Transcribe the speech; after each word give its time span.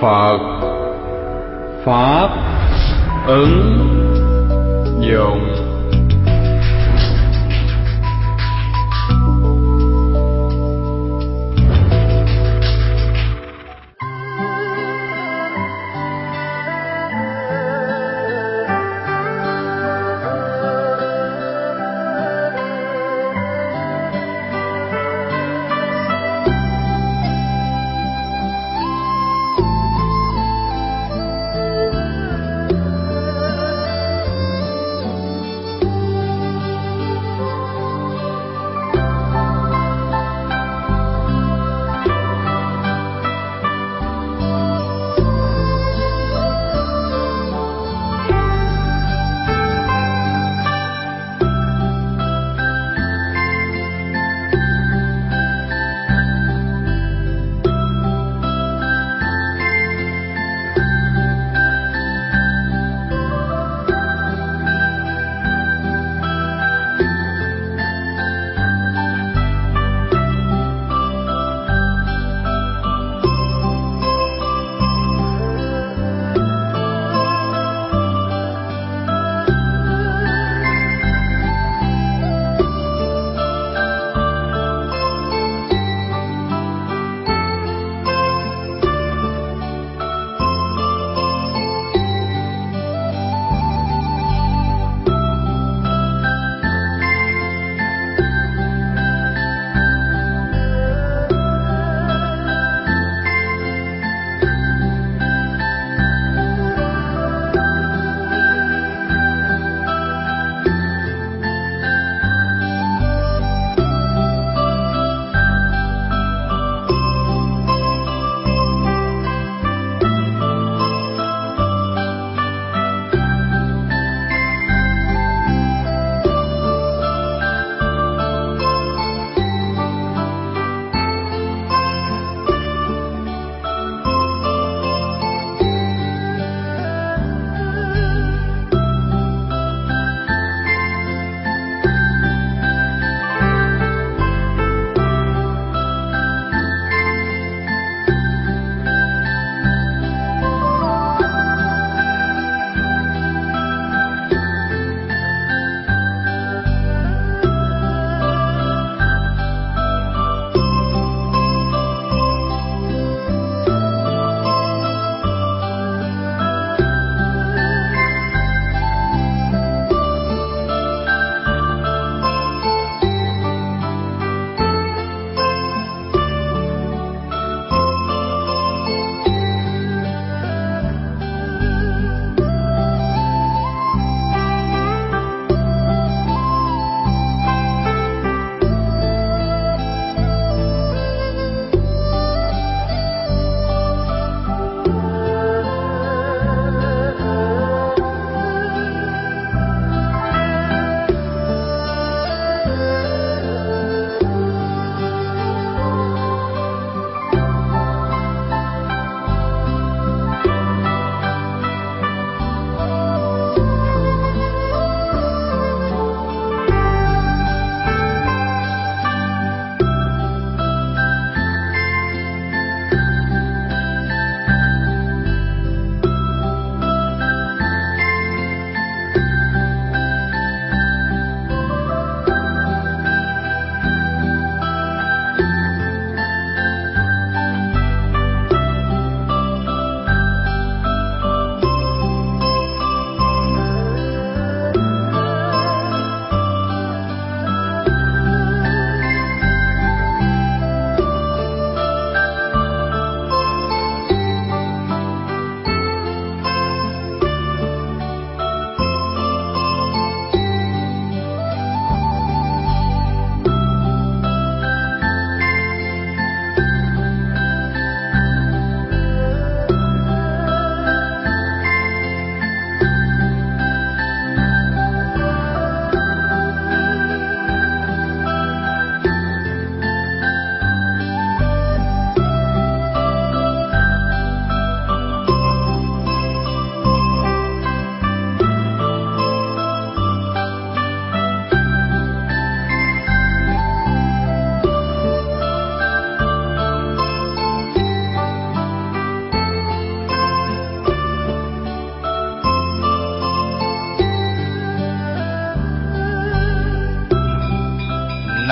phật. 0.00 0.38
Pháp 1.84 2.28
ứng 3.26 3.78
dụng. 5.00 5.75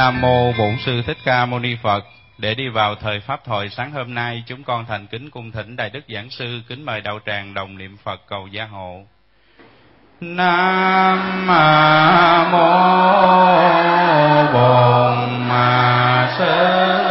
Nam 0.05 0.21
mô 0.21 0.53
Bổn 0.53 0.77
sư 0.87 1.03
Thích 1.07 1.17
Ca 1.25 1.47
Mâu 1.47 1.61
Ni 1.61 1.77
Phật. 1.83 2.05
Để 2.39 2.55
đi 2.55 2.69
vào 2.69 2.95
thời 2.95 3.21
pháp 3.21 3.45
thoại 3.45 3.69
sáng 3.71 3.93
hôm 3.93 4.15
nay, 4.15 4.43
chúng 4.47 4.65
con 4.65 4.87
thành 4.87 5.07
kính 5.07 5.31
cung 5.31 5.53
thỉnh 5.53 5.77
Đại 5.77 5.91
Đức 5.91 6.01
Giảng 6.15 6.31
Sư 6.31 6.61
kính 6.69 6.85
mời 6.85 7.01
đạo 7.01 7.19
tràng 7.27 7.55
đồng 7.55 7.79
niệm 7.79 7.97
Phật 8.05 8.23
cầu 8.29 8.47
gia 8.47 8.65
hộ. 8.65 9.03
Nam 10.21 11.47
mô 12.53 12.69
Bổn 14.53 15.49
sư 16.39 17.04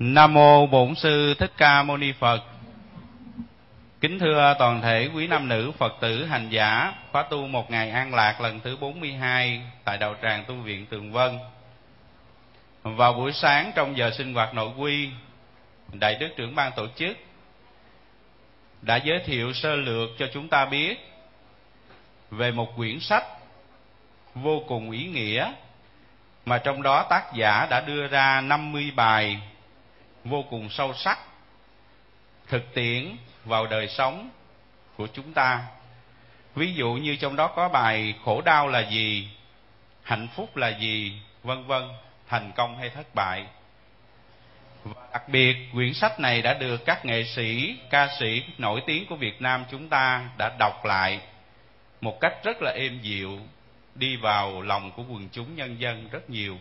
nam 0.00 0.34
mô 0.34 0.66
bổn 0.66 0.94
sư 0.94 1.34
thích 1.34 1.52
ca 1.56 1.82
mâu 1.82 1.96
ni 1.96 2.12
phật. 2.12 2.40
Kính 4.00 4.18
thưa 4.18 4.54
toàn 4.58 4.82
thể 4.82 5.08
quý 5.14 5.26
nam 5.26 5.48
nữ 5.48 5.72
phật 5.78 5.96
tử, 6.00 6.24
hành 6.24 6.48
giả, 6.48 6.94
khóa 7.12 7.22
tu 7.22 7.46
một 7.46 7.70
ngày 7.70 7.90
an 7.90 8.14
lạc 8.14 8.40
lần 8.40 8.60
thứ 8.60 8.76
42 8.76 9.62
tại 9.84 9.98
đạo 9.98 10.14
tràng 10.22 10.44
tu 10.44 10.54
viện 10.54 10.86
tường 10.86 11.12
vân. 11.12 11.38
Vào 12.82 13.12
buổi 13.12 13.32
sáng 13.32 13.72
trong 13.74 13.96
giờ 13.96 14.10
sinh 14.18 14.34
hoạt 14.34 14.54
nội 14.54 14.70
quy, 14.78 15.08
đại 15.92 16.14
đức 16.14 16.28
trưởng 16.36 16.54
ban 16.54 16.72
tổ 16.76 16.86
chức 16.96 17.16
đã 18.82 18.96
giới 18.96 19.18
thiệu 19.18 19.52
sơ 19.52 19.76
lược 19.76 20.08
cho 20.18 20.26
chúng 20.34 20.48
ta 20.48 20.64
biết 20.64 21.12
về 22.30 22.50
một 22.50 22.76
quyển 22.76 23.00
sách 23.00 23.24
vô 24.34 24.62
cùng 24.68 24.90
ý 24.90 25.06
nghĩa 25.06 25.52
mà 26.46 26.58
trong 26.58 26.82
đó 26.82 27.06
tác 27.10 27.24
giả 27.34 27.66
đã 27.70 27.80
đưa 27.80 28.06
ra 28.06 28.40
50 28.40 28.92
bài 28.96 29.40
vô 30.24 30.44
cùng 30.50 30.70
sâu 30.70 30.94
sắc, 30.94 31.18
thực 32.48 32.74
tiễn 32.74 33.16
vào 33.44 33.66
đời 33.66 33.88
sống 33.88 34.30
của 34.96 35.08
chúng 35.12 35.32
ta. 35.32 35.64
Ví 36.54 36.74
dụ 36.74 36.92
như 36.92 37.16
trong 37.16 37.36
đó 37.36 37.46
có 37.46 37.68
bài 37.68 38.14
khổ 38.24 38.40
đau 38.40 38.68
là 38.68 38.80
gì, 38.80 39.28
hạnh 40.02 40.28
phúc 40.36 40.56
là 40.56 40.78
gì, 40.78 41.20
vân 41.42 41.66
vân, 41.66 41.88
thành 42.28 42.52
công 42.56 42.78
hay 42.78 42.90
thất 42.90 43.14
bại. 43.14 43.46
Và 44.84 45.02
đặc 45.12 45.28
biệt, 45.28 45.56
quyển 45.72 45.94
sách 45.94 46.20
này 46.20 46.42
đã 46.42 46.54
được 46.54 46.84
các 46.84 47.04
nghệ 47.04 47.24
sĩ, 47.24 47.76
ca 47.90 48.08
sĩ 48.18 48.44
nổi 48.58 48.82
tiếng 48.86 49.06
của 49.06 49.16
việt 49.16 49.42
nam 49.42 49.64
chúng 49.70 49.88
ta 49.88 50.30
đã 50.38 50.56
đọc 50.58 50.84
lại 50.84 51.20
một 52.00 52.20
cách 52.20 52.34
rất 52.44 52.62
là 52.62 52.72
êm 52.72 53.00
dịu, 53.02 53.38
đi 53.94 54.16
vào 54.16 54.62
lòng 54.62 54.92
của 54.92 55.02
quần 55.08 55.28
chúng 55.32 55.56
nhân 55.56 55.80
dân 55.80 56.08
rất 56.10 56.30
nhiều 56.30 56.58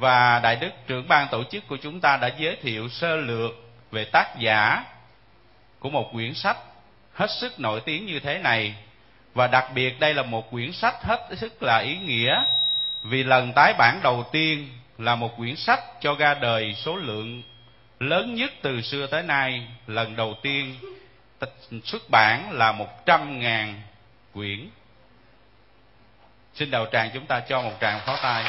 và 0.00 0.40
đại 0.42 0.56
đức 0.56 0.70
trưởng 0.86 1.08
ban 1.08 1.28
tổ 1.30 1.44
chức 1.44 1.68
của 1.68 1.76
chúng 1.76 2.00
ta 2.00 2.16
đã 2.16 2.30
giới 2.38 2.56
thiệu 2.56 2.88
sơ 2.88 3.16
lược 3.16 3.50
về 3.90 4.04
tác 4.04 4.38
giả 4.38 4.84
của 5.78 5.90
một 5.90 6.10
quyển 6.12 6.34
sách 6.34 6.56
hết 7.14 7.30
sức 7.30 7.60
nổi 7.60 7.80
tiếng 7.80 8.06
như 8.06 8.20
thế 8.20 8.38
này. 8.38 8.74
Và 9.34 9.46
đặc 9.46 9.64
biệt 9.74 10.00
đây 10.00 10.14
là 10.14 10.22
một 10.22 10.50
quyển 10.50 10.72
sách 10.72 10.94
hết 11.02 11.28
sức 11.36 11.62
là 11.62 11.78
ý 11.78 11.96
nghĩa, 11.96 12.34
vì 13.02 13.24
lần 13.24 13.52
tái 13.52 13.74
bản 13.78 14.00
đầu 14.02 14.24
tiên 14.32 14.68
là 14.98 15.14
một 15.14 15.36
quyển 15.36 15.56
sách 15.56 15.80
cho 16.00 16.14
ra 16.14 16.34
đời 16.34 16.74
số 16.74 16.96
lượng 16.96 17.42
lớn 18.00 18.34
nhất 18.34 18.52
từ 18.62 18.80
xưa 18.80 19.06
tới 19.06 19.22
nay. 19.22 19.66
Lần 19.86 20.16
đầu 20.16 20.34
tiên 20.42 20.76
xuất 21.84 22.10
bản 22.10 22.52
là 22.52 22.72
một 22.72 23.06
trăm 23.06 23.40
ngàn 23.40 23.80
quyển. 24.34 24.68
Xin 26.54 26.70
đầu 26.70 26.86
tràng 26.92 27.10
chúng 27.14 27.26
ta 27.26 27.40
cho 27.40 27.62
một 27.62 27.72
tràng 27.80 28.00
pháo 28.06 28.16
tay 28.22 28.44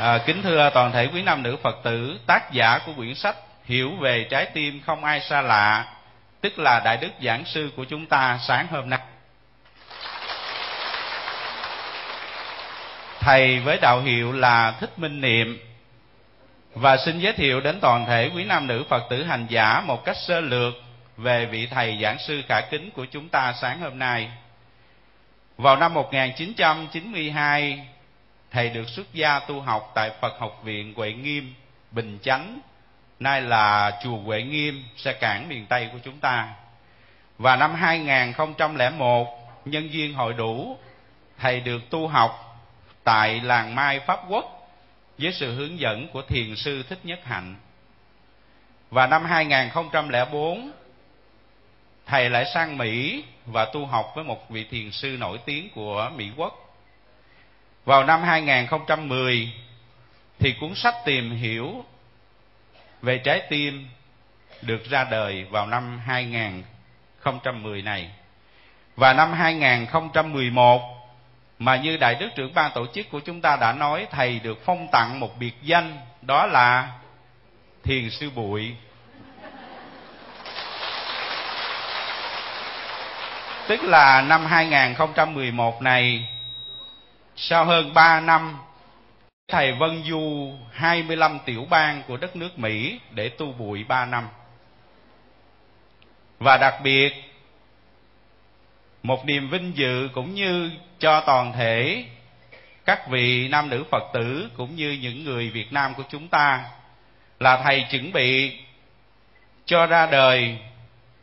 à, 0.00 0.18
kính 0.26 0.42
thưa 0.42 0.70
toàn 0.74 0.92
thể 0.92 1.08
quý 1.14 1.22
nam 1.22 1.42
nữ 1.42 1.56
phật 1.62 1.76
tử 1.82 2.18
tác 2.26 2.52
giả 2.52 2.78
của 2.86 2.92
quyển 2.96 3.14
sách 3.14 3.36
hiểu 3.64 3.90
về 4.00 4.26
trái 4.30 4.46
tim 4.46 4.80
không 4.86 5.04
ai 5.04 5.20
xa 5.20 5.40
lạ 5.40 5.84
tức 6.40 6.58
là 6.58 6.80
đại 6.84 6.96
đức 6.96 7.10
giảng 7.22 7.44
sư 7.44 7.70
của 7.76 7.84
chúng 7.84 8.06
ta 8.06 8.38
sáng 8.42 8.66
hôm 8.70 8.90
nay. 8.90 9.00
Thầy 13.20 13.60
với 13.60 13.78
đạo 13.78 14.00
hiệu 14.00 14.32
là 14.32 14.74
thích 14.80 14.98
minh 14.98 15.20
niệm. 15.20 15.58
Và 16.74 16.96
xin 16.96 17.18
giới 17.18 17.32
thiệu 17.32 17.60
đến 17.60 17.78
toàn 17.80 18.06
thể 18.06 18.30
quý 18.34 18.44
nam 18.44 18.66
nữ 18.66 18.84
phật 18.88 19.02
tử 19.10 19.24
hành 19.24 19.46
giả 19.48 19.80
một 19.80 20.04
cách 20.04 20.16
sơ 20.16 20.40
lược 20.40 20.74
về 21.16 21.46
vị 21.46 21.66
thầy 21.66 21.98
giảng 22.02 22.18
sư 22.18 22.42
khả 22.48 22.60
kính 22.60 22.90
của 22.90 23.04
chúng 23.04 23.28
ta 23.28 23.54
sáng 23.60 23.80
hôm 23.80 23.98
nay. 23.98 24.30
Vào 25.56 25.76
năm 25.76 25.94
1992, 25.94 27.86
thầy 28.50 28.70
được 28.70 28.88
xuất 28.88 29.14
gia 29.14 29.38
tu 29.38 29.60
học 29.60 29.92
tại 29.94 30.10
Phật 30.20 30.38
học 30.38 30.60
viện 30.64 30.94
Huệ 30.96 31.12
Nghiêm, 31.12 31.54
Bình 31.90 32.18
Chánh, 32.22 32.60
nay 33.20 33.42
là 33.42 33.98
chùa 34.02 34.16
Huệ 34.16 34.42
Nghiêm, 34.42 34.84
xe 34.96 35.12
cảng 35.12 35.48
miền 35.48 35.66
Tây 35.66 35.88
của 35.92 35.98
chúng 36.04 36.18
ta. 36.18 36.54
Và 37.38 37.56
năm 37.56 37.74
2001, 37.74 39.28
nhân 39.64 39.92
duyên 39.92 40.14
hội 40.14 40.32
đủ, 40.32 40.78
thầy 41.38 41.60
được 41.60 41.90
tu 41.90 42.08
học 42.08 42.60
tại 43.04 43.40
làng 43.40 43.74
Mai 43.74 44.00
Pháp 44.00 44.20
Quốc 44.28 44.70
với 45.18 45.32
sự 45.32 45.54
hướng 45.54 45.80
dẫn 45.80 46.08
của 46.08 46.22
thiền 46.22 46.56
sư 46.56 46.82
Thích 46.88 46.98
Nhất 47.02 47.20
Hạnh. 47.24 47.56
Và 48.90 49.06
năm 49.06 49.24
2004, 49.24 50.70
thầy 52.06 52.30
lại 52.30 52.44
sang 52.54 52.78
Mỹ 52.78 53.24
và 53.46 53.64
tu 53.64 53.86
học 53.86 54.12
với 54.14 54.24
một 54.24 54.50
vị 54.50 54.64
thiền 54.70 54.90
sư 54.90 55.16
nổi 55.20 55.38
tiếng 55.44 55.70
của 55.74 56.10
Mỹ 56.16 56.30
Quốc. 56.36 56.59
Vào 57.84 58.04
năm 58.04 58.22
2010 58.22 59.52
thì 60.38 60.54
cuốn 60.60 60.74
sách 60.74 60.94
tìm 61.04 61.30
hiểu 61.30 61.84
về 63.02 63.18
trái 63.18 63.42
tim 63.50 63.88
được 64.62 64.84
ra 64.84 65.04
đời 65.04 65.44
vào 65.44 65.66
năm 65.66 66.00
2010 66.06 67.82
này. 67.82 68.10
Và 68.96 69.12
năm 69.12 69.32
2011 69.32 70.82
mà 71.58 71.76
như 71.76 71.96
Đại 71.96 72.14
Đức 72.14 72.28
trưởng 72.36 72.54
ban 72.54 72.70
tổ 72.74 72.86
chức 72.94 73.10
của 73.10 73.20
chúng 73.20 73.40
ta 73.40 73.56
đã 73.56 73.72
nói, 73.72 74.06
thầy 74.10 74.40
được 74.40 74.58
phong 74.64 74.88
tặng 74.92 75.20
một 75.20 75.38
biệt 75.38 75.54
danh, 75.62 76.00
đó 76.22 76.46
là 76.46 76.88
Thiền 77.84 78.10
sư 78.10 78.30
Bụi 78.30 78.74
Tức 83.70 83.82
là 83.82 84.22
năm 84.22 84.46
2011 84.46 85.82
này 85.82 86.28
sau 87.42 87.64
hơn 87.64 87.94
3 87.94 88.20
năm, 88.20 88.58
thầy 89.48 89.72
Vân 89.72 90.02
Du 90.04 90.52
25 90.72 91.38
tiểu 91.44 91.66
bang 91.70 92.02
của 92.08 92.16
đất 92.16 92.36
nước 92.36 92.58
Mỹ 92.58 93.00
để 93.10 93.28
tu 93.28 93.52
bụi 93.52 93.84
3 93.84 94.06
năm. 94.06 94.28
Và 96.38 96.56
đặc 96.56 96.74
biệt, 96.82 97.12
một 99.02 99.26
niềm 99.26 99.50
vinh 99.50 99.72
dự 99.76 100.08
cũng 100.14 100.34
như 100.34 100.70
cho 100.98 101.20
toàn 101.26 101.52
thể 101.52 102.04
các 102.84 103.08
vị 103.08 103.48
nam 103.48 103.68
nữ 103.68 103.84
Phật 103.90 104.02
tử 104.12 104.50
cũng 104.56 104.76
như 104.76 104.98
những 105.02 105.24
người 105.24 105.50
Việt 105.50 105.72
Nam 105.72 105.94
của 105.94 106.04
chúng 106.08 106.28
ta 106.28 106.64
là 107.40 107.62
thầy 107.64 107.86
chuẩn 107.90 108.12
bị 108.12 108.58
cho 109.64 109.86
ra 109.86 110.06
đời 110.06 110.58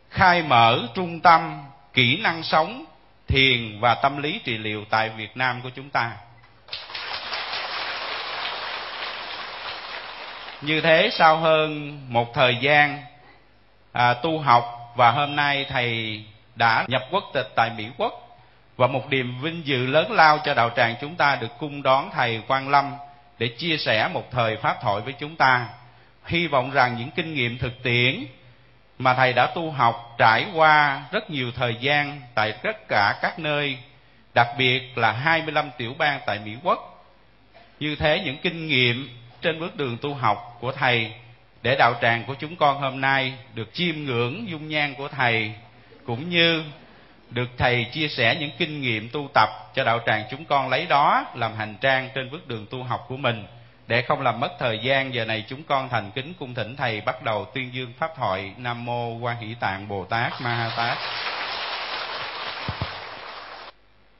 khai 0.09 0.43
mở 0.43 0.87
trung 0.93 1.19
tâm 1.19 1.63
kỹ 1.93 2.17
năng 2.17 2.43
sống 2.43 2.85
thiền 3.27 3.79
và 3.79 3.95
tâm 3.95 4.17
lý 4.17 4.39
trị 4.43 4.57
liệu 4.57 4.85
tại 4.89 5.09
Việt 5.09 5.37
Nam 5.37 5.61
của 5.61 5.69
chúng 5.75 5.89
ta. 5.89 6.11
Như 10.61 10.81
thế 10.81 11.09
sau 11.13 11.37
hơn 11.37 11.99
một 12.13 12.33
thời 12.33 12.57
gian 12.61 13.03
à, 13.91 14.13
tu 14.13 14.39
học 14.39 14.93
và 14.95 15.11
hôm 15.11 15.35
nay 15.35 15.65
thầy 15.69 16.23
đã 16.55 16.85
nhập 16.87 17.01
quốc 17.11 17.23
tịch 17.33 17.51
tại 17.55 17.71
Mỹ 17.77 17.87
Quốc 17.97 18.39
và 18.77 18.87
một 18.87 19.09
niềm 19.09 19.41
vinh 19.41 19.65
dự 19.65 19.85
lớn 19.87 20.11
lao 20.11 20.39
cho 20.45 20.53
đạo 20.53 20.69
tràng 20.75 20.95
chúng 21.01 21.15
ta 21.15 21.35
được 21.35 21.57
cung 21.59 21.83
đón 21.83 22.09
thầy 22.13 22.41
Quang 22.47 22.69
Lâm 22.69 22.93
để 23.39 23.47
chia 23.47 23.77
sẻ 23.77 24.09
một 24.13 24.31
thời 24.31 24.57
pháp 24.57 24.77
thoại 24.81 25.01
với 25.01 25.13
chúng 25.13 25.35
ta. 25.35 25.67
Hy 26.25 26.47
vọng 26.47 26.71
rằng 26.71 26.95
những 26.97 27.11
kinh 27.11 27.33
nghiệm 27.33 27.57
thực 27.57 27.83
tiễn 27.83 28.25
mà 28.99 29.13
thầy 29.13 29.33
đã 29.33 29.47
tu 29.47 29.71
học 29.71 30.15
trải 30.17 30.45
qua 30.53 31.03
rất 31.11 31.29
nhiều 31.29 31.51
thời 31.51 31.75
gian 31.75 32.21
tại 32.35 32.51
tất 32.63 32.87
cả 32.87 33.19
các 33.21 33.39
nơi, 33.39 33.77
đặc 34.33 34.47
biệt 34.57 34.97
là 34.97 35.11
25 35.11 35.69
tiểu 35.77 35.93
bang 35.97 36.19
tại 36.25 36.39
Mỹ 36.45 36.51
Quốc. 36.63 37.05
Như 37.79 37.95
thế, 37.95 38.21
những 38.25 38.37
kinh 38.37 38.67
nghiệm 38.67 39.09
trên 39.41 39.59
bước 39.59 39.75
đường 39.75 39.97
tu 40.01 40.13
học 40.13 40.57
của 40.59 40.71
thầy 40.71 41.11
để 41.61 41.75
đạo 41.75 41.93
tràng 42.01 42.23
của 42.23 42.35
chúng 42.39 42.55
con 42.55 42.81
hôm 42.81 43.01
nay 43.01 43.33
được 43.53 43.73
chiêm 43.73 43.95
ngưỡng 43.95 44.49
dung 44.49 44.67
nhan 44.67 44.93
của 44.93 45.07
thầy, 45.07 45.53
cũng 46.05 46.29
như 46.29 46.63
được 47.29 47.49
thầy 47.57 47.85
chia 47.91 48.07
sẻ 48.07 48.37
những 48.39 48.51
kinh 48.57 48.81
nghiệm 48.81 49.09
tu 49.09 49.29
tập 49.33 49.49
cho 49.75 49.83
đạo 49.83 49.99
tràng 50.05 50.23
chúng 50.31 50.45
con 50.45 50.69
lấy 50.69 50.85
đó 50.85 51.25
làm 51.35 51.55
hành 51.55 51.75
trang 51.81 52.09
trên 52.15 52.29
bước 52.29 52.47
đường 52.47 52.65
tu 52.69 52.83
học 52.83 53.05
của 53.07 53.17
mình 53.17 53.45
để 53.87 54.01
không 54.01 54.21
làm 54.21 54.39
mất 54.39 54.55
thời 54.59 54.79
gian 54.79 55.13
giờ 55.13 55.25
này 55.25 55.45
chúng 55.47 55.63
con 55.63 55.89
thành 55.89 56.11
kính 56.15 56.33
cung 56.39 56.53
thỉnh 56.53 56.75
thầy 56.75 57.01
bắt 57.01 57.23
đầu 57.23 57.45
tuyên 57.53 57.73
dương 57.73 57.93
pháp 57.97 58.11
thoại 58.15 58.53
nam 58.57 58.85
mô 58.85 59.17
quan 59.17 59.37
hỷ 59.37 59.55
tạng 59.59 59.87
bồ 59.87 60.05
tát 60.05 60.41
ma 60.41 60.55
ha 60.55 60.71
tát 60.77 60.97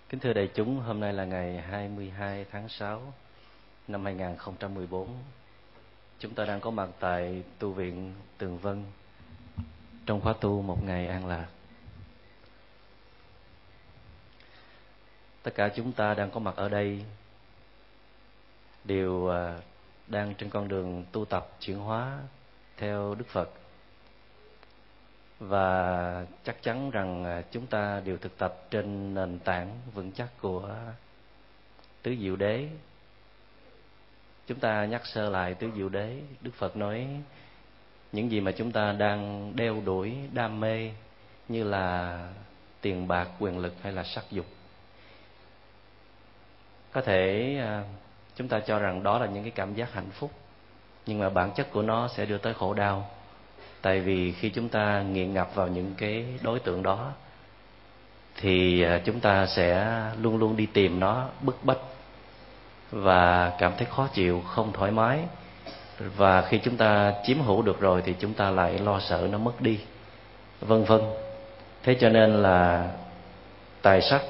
Kính 0.10 0.20
thưa 0.20 0.34
đại 0.34 0.50
chúng, 0.56 0.80
hôm 0.80 1.00
nay 1.00 1.14
là 1.14 1.26
ngày 1.26 1.62
22 1.70 2.46
tháng 2.52 2.70
6 2.70 3.14
năm 3.88 4.06
2014. 4.06 5.08
Chúng 6.20 6.34
ta 6.34 6.46
đang 6.46 6.60
có 6.60 6.72
mặt 6.72 6.90
tại 7.00 7.44
tu 7.60 7.72
viện 7.72 8.14
Tường 8.38 8.58
Vân 8.58 8.84
trong 10.06 10.22
khóa 10.22 10.34
tu 10.42 10.62
một 10.62 10.84
ngày 10.84 11.08
an 11.08 11.28
lạc. 11.28 11.46
Tất 15.44 15.52
cả 15.56 15.70
chúng 15.76 15.92
ta 15.92 16.14
đang 16.14 16.32
có 16.32 16.40
mặt 16.40 16.56
ở 16.56 16.70
đây 16.70 17.04
đều 18.88 19.28
à, 19.28 19.58
đang 20.08 20.34
trên 20.36 20.50
con 20.50 20.68
đường 20.68 21.06
tu 21.12 21.26
tập 21.26 21.50
chuyển 21.60 21.80
hóa 21.80 22.20
theo 22.78 23.16
Đức 23.16 23.28
Phật. 23.28 23.50
Và 25.40 26.26
chắc 26.44 26.64
chắn 26.64 26.92
rằng 26.92 27.26
à, 27.26 27.44
chúng 27.52 27.68
ta 27.68 28.02
đều 28.06 28.18
thực 28.18 28.38
tập 28.38 28.56
trên 28.70 29.14
nền 29.14 29.40
tảng 29.40 29.80
vững 29.94 30.12
chắc 30.12 30.30
của 30.42 30.76
tứ 32.02 32.16
diệu 32.20 32.36
đế. 32.36 32.68
Chúng 34.48 34.60
ta 34.60 34.86
nhắc 34.86 35.06
sơ 35.06 35.30
lại 35.30 35.54
tứ 35.54 35.72
diệu 35.76 35.90
đế, 35.90 36.22
đức 36.42 36.52
phật 36.54 36.78
nói, 36.78 37.08
những 38.12 38.32
gì 38.32 38.40
mà 38.40 38.52
chúng 38.52 38.72
ta 38.72 38.92
đang 38.92 39.52
đeo 39.56 39.82
đuổi 39.86 40.16
đam 40.34 40.60
mê 40.60 40.92
như 41.48 41.64
là 41.64 42.20
tiền 42.82 43.08
bạc, 43.08 43.28
quyền 43.40 43.58
lực 43.58 43.74
hay 43.82 43.94
là 43.94 44.04
sắc 44.04 44.24
dục, 44.32 44.46
có 46.92 47.02
thể 47.02 47.56
à, 47.60 47.84
chúng 48.38 48.48
ta 48.48 48.60
cho 48.60 48.80
rằng 48.80 49.04
đó 49.04 49.20
là 49.20 49.26
những 49.26 49.44
cái 49.44 49.52
cảm 49.52 49.74
giác 49.74 49.94
hạnh 49.94 50.10
phúc. 50.12 50.32
Nhưng 51.06 51.20
mà 51.20 51.30
bản 51.30 51.52
chất 51.52 51.72
của 51.72 51.82
nó 51.82 52.08
sẽ 52.08 52.26
đưa 52.26 52.38
tới 52.38 52.54
khổ 52.54 52.74
đau. 52.74 53.10
Tại 53.82 54.00
vì 54.00 54.32
khi 54.32 54.50
chúng 54.50 54.70
ta 54.70 55.02
nghiện 55.02 55.34
ngập 55.34 55.56
vào 55.56 55.68
những 55.68 55.94
cái 55.98 56.26
đối 56.42 56.60
tượng 56.60 56.84
đó, 56.84 57.12
thì 58.36 58.84
à, 58.84 59.02
chúng 59.06 59.20
ta 59.20 59.46
sẽ 59.46 60.02
luôn 60.22 60.38
luôn 60.38 60.56
đi 60.56 60.66
tìm 60.66 61.00
nó 61.00 61.28
bức 61.42 61.64
bách 61.64 61.78
và 62.92 63.54
cảm 63.60 63.74
thấy 63.78 63.86
khó 63.86 64.08
chịu, 64.14 64.42
không 64.48 64.74
thoải 64.74 64.92
mái. 64.92 65.20
Và 66.00 66.42
khi 66.42 66.60
chúng 66.64 66.78
ta 66.78 67.14
chiếm 67.26 67.42
hữu 67.42 67.62
được 67.62 67.80
rồi 67.80 68.02
thì 68.06 68.16
chúng 68.20 68.34
ta 68.34 68.50
lại 68.50 68.80
lo 68.80 69.00
sợ 69.00 69.28
nó 69.32 69.38
mất 69.38 69.62
đi, 69.62 69.80
vân 70.60 70.84
vân. 70.84 71.02
Thế 71.84 71.98
cho 72.00 72.10
nên 72.10 72.34
là 72.34 72.92
tài 73.82 74.02
sắc 74.02 74.22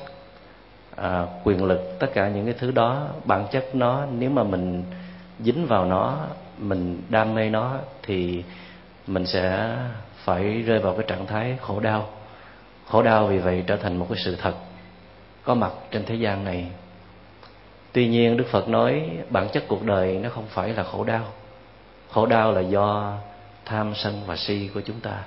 à, 0.98 1.26
quyền 1.44 1.64
lực 1.64 1.96
tất 2.00 2.08
cả 2.14 2.30
những 2.30 2.46
cái 2.46 2.56
thứ 2.60 2.72
đó 2.72 3.08
bản 3.26 3.48
chất 3.52 3.76
nó 3.76 4.06
nếu 4.18 4.30
mà 4.30 4.44
mình 4.44 4.84
dính 5.40 5.66
vào 5.68 5.86
nó 5.86 6.18
mình 6.58 7.02
đam 7.10 7.36
mê 7.36 7.50
nó 7.50 7.76
thì 8.04 8.44
mình 9.08 9.26
sẽ 9.26 9.76
phải 10.24 10.62
rơi 10.62 10.80
vào 10.80 10.94
cái 10.94 11.06
trạng 11.08 11.26
thái 11.26 11.58
khổ 11.62 11.80
đau. 11.80 12.10
Khổ 12.88 13.04
đau 13.04 13.28
vì 13.28 13.38
vậy 13.38 13.64
trở 13.68 13.78
thành 13.78 13.98
một 13.98 14.06
cái 14.10 14.18
sự 14.26 14.36
thật 14.36 14.54
có 15.44 15.56
mặt 15.56 15.72
trên 15.92 16.06
thế 16.06 16.16
gian 16.16 16.44
này. 16.46 16.68
Tuy 17.92 18.08
nhiên 18.08 18.38
đức 18.38 18.46
phật 18.52 18.70
nói 18.70 19.10
bản 19.30 19.50
chất 19.50 19.64
cuộc 19.68 19.84
đời 19.84 20.20
nó 20.24 20.30
không 20.30 20.46
phải 20.50 20.74
là 20.74 20.84
khổ 20.84 21.04
đau. 21.04 21.26
Khổ 22.12 22.26
đau 22.26 22.52
là 22.52 22.62
do 22.62 23.18
tham 23.66 23.94
sân 23.96 24.22
và 24.26 24.36
si 24.36 24.70
của 24.74 24.82
chúng 24.82 25.00
ta. 25.00 25.24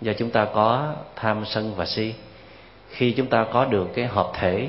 Do 0.00 0.12
chúng 0.18 0.30
ta 0.30 0.44
có 0.54 0.94
tham 1.16 1.44
sân 1.46 1.74
và 1.74 1.86
si 1.86 2.14
khi 2.90 3.12
chúng 3.12 3.26
ta 3.26 3.46
có 3.52 3.64
được 3.64 3.88
cái 3.94 4.06
hợp 4.06 4.30
thể 4.34 4.68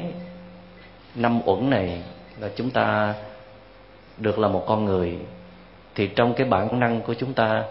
năm 1.16 1.42
uẩn 1.46 1.70
này 1.70 2.04
là 2.40 2.50
chúng 2.56 2.70
ta 2.70 3.14
được 4.18 4.40
là 4.40 4.48
một 4.48 4.64
con 4.68 4.86
người, 4.86 5.18
thì 5.96 6.08
trong 6.08 6.34
cái 6.34 6.48
bản 6.48 6.80
năng 6.80 7.02
của 7.02 7.14
chúng 7.14 7.34
ta, 7.34 7.64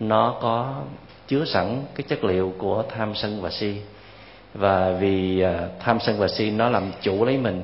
nó 0.00 0.36
có 0.40 0.82
chứa 1.26 1.44
sẵn 1.44 1.82
cái 1.94 2.04
chất 2.08 2.24
liệu 2.24 2.54
của 2.58 2.84
tham 2.88 3.14
sân 3.14 3.42
và 3.42 3.50
si. 3.50 3.80
Và 4.54 4.92
vì 4.92 5.40
à, 5.40 5.68
tham 5.80 6.00
sân 6.00 6.18
và 6.18 6.28
si 6.28 6.50
nó 6.50 6.68
làm 6.68 6.92
chủ 7.00 7.24
lấy 7.24 7.38
mình, 7.38 7.62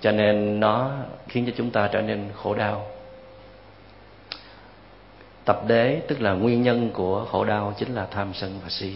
cho 0.00 0.12
nên 0.12 0.60
nó 0.60 0.90
khiến 1.28 1.46
cho 1.46 1.52
chúng 1.56 1.70
ta 1.70 1.88
trở 1.92 2.00
nên 2.00 2.28
khổ 2.34 2.54
đau. 2.54 2.86
Tập 5.44 5.62
đế 5.66 6.00
tức 6.08 6.20
là 6.20 6.32
nguyên 6.32 6.62
nhân 6.62 6.90
của 6.92 7.24
khổ 7.24 7.44
đau 7.44 7.74
chính 7.78 7.94
là 7.94 8.06
tham 8.10 8.34
sân 8.34 8.60
và 8.62 8.68
si. 8.68 8.94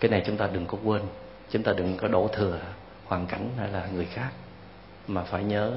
Cái 0.00 0.10
này 0.10 0.22
chúng 0.26 0.36
ta 0.36 0.48
đừng 0.52 0.66
có 0.66 0.78
quên 0.84 1.02
chúng 1.50 1.62
ta 1.62 1.72
đừng 1.76 1.96
có 1.96 2.08
đổ 2.08 2.28
thừa 2.32 2.58
hoàn 3.06 3.26
cảnh 3.26 3.48
hay 3.58 3.68
là 3.68 3.82
người 3.94 4.06
khác. 4.14 4.28
Mà 5.08 5.22
phải 5.22 5.44
nhớ, 5.44 5.72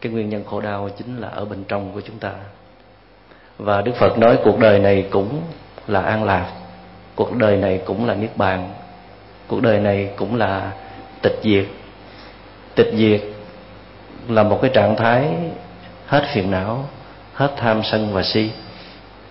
cái 0.00 0.12
nguyên 0.12 0.28
nhân 0.28 0.44
khổ 0.44 0.60
đau 0.60 0.88
chính 0.98 1.16
là 1.16 1.28
ở 1.28 1.44
bên 1.44 1.64
trong 1.64 1.92
của 1.92 2.00
chúng 2.00 2.18
ta. 2.18 2.32
Và 3.58 3.82
đức 3.82 3.92
phật 3.94 4.18
nói 4.18 4.38
cuộc 4.44 4.58
đời 4.58 4.78
này 4.78 5.08
cũng 5.10 5.42
là 5.86 6.00
an 6.00 6.24
lạc, 6.24 6.52
cuộc 7.14 7.36
đời 7.36 7.56
này 7.56 7.82
cũng 7.84 8.06
là 8.06 8.14
niết 8.14 8.36
bàn, 8.36 8.74
cuộc 9.48 9.62
đời 9.62 9.80
này 9.80 10.10
cũng 10.16 10.36
là 10.36 10.72
tịch 11.22 11.38
diệt. 11.42 11.64
Tịch 12.74 12.94
diệt 12.94 13.22
là 14.28 14.42
một 14.42 14.58
cái 14.62 14.70
trạng 14.74 14.96
thái 14.96 15.28
hết 16.06 16.24
phiền 16.34 16.50
não, 16.50 16.88
hết 17.34 17.54
tham 17.56 17.82
sân 17.82 18.12
và 18.12 18.22
si, 18.22 18.50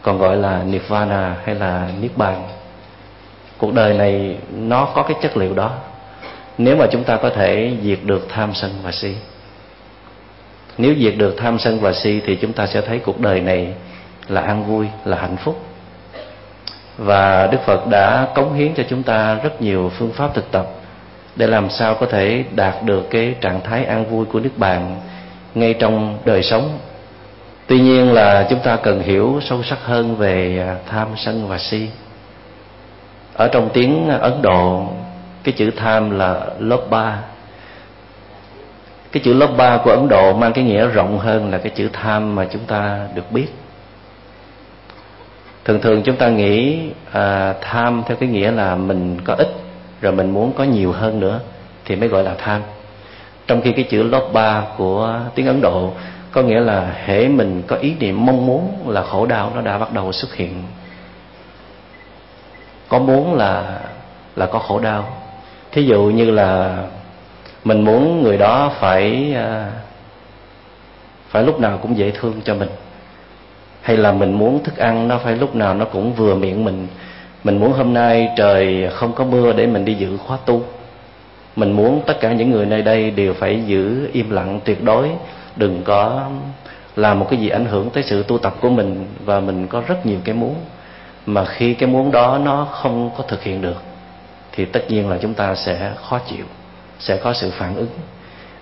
còn 0.02 0.18
gọi 0.18 0.38
là 0.38 0.64
nirvana 0.64 1.38
hay 1.46 1.56
là 1.56 1.92
niết 2.02 2.18
bàn 2.18 2.48
cuộc 3.62 3.74
đời 3.74 3.94
này 3.94 4.38
nó 4.56 4.86
có 4.86 5.04
cái 5.04 5.18
chất 5.22 5.38
liệu 5.38 5.54
đó. 5.54 5.72
Nếu 6.58 6.76
mà 6.76 6.86
chúng 6.92 7.04
ta 7.04 7.18
có 7.18 7.30
thể 7.30 7.72
diệt 7.84 8.00
được 8.04 8.28
tham 8.30 8.54
sân 8.54 8.72
và 8.84 8.92
si. 8.92 9.16
Nếu 10.78 10.94
diệt 11.00 11.14
được 11.18 11.36
tham 11.38 11.60
sân 11.60 11.80
và 11.80 11.94
si 11.94 12.22
thì 12.26 12.36
chúng 12.36 12.54
ta 12.54 12.68
sẽ 12.68 12.82
thấy 12.82 13.00
cuộc 13.00 13.20
đời 13.20 13.42
này 13.42 13.74
là 14.28 14.42
an 14.42 14.66
vui, 14.66 14.88
là 15.06 15.18
hạnh 15.18 15.38
phúc. 15.38 15.60
Và 16.98 17.48
đức 17.48 17.58
phật 17.66 17.88
đã 17.88 18.28
cống 18.36 18.54
hiến 18.54 18.74
cho 18.74 18.84
chúng 18.90 19.04
ta 19.04 19.40
rất 19.44 19.62
nhiều 19.62 19.92
phương 19.98 20.14
pháp 20.14 20.34
thực 20.34 20.52
tập 20.52 20.68
để 21.36 21.48
làm 21.48 21.70
sao 21.70 21.96
có 21.96 22.06
thể 22.06 22.44
đạt 22.56 22.84
được 22.84 23.10
cái 23.10 23.36
trạng 23.42 23.62
thái 23.62 23.86
an 23.86 24.06
vui 24.06 24.26
của 24.26 24.40
nước 24.40 24.58
bạn 24.58 25.02
ngay 25.56 25.74
trong 25.74 26.18
đời 26.26 26.44
sống. 26.44 26.80
Tuy 27.68 27.80
nhiên 27.80 28.14
là 28.14 28.48
chúng 28.50 28.60
ta 28.60 28.76
cần 28.76 29.02
hiểu 29.02 29.40
sâu 29.50 29.64
sắc 29.64 29.80
hơn 29.84 30.16
về 30.16 30.66
tham 30.90 31.08
sân 31.18 31.48
và 31.48 31.58
si 31.58 31.88
ở 33.34 33.48
trong 33.48 33.70
tiếng 33.74 34.10
ấn 34.10 34.42
độ 34.42 34.86
cái 35.44 35.54
chữ 35.58 35.72
tham 35.78 36.10
là 36.10 36.46
lobha 36.60 37.18
cái 39.12 39.24
chữ 39.24 39.34
lobha 39.34 39.78
của 39.78 39.92
ấn 39.92 40.08
độ 40.08 40.34
mang 40.34 40.54
cái 40.54 40.64
nghĩa 40.64 40.88
rộng 40.88 41.20
hơn 41.20 41.52
là 41.52 41.58
cái 41.58 41.72
chữ 41.76 41.90
tham 41.94 42.36
mà 42.36 42.48
chúng 42.52 42.66
ta 42.66 43.08
được 43.16 43.32
biết. 43.32 43.48
Thường 45.66 45.82
thường 45.82 46.02
chúng 46.04 46.16
ta 46.16 46.30
nghĩ 46.30 46.80
à, 47.12 47.54
tham 47.62 48.04
theo 48.08 48.18
cái 48.18 48.30
nghĩa 48.30 48.52
là 48.52 48.76
mình 48.76 49.18
có 49.24 49.34
ít 49.34 49.48
rồi 50.02 50.12
mình 50.12 50.32
muốn 50.32 50.54
có 50.54 50.64
nhiều 50.64 50.92
hơn 50.92 51.20
nữa 51.20 51.40
thì 51.86 51.96
mới 51.96 52.10
gọi 52.10 52.24
là 52.24 52.36
tham. 52.38 52.62
Trong 53.48 53.62
khi 53.62 53.72
cái 53.72 53.86
chữ 53.90 54.04
lobha 54.04 54.64
của 54.78 55.20
tiếng 55.36 55.48
ấn 55.48 55.62
độ 55.62 55.92
có 56.32 56.42
nghĩa 56.42 56.60
là 56.60 56.94
hễ 57.06 57.28
mình 57.28 57.64
có 57.68 57.76
ý 57.76 57.96
niệm 58.00 58.26
mong 58.26 58.46
muốn 58.46 58.90
là 58.90 59.04
khổ 59.04 59.26
đau 59.26 59.52
nó 59.56 59.62
đã 59.62 59.78
bắt 59.78 59.94
đầu 59.94 60.12
xuất 60.12 60.36
hiện 60.36 60.64
có 62.92 63.00
muốn 63.00 63.34
là 63.34 63.80
là 64.36 64.46
có 64.46 64.60
khổ 64.60 64.80
đau. 64.80 65.08
Thí 65.72 65.84
dụ 65.84 66.04
như 66.04 66.32
là 66.32 66.78
mình 67.64 67.82
muốn 67.82 68.24
người 68.24 68.38
đó 68.38 68.72
phải 68.80 69.34
à, 69.36 69.72
phải 71.30 71.44
lúc 71.44 71.60
nào 71.60 71.80
cũng 71.82 71.98
dễ 71.98 72.12
thương 72.12 72.34
cho 72.44 72.56
mình, 72.56 72.70
hay 73.82 73.98
là 73.98 74.12
mình 74.12 74.34
muốn 74.34 74.64
thức 74.64 74.78
ăn 74.78 75.08
nó 75.08 75.18
phải 75.18 75.36
lúc 75.36 75.56
nào 75.56 75.74
nó 75.74 75.86
cũng 75.86 76.14
vừa 76.14 76.36
miệng 76.36 76.66
mình. 76.66 76.88
Mình 77.44 77.60
muốn 77.60 77.74
hôm 77.74 77.94
nay 77.94 78.30
trời 78.38 78.90
không 78.94 79.14
có 79.14 79.24
mưa 79.24 79.54
để 79.54 79.68
mình 79.68 79.86
đi 79.86 79.94
giữ 79.94 80.18
khóa 80.18 80.38
tu. 80.46 80.64
Mình 81.56 81.72
muốn 81.72 82.02
tất 82.06 82.20
cả 82.22 82.32
những 82.32 82.52
người 82.52 82.66
nơi 82.66 82.82
đây 82.82 83.12
đều 83.12 83.34
phải 83.34 83.64
giữ 83.66 84.10
im 84.14 84.30
lặng 84.30 84.60
tuyệt 84.66 84.84
đối. 84.84 85.10
Đừng 85.56 85.82
có 85.84 86.30
làm 86.96 87.20
một 87.20 87.28
cái 87.30 87.40
gì 87.40 87.50
ảnh 87.50 87.66
hưởng 87.66 87.90
tới 87.90 88.04
sự 88.04 88.24
tu 88.24 88.38
tập 88.38 88.56
của 88.62 88.70
mình 88.70 89.06
và 89.26 89.40
mình 89.40 89.68
có 89.68 89.84
rất 89.88 90.06
nhiều 90.06 90.20
cái 90.24 90.36
muốn 90.36 90.56
mà 91.26 91.46
khi 91.46 91.74
cái 91.74 91.90
muốn 91.90 92.12
đó 92.12 92.38
nó 92.44 92.66
không 92.72 93.12
có 93.18 93.24
thực 93.28 93.44
hiện 93.44 93.62
được, 93.62 93.84
thì 94.52 94.66
tất 94.66 94.86
nhiên 94.90 95.10
là 95.10 95.18
chúng 95.22 95.34
ta 95.34 95.56
sẽ 95.56 95.94
khó 95.96 96.20
chịu, 96.20 96.46
sẽ 97.00 97.18
có 97.18 97.34
sự 97.34 97.52
phản 97.52 97.76
ứng. 97.76 97.90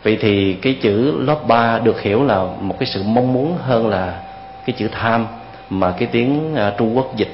Vậy 0.04 0.18
thì 0.22 0.54
cái 0.54 0.78
chữ 0.82 1.18
lớp 1.20 1.48
ba 1.48 1.80
được 1.80 2.02
hiểu 2.02 2.24
là 2.24 2.44
một 2.60 2.76
cái 2.80 2.88
sự 2.88 3.04
mong 3.04 3.34
muốn 3.34 3.58
hơn 3.58 3.88
là 3.88 4.24
cái 4.66 4.76
chữ 4.80 4.88
tham, 4.92 5.28
mà 5.70 5.94
cái 5.98 6.08
tiếng 6.12 6.56
à, 6.56 6.74
Trung 6.78 6.98
Quốc 6.98 7.16
dịch. 7.16 7.32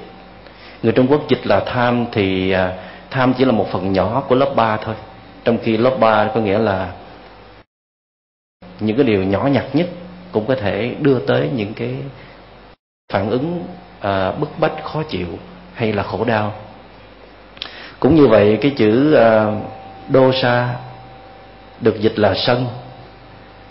Người 0.83 0.93
Trung 0.93 1.07
Quốc 1.09 1.21
dịch 1.29 1.47
là 1.47 1.59
tham 1.59 2.05
thì 2.11 2.51
à, 2.51 2.73
tham 3.11 3.33
chỉ 3.37 3.45
là 3.45 3.51
một 3.51 3.67
phần 3.71 3.93
nhỏ 3.93 4.23
của 4.27 4.35
lớp 4.35 4.53
ba 4.55 4.77
thôi. 4.77 4.95
Trong 5.43 5.57
khi 5.63 5.77
lớp 5.77 5.97
ba 5.99 6.31
có 6.33 6.39
nghĩa 6.39 6.59
là 6.59 6.91
những 8.79 8.97
cái 8.97 9.05
điều 9.05 9.23
nhỏ 9.23 9.47
nhặt 9.51 9.65
nhất 9.73 9.87
cũng 10.31 10.45
có 10.45 10.55
thể 10.55 10.95
đưa 11.01 11.19
tới 11.19 11.49
những 11.55 11.73
cái 11.73 11.95
phản 13.13 13.29
ứng 13.29 13.63
à, 14.05 14.31
bức 14.31 14.59
bách 14.59 14.83
khó 14.83 15.03
chịu 15.03 15.27
hay 15.73 15.93
là 15.93 16.03
khổ 16.03 16.23
đau. 16.23 16.53
Cũng 17.99 18.15
như 18.15 18.27
vậy 18.27 18.57
cái 18.61 18.71
chữ 18.77 19.13
à, 19.13 19.45
đô 20.07 20.31
sa 20.31 20.75
được 21.81 21.99
dịch 21.99 22.19
là 22.19 22.33
sân. 22.35 22.65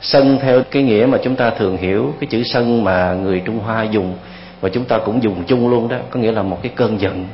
Sân 0.01 0.39
theo 0.43 0.63
cái 0.71 0.83
nghĩa 0.83 1.07
mà 1.07 1.19
chúng 1.23 1.37
ta 1.37 1.51
thường 1.51 1.77
hiểu 1.77 2.15
cái 2.21 2.29
chữ 2.31 2.43
sân 2.45 2.85
mà 2.85 3.15
người 3.15 3.43
trung 3.45 3.59
hoa 3.59 3.83
dùng 3.83 4.15
và 4.61 4.69
chúng 4.69 4.85
ta 4.85 4.99
cũng 4.99 5.23
dùng 5.23 5.45
chung 5.47 5.69
luôn 5.69 5.89
đó 5.89 5.97
có 6.11 6.21
nghĩa 6.21 6.33
là 6.33 6.43
một 6.43 6.59
cái 6.63 6.73
cơn 6.77 7.01
giận. 7.01 7.27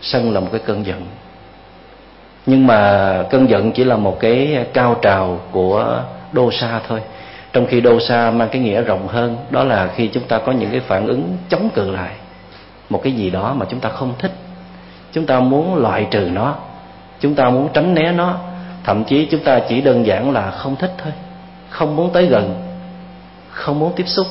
Sân 0.00 0.32
là 0.32 0.40
một 0.40 0.48
cái 0.52 0.60
cơn 0.66 0.86
giận. 0.86 1.06
Nhưng 2.46 2.66
mà 2.66 3.22
cơn 3.30 3.50
giận 3.50 3.72
chỉ 3.72 3.84
là 3.84 3.96
một 3.96 4.20
cái 4.20 4.66
cao 4.74 4.96
trào 5.02 5.40
của 5.50 6.02
đô 6.32 6.50
sa 6.50 6.80
thôi. 6.88 7.00
Trong 7.52 7.66
khi 7.66 7.80
đô 7.80 8.00
sa 8.00 8.30
mang 8.30 8.48
cái 8.52 8.62
nghĩa 8.62 8.82
rộng 8.82 9.08
hơn 9.08 9.36
đó 9.50 9.64
là 9.64 9.90
khi 9.94 10.08
chúng 10.08 10.22
ta 10.22 10.38
có 10.38 10.52
những 10.52 10.70
cái 10.70 10.80
phản 10.80 11.06
ứng 11.06 11.36
chống 11.48 11.68
cự 11.74 11.90
lại 11.90 12.10
một 12.92 13.02
cái 13.02 13.12
gì 13.12 13.30
đó 13.30 13.54
mà 13.54 13.66
chúng 13.70 13.80
ta 13.80 13.88
không 13.88 14.14
thích. 14.18 14.32
Chúng 15.12 15.26
ta 15.26 15.40
muốn 15.40 15.74
loại 15.74 16.06
trừ 16.10 16.28
nó. 16.32 16.54
Chúng 17.20 17.34
ta 17.34 17.50
muốn 17.50 17.68
tránh 17.72 17.94
né 17.94 18.12
nó. 18.12 18.36
Thậm 18.84 19.04
chí 19.04 19.28
chúng 19.30 19.44
ta 19.44 19.60
chỉ 19.68 19.80
đơn 19.80 20.06
giản 20.06 20.30
là 20.30 20.50
không 20.50 20.76
thích 20.76 20.94
thôi. 20.98 21.12
Không 21.68 21.96
muốn 21.96 22.12
tới 22.12 22.26
gần. 22.26 22.62
Không 23.50 23.78
muốn 23.78 23.92
tiếp 23.96 24.08
xúc. 24.08 24.26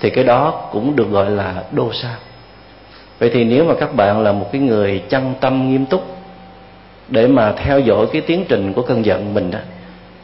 Thì 0.00 0.10
cái 0.10 0.24
đó 0.24 0.68
cũng 0.72 0.96
được 0.96 1.10
gọi 1.10 1.30
là 1.30 1.54
đô 1.72 1.92
sa. 1.92 2.14
Vậy 3.18 3.30
thì 3.34 3.44
nếu 3.44 3.64
mà 3.64 3.74
các 3.80 3.94
bạn 3.94 4.22
là 4.22 4.32
một 4.32 4.48
cái 4.52 4.60
người 4.60 5.02
chăn 5.08 5.34
tâm 5.40 5.70
nghiêm 5.70 5.86
túc, 5.86 6.16
để 7.08 7.26
mà 7.26 7.52
theo 7.52 7.80
dõi 7.80 8.06
cái 8.12 8.22
tiến 8.22 8.44
trình 8.48 8.72
của 8.72 8.82
cơn 8.82 9.04
giận 9.04 9.34
mình 9.34 9.50
đó, 9.50 9.58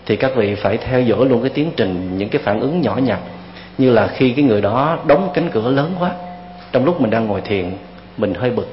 thì 0.07 0.16
các 0.16 0.33
vị 0.37 0.54
phải 0.54 0.76
theo 0.76 1.00
dõi 1.00 1.26
luôn 1.26 1.40
cái 1.42 1.50
tiến 1.50 1.71
trình, 1.76 2.18
những 2.18 2.28
cái 2.28 2.42
phản 2.45 2.61
ứng 2.61 2.80
nhỏ 2.80 2.97
nhặt, 2.97 3.18
như 3.78 3.90
là 3.90 4.07
khi 4.07 4.33
cái 4.33 4.45
người 4.45 4.61
đó 4.61 4.99
đóng 5.07 5.30
cánh 5.35 5.50
cửa 5.50 5.71
lớn 5.71 5.95
quá 5.99 6.11
trong 6.72 6.84
lúc 6.84 7.00
mình 7.00 7.10
đang 7.10 7.26
ngồi 7.26 7.40
thiền, 7.40 7.72
mình 8.16 8.34
hơi 8.34 8.50
bực. 8.50 8.68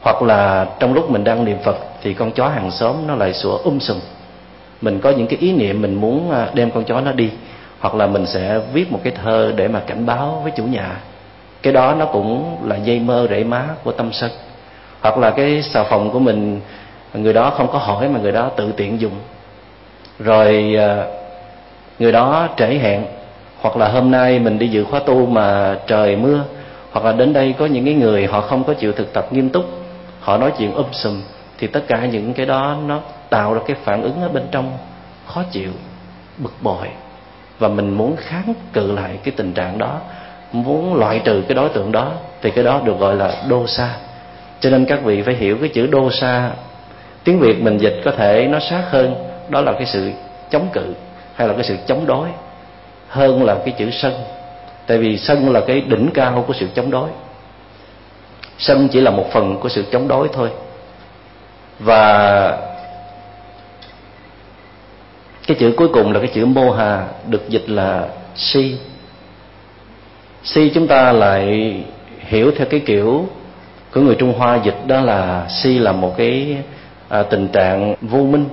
Hoặc 0.00 0.22
là 0.22 0.66
trong 0.78 0.94
lúc 0.94 1.10
mình 1.10 1.24
đang 1.24 1.44
niệm 1.44 1.58
phật, 1.64 1.76
thì 2.02 2.14
con 2.14 2.32
chó 2.32 2.48
hàng 2.48 2.70
xóm 2.70 3.06
nó 3.06 3.14
lại 3.14 3.32
sủa 3.32 3.56
um 3.56 3.78
sùm. 3.78 3.98
Mình 4.80 5.00
có 5.00 5.10
những 5.10 5.26
cái 5.26 5.38
ý 5.38 5.52
niệm 5.52 5.82
mình 5.82 5.94
muốn 5.94 6.30
à, 6.30 6.48
đem 6.54 6.70
con 6.70 6.84
chó 6.84 7.00
nó 7.00 7.12
đi, 7.12 7.30
hoặc 7.80 7.94
là 7.94 8.06
mình 8.06 8.26
sẽ 8.26 8.60
viết 8.72 8.92
một 8.92 9.00
cái 9.04 9.12
thơ 9.22 9.52
để 9.56 9.68
mà 9.68 9.80
cảnh 9.80 10.06
báo 10.06 10.40
với 10.42 10.52
chủ 10.56 10.64
nhà. 10.64 10.96
Cái 11.62 11.72
đó 11.72 11.94
nó 11.94 12.04
cũng 12.06 12.56
là 12.64 12.76
dây 12.76 12.98
mơ 12.98 13.26
rễ 13.30 13.44
má 13.44 13.64
của 13.84 13.92
tâm 13.92 14.12
sân. 14.12 14.30
Hoặc 15.00 15.18
là 15.18 15.30
cái 15.30 15.62
xà 15.62 15.84
phòng 15.84 16.10
của 16.10 16.18
mình, 16.18 16.60
người 17.14 17.32
đó 17.32 17.50
không 17.50 17.68
có 17.72 17.78
hỏi 17.78 18.08
mà 18.08 18.20
người 18.20 18.32
đó 18.32 18.50
tự 18.56 18.72
tiện 18.72 19.00
dùng. 19.00 19.12
Rồi 20.18 20.74
à, 20.78 21.04
người 21.98 22.12
đó 22.12 22.48
trễ 22.56 22.66
hẹn. 22.66 23.04
Hoặc 23.60 23.76
là 23.76 23.88
hôm 23.88 24.10
nay 24.10 24.38
mình 24.38 24.58
đi 24.58 24.68
dự 24.68 24.84
khóa 24.84 25.00
tu 25.00 25.26
mà 25.26 25.76
trời 25.86 26.16
mưa 26.16 26.44
hoặc 26.90 27.04
là 27.04 27.12
đến 27.12 27.32
đây 27.32 27.54
có 27.58 27.66
những 27.66 27.84
cái 27.84 27.94
người 27.94 28.26
họ 28.26 28.40
không 28.40 28.64
có 28.64 28.74
chịu 28.74 28.92
thực 28.92 29.12
tập 29.12 29.32
nghiêm 29.32 29.50
túc, 29.50 29.64
họ 30.20 30.38
nói 30.38 30.52
chuyện 30.58 30.74
um 30.74 30.86
sùm, 30.92 31.22
thì 31.58 31.66
tất 31.66 31.84
cả 31.88 32.06
những 32.06 32.34
cái 32.34 32.46
đó 32.46 32.76
nó 32.86 33.00
tạo 33.30 33.54
ra 33.54 33.60
cái 33.66 33.76
phản 33.84 34.02
ứng 34.02 34.22
ở 34.22 34.28
bên 34.28 34.46
trong 34.50 34.78
khó 35.26 35.42
chịu, 35.50 35.70
bực 36.38 36.52
bội. 36.60 36.86
Và 37.58 37.68
mình 37.68 37.90
muốn 37.90 38.16
kháng 38.16 38.54
cự 38.72 38.92
lại 38.92 39.18
cái 39.24 39.34
tình 39.36 39.52
trạng 39.52 39.78
đó, 39.78 40.00
muốn 40.52 40.94
loại 40.94 41.20
trừ 41.24 41.42
cái 41.48 41.54
đối 41.54 41.68
tượng 41.68 41.92
đó, 41.92 42.12
thì 42.42 42.50
cái 42.50 42.64
đó 42.64 42.80
được 42.84 42.98
gọi 42.98 43.14
là 43.14 43.42
đô 43.48 43.66
sa. 43.66 43.96
Cho 44.60 44.70
nên 44.70 44.84
các 44.84 45.02
vị 45.02 45.22
phải 45.22 45.34
hiểu 45.34 45.56
cái 45.60 45.68
chữ 45.68 45.86
đô 45.86 46.10
sa, 46.10 46.50
tiếng 47.24 47.38
việt 47.38 47.62
mình 47.62 47.78
dịch 47.78 48.00
có 48.04 48.10
thể 48.10 48.48
nó 48.50 48.58
sát 48.58 48.82
hơn, 48.90 49.14
đó 49.48 49.60
là 49.60 49.72
cái 49.72 49.86
sự 49.86 50.10
chống 50.50 50.68
cự 50.72 50.94
hay 51.34 51.48
là 51.48 51.54
cái 51.54 51.64
sự 51.64 51.76
chống 51.86 52.06
đối, 52.06 52.28
hơn 53.08 53.44
là 53.44 53.54
cái 53.64 53.74
chữ 53.78 53.90
sân 53.90 54.12
tại 54.88 54.98
vì 54.98 55.18
sân 55.18 55.50
là 55.50 55.60
cái 55.60 55.80
đỉnh 55.80 56.10
cao 56.14 56.44
của 56.46 56.54
sự 56.54 56.66
chống 56.74 56.90
đối. 56.90 57.10
Sân 58.58 58.88
chỉ 58.88 59.00
là 59.00 59.10
một 59.10 59.26
phần 59.32 59.56
của 59.60 59.68
sự 59.68 59.84
chống 59.92 60.08
đối 60.08 60.28
thôi. 60.32 60.50
Và 61.78 62.58
cái 65.46 65.56
chữ 65.60 65.72
cuối 65.76 65.88
cùng 65.88 66.12
là 66.12 66.20
cái 66.20 66.30
chữ 66.34 66.46
mô 66.46 66.70
hà 66.70 67.06
được 67.26 67.48
dịch 67.48 67.70
là 67.70 68.08
si. 68.36 68.76
Si 70.44 70.70
chúng 70.74 70.86
ta 70.86 71.12
lại 71.12 71.74
hiểu 72.20 72.52
theo 72.56 72.66
cái 72.70 72.80
kiểu 72.80 73.26
của 73.94 74.00
người 74.00 74.14
trung 74.14 74.38
hoa 74.38 74.56
dịch 74.64 74.76
đó 74.86 75.00
là 75.00 75.46
si 75.48 75.78
là 75.78 75.92
một 75.92 76.14
cái 76.16 76.56
à, 77.08 77.22
tình 77.22 77.48
trạng 77.48 77.94
vô 78.00 78.18
minh 78.18 78.44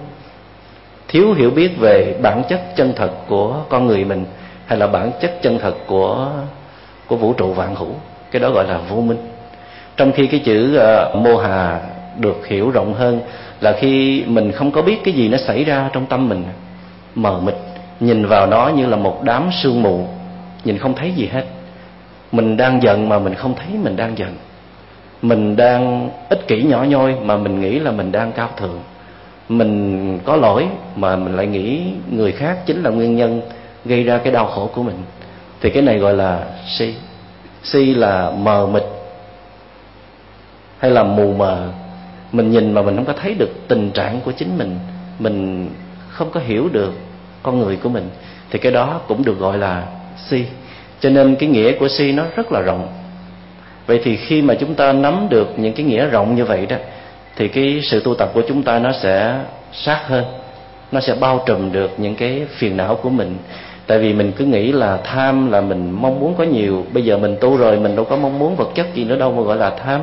thiếu 1.07 1.33
hiểu 1.33 1.51
biết 1.51 1.71
về 1.79 2.15
bản 2.21 2.43
chất 2.49 2.61
chân 2.75 2.93
thật 2.95 3.11
của 3.27 3.61
con 3.69 3.87
người 3.87 4.03
mình 4.03 4.25
hay 4.65 4.80
là 4.80 4.88
bản 4.88 5.12
chất 5.21 5.41
chân 5.41 5.60
thật 5.60 5.75
của 5.88 6.28
của 7.08 7.15
vũ 7.15 7.34
trụ 7.34 7.54
vạn 7.54 7.75
hữu? 7.75 7.91
Cái 8.32 8.39
đó 8.39 8.49
gọi 8.49 8.67
là 8.67 8.78
vô 8.78 9.01
minh. 9.01 9.17
Trong 9.97 10.12
khi 10.12 10.28
cái 10.28 10.39
chữ 10.39 10.80
uh, 10.80 11.15
mô 11.15 11.38
hà 11.38 11.80
được 12.19 12.47
hiểu 12.47 12.69
rộng 12.69 12.93
hơn 12.93 13.19
là 13.62 13.71
khi 13.80 14.23
mình 14.28 14.51
không 14.51 14.71
có 14.71 14.82
biết 14.82 14.97
cái 15.04 15.13
gì 15.13 15.30
nó 15.30 15.38
xảy 15.38 15.63
ra 15.63 15.89
trong 15.93 16.06
tâm 16.06 16.30
mình 16.30 16.43
mờ 17.15 17.39
mịt 17.43 17.56
nhìn 17.99 18.25
vào 18.25 18.47
nó 18.47 18.67
như 18.67 18.86
là 18.86 18.97
một 18.97 19.23
đám 19.23 19.49
sương 19.63 19.84
mù 19.84 20.08
nhìn 20.63 20.78
không 20.78 20.93
thấy 20.93 21.12
gì 21.12 21.30
hết. 21.34 21.43
Mình 22.32 22.58
đang 22.58 22.84
giận 22.84 23.10
mà 23.10 23.19
mình 23.19 23.34
không 23.34 23.54
thấy 23.56 23.67
mình 23.84 23.95
đang 23.95 24.17
giận. 24.17 24.36
Mình 25.21 25.56
đang 25.56 26.10
ích 26.30 26.47
kỷ 26.47 26.63
nhỏ 26.63 26.84
nhoi 26.84 27.15
mà 27.23 27.38
mình 27.38 27.62
nghĩ 27.62 27.80
là 27.80 27.91
mình 27.91 28.12
đang 28.12 28.32
cao 28.32 28.49
thượng. 28.58 28.80
Mình 29.49 30.19
có 30.25 30.36
lỗi 30.36 30.67
mà 30.95 31.15
mình 31.15 31.36
lại 31.36 31.47
nghĩ 31.47 31.82
người 32.12 32.32
khác 32.32 32.58
chính 32.65 32.84
là 32.84 32.89
nguyên 32.89 33.15
nhân 33.15 33.41
gây 33.85 34.03
ra 34.03 34.17
cái 34.17 34.33
đau 34.33 34.45
khổ 34.47 34.69
của 34.75 34.83
mình, 34.83 34.97
thì 35.61 35.69
cái 35.69 35.83
này 35.83 35.97
gọi 35.97 36.13
là 36.13 36.45
si. 36.77 36.93
Si 37.63 37.93
là 37.93 38.31
mờ 38.31 38.67
mịt 38.67 38.83
hay 40.79 40.91
là 40.91 41.03
mù 41.03 41.33
mờ. 41.33 41.69
Mình 42.31 42.51
nhìn 42.51 42.73
mà 42.73 42.81
mình 42.81 42.95
không 42.95 43.05
có 43.05 43.13
thấy 43.13 43.33
được 43.33 43.49
tình 43.67 43.91
trạng 43.91 44.21
của 44.21 44.31
chính 44.31 44.57
mình 44.57 44.79
mình 45.19 45.69
không 46.09 46.31
có 46.31 46.39
hiểu 46.39 46.69
được 46.71 46.93
con 47.43 47.59
người 47.59 47.75
của 47.75 47.89
mình, 47.89 48.09
thì 48.51 48.59
cái 48.59 48.71
đó 48.71 49.01
cũng 49.07 49.25
được 49.25 49.39
gọi 49.39 49.57
là 49.57 49.83
si. 50.17 50.45
Cho 50.99 51.09
nên 51.09 51.35
cái 51.35 51.49
nghĩa 51.49 51.71
của 51.71 51.87
si 51.87 52.11
nó 52.11 52.23
rất 52.35 52.51
là 52.51 52.61
rộng. 52.61 52.87
Vậy 53.87 54.01
thì 54.03 54.15
khi 54.15 54.41
mà 54.41 54.53
chúng 54.59 54.75
ta 54.75 54.93
nắm 54.93 55.27
được 55.29 55.59
những 55.59 55.73
cái 55.73 55.85
nghĩa 55.85 56.05
rộng 56.05 56.35
như 56.35 56.45
vậy 56.45 56.65
đó, 56.65 56.75
thì 57.35 57.47
cái 57.47 57.79
sự 57.83 57.99
tu 57.99 58.15
tập 58.15 58.31
của 58.33 58.41
chúng 58.47 58.63
ta 58.63 58.79
nó 58.79 58.91
sẽ 58.91 59.39
sát 59.73 60.01
hơn, 60.07 60.25
nó 60.91 60.99
sẽ 60.99 61.15
bao 61.15 61.43
trùm 61.45 61.71
được 61.71 61.91
những 61.97 62.15
cái 62.15 62.45
phiền 62.49 62.77
não 62.77 62.95
của 62.95 63.09
mình 63.09 63.37
tại 63.87 63.99
vì 63.99 64.13
mình 64.13 64.31
cứ 64.31 64.45
nghĩ 64.45 64.71
là 64.71 64.97
tham 65.03 65.51
là 65.51 65.61
mình 65.61 65.91
mong 65.91 66.19
muốn 66.19 66.35
có 66.37 66.43
nhiều. 66.43 66.85
Bây 66.93 67.03
giờ 67.03 67.17
mình 67.17 67.35
tu 67.41 67.57
rồi, 67.57 67.79
mình 67.79 67.95
đâu 67.95 68.05
có 68.05 68.15
mong 68.15 68.39
muốn 68.39 68.55
vật 68.55 68.69
chất 68.75 68.93
gì 68.93 69.03
nữa 69.03 69.15
đâu 69.15 69.31
mà 69.31 69.41
gọi 69.41 69.57
là 69.57 69.69
tham. 69.69 70.01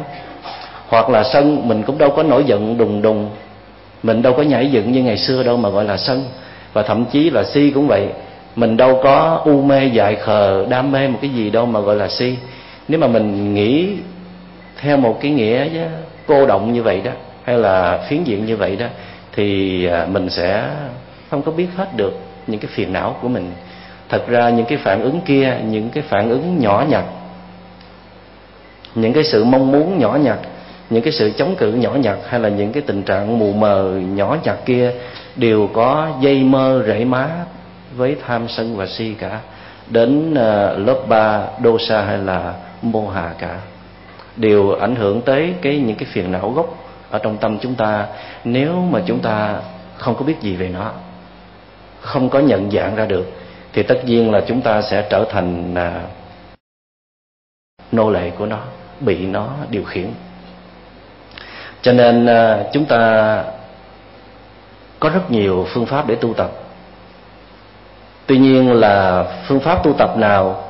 Hoặc 0.89 1.11
là 1.11 1.25
sân, 1.25 1.69
mình 1.69 1.83
cũng 1.83 1.99
đâu 1.99 2.11
có 2.11 2.23
nổi 2.23 2.45
giận 2.45 2.79
đùng 2.79 3.03
đùng. 3.03 3.31
Mình 4.03 4.23
đâu 4.23 4.35
có 4.37 4.43
nhảy 4.43 4.71
dựng 4.71 4.93
như 4.93 5.03
ngày 5.03 5.17
xưa 5.17 5.43
đâu 5.43 5.57
mà 5.57 5.69
gọi 5.69 5.85
là 5.85 5.97
sân. 5.97 6.25
Và 6.73 6.83
thậm 6.83 7.05
chí 7.13 7.31
là 7.31 7.45
si 7.45 7.71
cũng 7.71 7.89
vậy. 7.89 8.07
Mình 8.57 8.77
đâu 8.77 9.01
có 9.03 9.43
u 9.45 9.63
mê 9.63 9.85
dại 9.87 10.17
khờ, 10.17 10.67
đam 10.69 10.93
mê 10.93 11.09
một 11.09 11.19
cái 11.23 11.31
gì 11.31 11.51
đâu 11.51 11.67
mà 11.67 11.81
gọi 11.81 11.97
là 11.97 12.09
si. 12.09 12.37
Nếu 12.89 13.01
mà 13.01 13.07
mình 13.07 13.55
nghĩ 13.55 13.89
theo 14.81 14.97
một 14.97 15.19
cái 15.21 15.31
nghĩa 15.31 15.67
cô 16.27 16.47
động 16.47 16.73
như 16.73 16.83
vậy 16.83 17.01
đó, 17.05 17.11
hay 17.45 17.59
là 17.59 18.07
phiến 18.09 18.25
diện 18.25 18.47
như 18.47 18.57
vậy 18.57 18.77
đó, 18.77 18.87
thì 19.33 19.87
à, 19.87 20.07
mình 20.13 20.31
sẽ 20.31 20.65
không 21.31 21.43
có 21.43 21.53
biết 21.53 21.67
hết 21.77 21.97
được 21.97 22.19
những 22.47 22.61
cái 22.61 22.71
phiền 22.75 22.93
não 22.93 23.17
của 23.23 23.29
mình 23.29 23.53
thật 24.13 24.29
ra 24.29 24.51
những 24.51 24.67
cái 24.67 24.79
phản 24.79 25.03
ứng 25.03 25.21
kia, 25.21 25.57
những 25.65 25.91
cái 25.91 26.03
phản 26.03 26.31
ứng 26.31 26.59
nhỏ 26.59 26.85
nhặt, 26.89 27.05
những 28.95 29.13
cái 29.13 29.25
sự 29.25 29.45
mong 29.45 29.73
muốn 29.73 29.99
nhỏ 29.99 30.19
nhặt, 30.23 30.39
những 30.91 31.03
cái 31.03 31.13
sự 31.13 31.33
chống 31.37 31.57
cự 31.57 31.73
nhỏ 31.73 31.95
nhặt 31.95 32.19
hay 32.27 32.41
là 32.41 32.49
những 32.49 32.73
cái 32.73 32.83
tình 32.87 33.03
trạng 33.03 33.39
mù 33.39 33.53
mờ 33.53 34.01
nhỏ 34.15 34.37
nhặt 34.45 34.57
kia 34.65 34.93
đều 35.37 35.69
có 35.73 36.09
dây 36.21 36.43
mơ 36.43 36.83
rễ 36.87 37.05
má 37.05 37.29
với 37.97 38.17
tham 38.27 38.49
sân 38.49 38.77
và 38.77 38.87
si 38.87 39.15
cả, 39.19 39.41
đến 39.89 40.35
ờ, 40.35 40.79
lớp 40.79 40.99
ba 41.09 41.43
dosa 41.65 42.03
hay 42.03 42.19
là 42.19 42.55
mô 42.83 43.09
hà 43.09 43.31
cả. 43.39 43.59
Đều 44.37 44.71
ảnh 44.81 44.95
hưởng 44.95 45.21
tới 45.21 45.55
cái, 45.63 45.79
những 45.79 45.97
cái 45.97 46.09
phiền 46.13 46.33
não 46.33 46.51
gốc 46.51 46.85
ở 47.11 47.19
trong 47.19 47.37
tâm 47.37 47.59
chúng 47.59 47.75
ta. 47.75 48.07
Nếu 48.45 48.75
mà 48.75 49.01
chúng 49.07 49.19
ta 49.19 49.57
không 49.97 50.15
có 50.15 50.25
biết 50.25 50.41
gì 50.41 50.57
về 50.57 50.69
nó, 50.69 50.91
không 52.01 52.29
có 52.29 52.39
nhận 52.39 52.71
dạng 52.71 52.97
ra 52.97 53.07
được 53.07 53.33
thì 53.73 53.83
tất 53.83 54.01
nhiên 54.05 54.31
là 54.31 54.43
chúng 54.47 54.61
ta 54.61 54.83
sẽ 54.83 55.07
trở 55.11 55.25
thành 55.31 55.75
à, 55.75 56.03
nô 57.93 58.11
lệ 58.11 58.31
của 58.39 58.47
nó 58.47 58.59
bị 59.01 59.27
nó 59.27 59.49
điều 59.71 59.85
khiển. 59.85 60.11
Cho 61.83 61.93
nên 61.93 62.27
à, 62.27 62.65
chúng 62.73 62.85
ta 62.85 63.45
có 65.01 65.09
rất 65.09 65.31
nhiều 65.31 65.67
phương 65.69 65.87
pháp 65.87 66.07
để 66.07 66.15
tu 66.15 66.35
tập. 66.35 66.51
Tuy 68.27 68.39
nhiên 68.39 68.73
là 68.73 69.25
phương 69.47 69.61
pháp 69.61 69.85
tu 69.85 69.93
tập 69.93 70.17
nào 70.17 70.65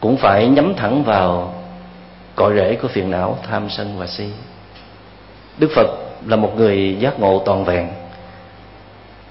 cũng 0.00 0.16
phải 0.16 0.48
nhắm 0.48 0.74
thẳng 0.74 1.02
vào 1.02 1.54
cội 2.34 2.54
rễ 2.56 2.76
của 2.82 2.88
phiền 2.88 3.10
não 3.10 3.38
tham 3.42 3.70
sân 3.70 3.98
và 3.98 4.06
si. 4.06 4.30
Đức 5.58 5.70
phật 5.74 5.86
là 6.26 6.36
một 6.36 6.52
người 6.56 6.96
giác 7.00 7.20
ngộ 7.20 7.42
toàn 7.44 7.64
vẹn. 7.64 7.88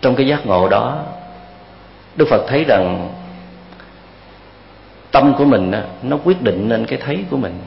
Trong 0.02 0.16
cái 0.16 0.28
giác 0.28 0.46
ngộ 0.46 0.70
đó 0.70 1.04
đức 2.16 2.28
phật 2.30 2.46
thấy 2.48 2.64
rằng 2.64 3.10
tâm 5.12 5.34
của 5.38 5.46
mình 5.46 5.72
nó 6.02 6.18
quyết 6.24 6.42
định 6.42 6.70
nên 6.70 6.86
cái 6.86 7.00
thấy 7.06 7.24
của 7.30 7.38
mình. 7.38 7.60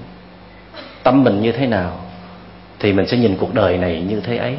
Tâm 1.03 1.25
mình 1.25 1.41
như 1.41 1.53
thế 1.53 1.67
nào 1.67 2.01
thì 2.79 2.93
mình 2.93 3.07
sẽ 3.07 3.17
nhìn 3.17 3.37
cuộc 3.37 3.55
đời 3.55 3.79
này 3.79 4.05
như 4.09 4.21
thế 4.21 4.37
ấy. 4.37 4.57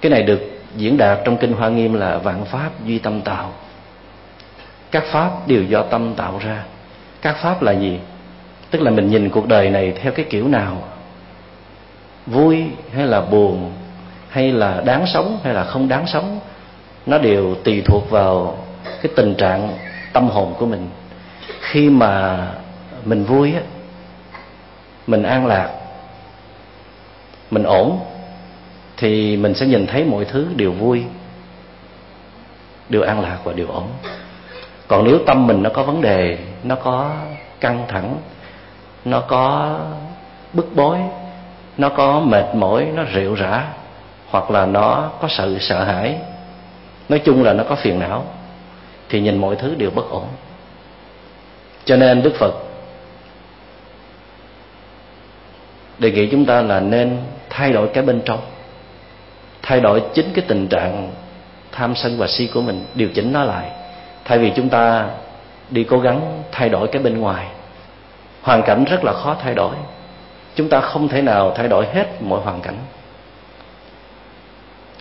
Cái 0.00 0.10
này 0.10 0.22
được 0.22 0.40
diễn 0.76 0.96
đạt 0.96 1.18
trong 1.24 1.36
kinh 1.36 1.52
hoa 1.52 1.68
nghiêm 1.68 1.94
là 1.94 2.18
vạn 2.18 2.44
pháp 2.44 2.70
duy 2.84 2.98
tâm 2.98 3.20
tạo. 3.20 3.52
Các 4.90 5.04
pháp 5.04 5.48
đều 5.48 5.62
do 5.62 5.82
tâm 5.82 6.14
tạo 6.14 6.40
ra. 6.44 6.64
Các 7.22 7.36
pháp 7.36 7.62
là 7.62 7.72
gì? 7.72 7.98
Tức 8.70 8.82
là 8.82 8.90
mình 8.90 9.10
nhìn 9.10 9.30
cuộc 9.30 9.48
đời 9.48 9.70
này 9.70 9.92
theo 10.02 10.12
cái 10.12 10.26
kiểu 10.30 10.48
nào? 10.48 10.82
Vui 12.26 12.64
hay 12.94 13.06
là 13.06 13.20
buồn, 13.20 13.72
hay 14.28 14.52
là 14.52 14.82
đáng 14.84 15.06
sống 15.06 15.38
hay 15.44 15.54
là 15.54 15.64
không 15.64 15.88
đáng 15.88 16.06
sống? 16.06 16.40
Nó 17.06 17.18
đều 17.18 17.54
tùy 17.64 17.82
thuộc 17.86 18.10
vào 18.10 18.58
cái 18.84 19.12
tình 19.16 19.34
trạng 19.34 19.78
tâm 20.12 20.28
hồn 20.28 20.54
của 20.58 20.66
mình. 20.66 20.88
Khi 21.60 21.90
mà 21.90 22.38
mình 23.04 23.24
vui 23.24 23.54
á, 23.54 23.60
mình 25.06 25.22
an 25.22 25.46
lạc, 25.46 25.70
mình 27.50 27.62
ổn, 27.62 27.98
thì 28.96 29.36
mình 29.36 29.54
sẽ 29.54 29.66
nhìn 29.66 29.86
thấy 29.86 30.04
mọi 30.04 30.24
thứ 30.24 30.46
đều 30.56 30.72
vui, 30.72 31.04
đều 32.88 33.02
an 33.02 33.20
lạc 33.20 33.38
và 33.44 33.52
đều 33.52 33.66
ổn. 33.66 33.88
Còn 34.88 35.04
nếu 35.04 35.18
tâm 35.26 35.46
mình 35.46 35.62
nó 35.62 35.70
có 35.70 35.82
vấn 35.82 36.00
đề, 36.00 36.38
nó 36.64 36.74
có 36.74 37.10
căng 37.60 37.84
thẳng, 37.88 38.16
nó 39.04 39.20
có 39.20 39.76
bức 40.52 40.76
bối, 40.76 40.98
nó 41.78 41.88
có 41.88 42.20
mệt 42.20 42.54
mỏi, 42.54 42.86
nó 42.94 43.02
rệu 43.14 43.34
rã, 43.34 43.64
hoặc 44.30 44.50
là 44.50 44.66
nó 44.66 45.10
có 45.20 45.28
sự 45.28 45.58
sợ 45.60 45.84
hãi 45.84 46.18
nói 47.10 47.18
chung 47.18 47.42
là 47.42 47.52
nó 47.52 47.64
có 47.64 47.74
phiền 47.74 47.98
não, 47.98 48.24
thì 49.08 49.20
nhìn 49.20 49.36
mọi 49.36 49.56
thứ 49.56 49.74
đều 49.74 49.90
bất 49.90 50.10
ổn. 50.10 50.26
Cho 51.84 51.96
nên 51.96 52.22
đức 52.22 52.34
phật 52.38 52.54
đề 55.98 56.10
nghị 56.10 56.26
chúng 56.26 56.44
ta 56.44 56.62
là 56.62 56.80
nên 56.80 57.18
thay 57.50 57.72
đổi 57.72 57.88
cái 57.94 58.04
bên 58.04 58.20
trong, 58.24 58.40
thay 59.62 59.80
đổi 59.80 60.02
chính 60.14 60.26
cái 60.34 60.44
tình 60.48 60.68
trạng 60.68 61.12
tham 61.72 61.94
sân 61.94 62.18
và 62.18 62.26
si 62.26 62.46
của 62.54 62.60
mình, 62.62 62.84
điều 62.94 63.08
chỉnh 63.14 63.32
nó 63.32 63.44
lại. 63.44 63.70
Thay 64.24 64.38
vì 64.38 64.52
chúng 64.56 64.68
ta 64.68 65.08
đi 65.70 65.84
cố 65.84 65.98
gắng 65.98 66.42
thay 66.52 66.68
đổi 66.68 66.88
cái 66.88 67.02
bên 67.02 67.18
ngoài, 67.18 67.46
hoàn 68.42 68.62
cảnh 68.62 68.84
rất 68.84 69.04
là 69.04 69.12
khó 69.12 69.36
thay 69.42 69.54
đổi. 69.54 69.74
Chúng 70.54 70.68
ta 70.68 70.80
không 70.80 71.08
thể 71.08 71.22
nào 71.22 71.52
thay 71.56 71.68
đổi 71.68 71.86
hết 71.86 72.22
mọi 72.22 72.40
hoàn 72.40 72.60
cảnh 72.60 72.76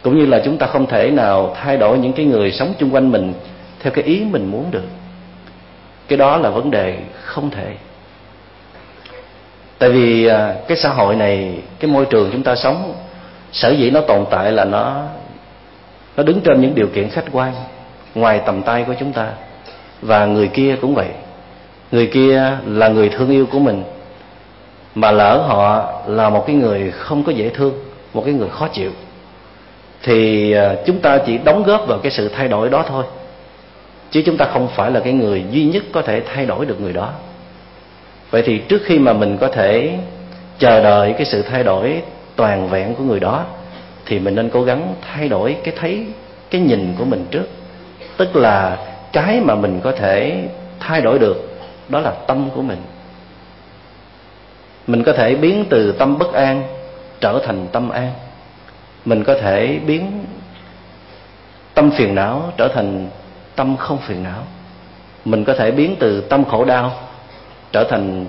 cũng 0.02 0.18
như 0.18 0.26
là 0.26 0.42
chúng 0.46 0.58
ta 0.58 0.68
không 0.68 0.86
thể 0.86 1.12
nào 1.12 1.56
thay 1.62 1.78
đổi 1.78 1.98
những 1.98 2.14
cái 2.14 2.26
người 2.26 2.52
sống 2.52 2.74
chung 2.80 2.94
quanh 2.94 3.12
mình 3.12 3.34
theo 3.80 3.94
cái 3.94 4.04
ý 4.04 4.24
mình 4.32 4.52
muốn 4.52 4.72
được. 4.72 4.88
Cái 6.08 6.18
đó 6.18 6.38
là 6.38 6.50
vấn 6.50 6.72
đề 6.72 6.98
không 7.24 7.50
thể. 7.50 7.74
Tại 9.78 9.90
vì 9.90 10.26
à, 10.26 10.56
cái 10.68 10.78
xã 10.78 10.90
hội 10.90 11.16
này, 11.16 11.60
cái 11.80 11.92
môi 11.92 12.06
trường 12.06 12.30
chúng 12.32 12.44
ta 12.44 12.56
sống, 12.56 12.94
sở 13.52 13.70
dĩ 13.70 13.90
nó 13.90 14.02
tồn 14.02 14.26
tại 14.30 14.52
là 14.52 14.66
nó 14.66 15.04
nó 16.18 16.24
đứng 16.24 16.42
trên 16.42 16.62
những 16.62 16.76
điều 16.76 16.88
kiện 16.88 17.10
khách 17.10 17.26
quan, 17.32 17.54
ngoài 18.16 18.42
tầm 18.46 18.62
tay 18.62 18.84
của 18.88 18.94
chúng 19.00 19.14
ta. 19.14 19.28
Và 20.02 20.26
người 20.26 20.48
kia 20.48 20.76
cũng 20.82 20.96
vậy. 20.96 21.10
Người 21.92 22.08
kia 22.08 22.58
là 22.66 22.88
người 22.88 23.10
thương 23.10 23.30
yêu 23.30 23.46
của 23.46 23.60
mình, 23.60 23.84
mà 24.96 25.12
lỡ 25.12 25.38
họ 25.48 25.94
là 26.08 26.30
một 26.30 26.44
cái 26.48 26.56
người 26.56 26.92
không 26.92 27.24
có 27.24 27.32
dễ 27.32 27.50
thương, 27.50 27.74
một 28.14 28.22
cái 28.26 28.34
người 28.34 28.50
khó 28.50 28.68
chịu 28.68 28.92
thì 30.04 30.52
ờ, 30.52 30.84
chúng 30.86 31.00
ta 31.00 31.18
chỉ 31.18 31.38
đóng 31.38 31.64
góp 31.64 31.88
vào 31.88 32.00
cái 32.00 32.12
sự 32.12 32.30
thay 32.30 32.48
đổi 32.48 32.70
đó 32.70 32.86
thôi. 32.88 33.06
Chứ 34.12 34.22
chúng 34.26 34.38
ta 34.38 34.46
không 34.46 34.68
phải 34.76 34.92
là 34.92 35.00
cái 35.00 35.14
người 35.14 35.46
duy 35.52 35.64
nhất 35.64 35.84
có 35.92 36.02
thể 36.02 36.22
thay 36.22 36.46
đổi 36.46 36.66
được 36.66 36.82
người 36.82 36.94
đó. 36.94 37.14
Vậy 38.32 38.42
thì 38.46 38.58
trước 38.58 38.82
khi 38.86 39.00
mà 39.00 39.14
mình 39.14 39.38
có 39.38 39.48
thể 39.48 39.98
chờ 40.60 40.84
đợi 40.84 41.14
cái 41.14 41.26
sự 41.26 41.42
thay 41.42 41.64
đổi 41.64 42.02
toàn 42.36 42.68
vẹn 42.68 42.96
của 42.96 43.04
người 43.04 43.20
đó, 43.20 43.46
thì 44.06 44.20
mình 44.20 44.36
nên 44.36 44.50
cố 44.50 44.64
gắng 44.64 44.96
thay 45.02 45.30
đổi 45.30 45.56
cái 45.64 45.74
thấy, 45.78 46.06
cái 46.50 46.62
nhìn 46.62 46.96
của 46.98 47.06
mình 47.06 47.26
trước. 47.32 47.46
Tức 48.18 48.36
là 48.36 48.78
cái 49.14 49.40
mà 49.40 49.56
mình 49.56 49.80
có 49.84 49.92
thể 49.92 50.44
thay 50.80 51.02
đổi 51.02 51.20
được, 51.20 51.58
đó 51.90 52.00
là 52.00 52.12
tâm 52.12 52.50
của 52.56 52.62
mình. 52.62 52.80
Mình 54.88 55.04
có 55.04 55.14
thể 55.14 55.36
biến 55.36 55.66
từ 55.70 55.92
tâm 55.92 56.18
bất 56.18 56.34
an 56.34 56.64
trở 57.22 57.42
thành 57.46 57.68
tâm 57.72 57.90
an 57.90 58.12
mình 59.06 59.24
có 59.24 59.36
thể 59.42 59.80
biến 59.86 60.26
tâm 61.74 61.92
phiền 61.92 62.16
não 62.16 62.54
trở 62.58 62.68
thành 62.68 63.10
tâm 63.56 63.78
không 63.78 63.98
phiền 63.98 64.24
não. 64.24 64.44
Mình 65.26 65.46
có 65.46 65.54
thể 65.54 65.72
biến 65.72 65.96
từ 66.00 66.22
tâm 66.22 66.46
khổ 66.46 66.66
đau 66.66 66.92
trở 67.72 67.84
thành 67.84 68.26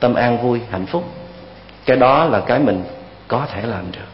tâm 0.00 0.14
an 0.14 0.38
vui, 0.42 0.60
hạnh 0.70 0.86
phúc. 0.86 1.04
Cái 1.84 1.96
đó 1.96 2.24
là 2.24 2.40
cái 2.40 2.58
mình 2.58 2.84
có 3.28 3.46
thể 3.52 3.62
làm 3.62 3.92
được. 3.92 4.08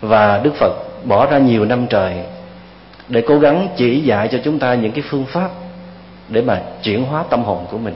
Và 0.00 0.38
đức 0.38 0.54
phật 0.54 0.72
bỏ 1.04 1.26
ra 1.26 1.38
nhiều 1.38 1.64
năm 1.64 1.86
trời 1.86 2.24
để 3.08 3.24
cố 3.28 3.38
gắng 3.38 3.68
chỉ 3.76 4.00
dạy 4.00 4.28
cho 4.32 4.38
chúng 4.44 4.58
ta 4.58 4.74
những 4.74 4.92
cái 4.92 5.04
phương 5.08 5.24
pháp 5.24 5.50
để 6.28 6.42
mà 6.42 6.62
chuyển 6.82 7.04
hóa 7.04 7.24
tâm 7.30 7.42
hồn 7.42 7.66
của 7.70 7.78
mình. 7.78 7.94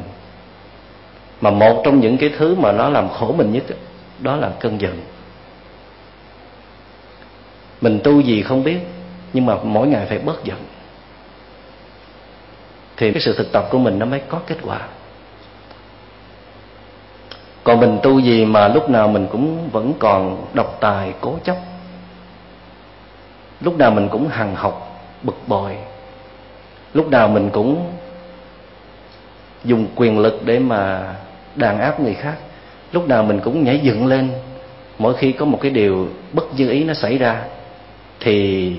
Mà 1.40 1.50
một 1.50 1.82
trong 1.84 2.00
những 2.00 2.18
cái 2.18 2.30
thứ 2.38 2.54
mà 2.54 2.72
nó 2.72 2.88
làm 2.88 3.08
khổ 3.08 3.34
mình 3.38 3.52
nhất 3.52 3.62
đó 4.18 4.36
là 4.36 4.50
cơn 4.60 4.80
giận 4.80 5.00
mình 7.80 8.00
tu 8.04 8.20
gì 8.20 8.42
không 8.42 8.64
biết, 8.64 8.78
nhưng 9.32 9.46
mà 9.46 9.54
mỗi 9.62 9.86
ngày 9.86 10.06
phải 10.06 10.18
bớt 10.18 10.44
giận. 10.44 10.58
Thì 12.96 13.12
cái 13.12 13.20
sự 13.20 13.34
thực 13.38 13.52
tập 13.52 13.66
của 13.70 13.78
mình 13.78 13.98
nó 13.98 14.06
mới 14.06 14.20
có 14.28 14.40
kết 14.46 14.56
quả. 14.62 14.80
Còn 17.64 17.80
mình 17.80 17.98
tu 18.02 18.18
gì 18.18 18.44
mà 18.44 18.68
lúc 18.68 18.90
nào 18.90 19.08
mình 19.08 19.26
cũng 19.32 19.70
vẫn 19.70 19.92
còn 19.98 20.46
độc 20.54 20.76
tài, 20.80 21.12
cố 21.20 21.38
chấp. 21.44 21.56
Lúc 23.60 23.78
nào 23.78 23.90
mình 23.90 24.08
cũng 24.08 24.28
hằng 24.28 24.54
học, 24.54 25.00
bực 25.22 25.36
bội. 25.46 25.76
Lúc 26.94 27.10
nào 27.10 27.28
mình 27.28 27.50
cũng 27.50 27.92
dùng 29.64 29.86
quyền 29.94 30.18
lực 30.18 30.40
để 30.44 30.58
mà 30.58 31.14
đàn 31.56 31.80
áp 31.80 32.00
người 32.00 32.14
khác. 32.14 32.34
Lúc 32.92 33.08
nào 33.08 33.22
mình 33.22 33.40
cũng 33.44 33.64
nhảy 33.64 33.78
dựng 33.78 34.06
lên, 34.06 34.30
mỗi 34.98 35.16
khi 35.16 35.32
có 35.32 35.44
một 35.44 35.58
cái 35.62 35.70
điều 35.70 36.08
bất 36.32 36.54
như 36.56 36.70
ý 36.70 36.84
nó 36.84 36.94
xảy 36.94 37.18
ra 37.18 37.42
thì 38.20 38.72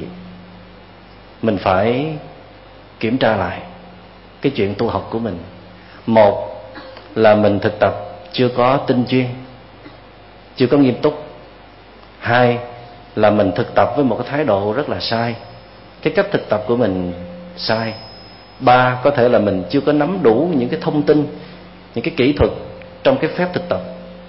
mình 1.42 1.58
phải 1.58 2.16
kiểm 3.00 3.18
tra 3.18 3.36
lại 3.36 3.62
cái 4.42 4.52
chuyện 4.56 4.76
tu 4.78 4.88
học 4.88 5.08
của 5.12 5.20
mình. 5.20 5.38
Một 6.06 6.48
là 7.16 7.36
mình 7.36 7.60
thực 7.60 7.80
tập 7.80 7.94
chưa 8.32 8.50
có 8.50 8.78
tinh 8.78 9.06
chuyên, 9.08 9.26
chưa 10.56 10.68
có 10.68 10.78
nghiêm 10.78 10.96
túc. 11.02 11.24
Hai 12.20 12.58
là 13.16 13.30
mình 13.30 13.52
thực 13.56 13.76
tập 13.76 13.90
với 13.96 14.06
một 14.06 14.16
cái 14.20 14.28
thái 14.30 14.44
độ 14.44 14.74
rất 14.74 14.90
là 14.90 15.00
sai. 15.00 15.36
Cái 16.02 16.14
cách 16.16 16.28
thực 16.32 16.50
tập 16.50 16.64
của 16.68 16.76
mình 16.76 17.14
sai. 17.58 17.94
Ba, 18.60 19.00
có 19.04 19.12
thể 19.12 19.30
là 19.30 19.40
mình 19.40 19.64
chưa 19.70 19.82
có 19.82 19.92
nắm 19.92 20.20
đủ 20.24 20.50
những 20.56 20.70
cái 20.70 20.80
thông 20.82 21.02
tin, 21.04 21.28
những 21.96 22.04
cái 22.04 22.14
kỹ 22.18 22.34
thuật 22.34 22.52
trong 23.04 23.18
cái 23.18 23.30
phép 23.30 23.48
thực 23.54 23.70
tập. 23.70 23.82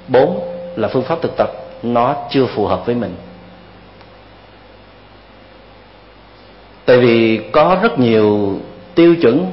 Bốn 0.09 0.41
là 0.77 0.89
phương 0.89 1.03
pháp 1.03 1.23
thực 1.23 1.37
tập 1.37 1.51
nó 1.83 2.17
chưa 2.31 2.47
phù 2.47 2.67
hợp 2.67 2.87
với 2.87 2.95
mình. 2.95 3.15
Tại 6.89 6.99
vì 6.99 7.41
có 7.53 7.79
rất 7.83 7.99
nhiều 7.99 8.59
tiêu 8.95 9.17
chuẩn 9.23 9.53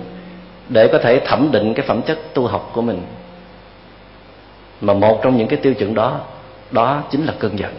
để 0.70 0.88
có 0.88 0.98
thể 0.98 1.20
thẩm 1.20 1.52
định 1.52 1.74
cái 1.74 1.86
phẩm 1.88 2.02
chất 2.02 2.20
tu 2.34 2.48
học 2.48 2.72
của 2.74 2.82
mình. 2.82 3.02
Mà 4.82 4.94
một 4.94 5.20
trong 5.24 5.38
những 5.38 5.48
cái 5.48 5.60
tiêu 5.60 5.74
chuẩn 5.74 5.94
đó 5.94 6.20
đó 6.72 7.04
chính 7.12 7.26
là 7.26 7.34
cơn 7.40 7.60
giận. 7.60 7.74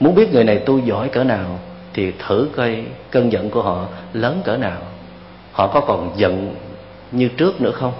Muốn 0.00 0.14
biết 0.14 0.32
người 0.32 0.44
này 0.44 0.58
tu 0.58 0.78
giỏi 0.78 1.08
cỡ 1.08 1.24
nào 1.24 1.58
thì 1.94 2.12
thử 2.26 2.48
coi 2.56 2.84
cơn 3.10 3.32
giận 3.32 3.50
của 3.50 3.62
họ 3.62 3.86
lớn 4.12 4.40
cỡ 4.44 4.56
nào. 4.56 4.78
Họ 5.52 5.66
có 5.66 5.80
còn 5.80 6.10
giận 6.16 6.54
như 7.12 7.28
trước 7.28 7.60
nữa 7.60 7.72
không? 7.72 7.92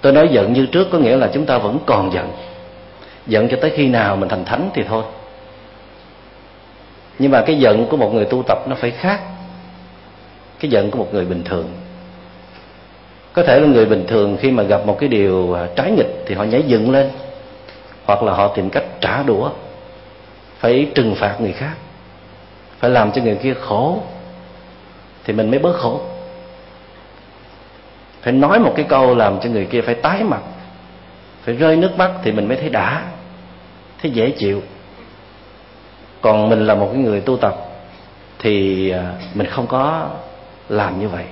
Tôi 0.00 0.12
nói 0.12 0.28
giận 0.32 0.52
như 0.52 0.66
trước 0.66 0.88
có 0.92 0.98
nghĩa 0.98 1.16
là 1.16 1.30
chúng 1.34 1.46
ta 1.46 1.58
vẫn 1.58 1.78
còn 1.86 2.12
giận. 2.12 2.32
Giận 3.26 3.48
cho 3.48 3.56
tới 3.60 3.72
khi 3.76 3.88
nào 3.88 4.16
mình 4.16 4.28
thành 4.28 4.44
thánh 4.44 4.70
thì 4.74 4.82
thôi 4.88 5.02
nhưng 7.20 7.30
mà 7.30 7.42
cái 7.46 7.58
giận 7.58 7.86
của 7.86 7.96
một 7.96 8.14
người 8.14 8.24
tu 8.24 8.42
tập 8.42 8.58
nó 8.68 8.76
phải 8.76 8.90
khác. 8.90 9.20
Cái 10.60 10.70
giận 10.70 10.90
của 10.90 10.98
một 10.98 11.08
người 11.12 11.24
bình 11.24 11.42
thường. 11.44 11.68
Có 13.32 13.42
thể 13.42 13.60
là 13.60 13.66
người 13.66 13.86
bình 13.86 14.04
thường 14.08 14.36
khi 14.40 14.50
mà 14.50 14.62
gặp 14.62 14.86
một 14.86 14.96
cái 15.00 15.08
điều 15.08 15.56
trái 15.76 15.90
nghịch 15.90 16.24
thì 16.26 16.34
họ 16.34 16.44
nhảy 16.44 16.62
dựng 16.62 16.90
lên. 16.90 17.10
Hoặc 18.04 18.22
là 18.22 18.32
họ 18.32 18.48
tìm 18.48 18.70
cách 18.70 18.84
trả 19.00 19.22
đũa. 19.22 19.50
Phải 20.58 20.90
trừng 20.94 21.14
phạt 21.14 21.40
người 21.40 21.52
khác. 21.52 21.74
Phải 22.78 22.90
làm 22.90 23.12
cho 23.12 23.22
người 23.22 23.36
kia 23.42 23.54
khổ. 23.60 24.02
Thì 25.24 25.32
mình 25.32 25.50
mới 25.50 25.58
bớt 25.58 25.76
khổ. 25.76 26.00
Phải 28.22 28.32
nói 28.32 28.58
một 28.58 28.72
cái 28.76 28.86
câu 28.88 29.14
làm 29.14 29.40
cho 29.40 29.50
người 29.50 29.66
kia 29.66 29.80
phải 29.80 29.94
tái 29.94 30.24
mặt. 30.24 30.42
Phải 31.42 31.54
rơi 31.54 31.76
nước 31.76 31.90
mắt 31.96 32.10
thì 32.22 32.32
mình 32.32 32.48
mới 32.48 32.56
thấy 32.56 32.68
đã. 32.68 33.02
Thấy 34.02 34.10
dễ 34.10 34.30
chịu 34.30 34.62
còn 36.20 36.48
mình 36.48 36.66
là 36.66 36.74
một 36.74 36.88
cái 36.92 37.02
người 37.02 37.20
tu 37.20 37.36
tập, 37.36 37.54
thì 38.38 38.90
à, 38.90 39.12
mình 39.34 39.46
không 39.46 39.66
có 39.66 40.08
làm 40.68 41.00
như 41.00 41.08
vậy, 41.08 41.24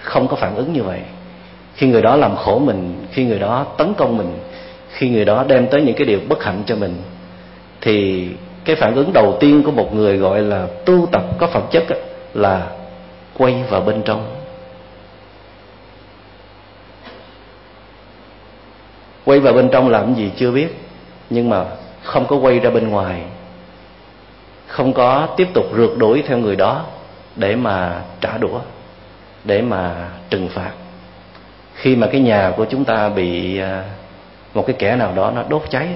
không 0.00 0.28
có 0.28 0.36
phản 0.36 0.54
ứng 0.54 0.72
như 0.72 0.82
vậy. 0.82 1.00
Khi 1.74 1.86
người 1.86 2.02
đó 2.02 2.16
làm 2.16 2.36
khổ 2.36 2.58
mình, 2.58 3.06
khi 3.10 3.24
người 3.24 3.38
đó 3.38 3.66
tấn 3.78 3.94
công 3.94 4.16
mình, 4.16 4.38
khi 4.88 5.08
người 5.08 5.24
đó 5.24 5.44
đem 5.48 5.66
tới 5.66 5.82
những 5.82 5.96
cái 5.96 6.06
điều 6.06 6.20
bất 6.28 6.44
hạnh 6.44 6.62
cho 6.66 6.76
mình, 6.76 7.02
thì 7.80 8.28
cái 8.64 8.76
phản 8.76 8.94
ứng 8.94 9.12
đầu 9.12 9.36
tiên 9.40 9.62
của 9.62 9.70
một 9.70 9.94
người 9.94 10.16
gọi 10.16 10.42
là 10.42 10.66
tu 10.84 11.08
tập 11.12 11.22
có 11.38 11.46
phẩm 11.46 11.62
chất 11.70 11.84
là 12.34 12.68
quay 13.38 13.62
vào 13.70 13.80
bên 13.80 14.02
trong. 14.02 14.26
Quay 19.24 19.40
vào 19.40 19.52
bên 19.52 19.68
trong 19.68 19.88
làm 19.88 20.14
gì 20.14 20.30
chưa 20.36 20.50
biết, 20.50 20.68
nhưng 21.30 21.48
mà 21.48 21.64
không 22.02 22.26
có 22.26 22.36
quay 22.36 22.58
ra 22.58 22.70
bên 22.70 22.88
ngoài 22.88 23.22
không 24.68 24.92
có 24.92 25.28
tiếp 25.36 25.48
tục 25.54 25.64
rượt 25.76 25.90
đuổi 25.96 26.22
theo 26.26 26.38
người 26.38 26.56
đó 26.56 26.84
để 27.36 27.56
mà 27.56 28.02
trả 28.20 28.38
đũa, 28.38 28.60
để 29.44 29.62
mà 29.62 30.08
trừng 30.30 30.48
phạt. 30.48 30.70
Khi 31.74 31.96
mà 31.96 32.06
cái 32.06 32.20
nhà 32.20 32.52
của 32.56 32.64
chúng 32.64 32.84
ta 32.84 33.08
bị 33.08 33.58
à, 33.58 33.84
một 34.54 34.66
cái 34.66 34.76
kẻ 34.78 34.96
nào 34.96 35.12
đó 35.16 35.32
nó 35.34 35.42
đốt 35.48 35.62
cháy, 35.70 35.88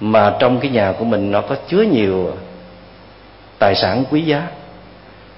mà 0.00 0.36
trong 0.38 0.60
cái 0.60 0.70
nhà 0.70 0.92
của 0.98 1.04
mình 1.04 1.30
nó 1.30 1.40
có 1.40 1.56
chứa 1.68 1.82
nhiều 1.82 2.32
tài 3.58 3.74
sản 3.74 4.04
quý 4.10 4.22
giá, 4.22 4.46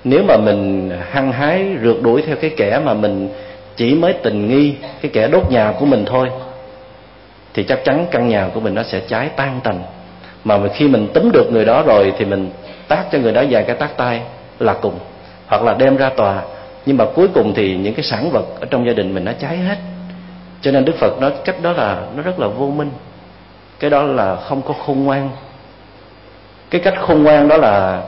nếu 0.04 0.22
mà 0.28 0.37
mình 0.37 0.90
hăng 1.11 1.33
hái 1.33 1.76
rượt 1.83 1.96
đuổi 2.02 2.22
theo 2.26 2.37
cái 2.37 2.50
kẻ 2.56 2.80
mà 2.85 2.94
mình 2.94 3.28
chỉ 3.76 3.94
mới 3.94 4.12
tình 4.12 4.48
nghi, 4.48 4.74
cái 5.02 5.11
kẻ 5.14 5.28
đốt 5.28 5.50
nhà 5.50 5.72
của 5.78 5.87
mình 5.87 6.04
thôi, 6.06 6.30
thì 7.54 7.62
chắc 7.62 7.85
chắn 7.85 8.06
căn 8.11 8.28
nhà 8.28 8.48
của 8.54 8.61
mình 8.61 8.74
nó 8.74 8.83
sẽ 8.83 9.00
cháy 9.09 9.28
tan 9.37 9.61
tành 9.64 9.83
mà 10.44 10.59
khi 10.74 10.88
mình 10.88 11.09
tính 11.14 11.33
được 11.33 11.53
người 11.53 11.64
đó 11.64 11.83
rồi 11.83 12.12
thì 12.18 12.24
mình 12.24 12.50
tác 12.88 13.05
cho 13.12 13.18
người 13.18 13.33
đó 13.33 13.44
vài 13.50 13.64
cái 13.64 13.76
tác 13.76 13.96
tay 13.96 14.22
là 14.59 14.74
cùng, 14.74 14.98
hoặc 15.46 15.62
là 15.62 15.74
đem 15.74 15.96
ra 15.96 16.11
tòa. 16.11 16.42
Nhưng 16.87 16.96
mà 16.96 17.05
cuối 17.14 17.29
cùng 17.35 17.55
thì 17.55 17.76
những 17.76 17.94
cái 17.94 18.05
sản 18.05 18.31
vật 18.31 18.44
ở 18.61 18.66
trong 18.70 18.87
gia 18.87 18.92
đình 18.92 19.14
mình 19.14 19.24
nó 19.24 19.33
cháy 19.40 19.57
hết. 19.57 19.79
Cho 20.61 20.70
nên 20.70 20.85
đức 20.85 20.96
phật 20.98 21.20
nói 21.20 21.33
cách 21.44 21.57
đó 21.62 21.72
là 21.72 22.03
nó 22.16 22.22
rất 22.22 22.38
là 22.38 22.46
vô 22.46 22.66
minh. 22.66 22.90
Cái 23.79 23.90
đó 23.90 24.03
là 24.03 24.37
không 24.37 24.62
có 24.62 24.74
khôn 24.87 25.05
ngoan. 25.05 25.31
Cái 26.70 26.81
cách 26.81 26.94
khôn 27.00 27.22
ngoan 27.22 27.48
đó 27.48 27.57
là 27.57 28.03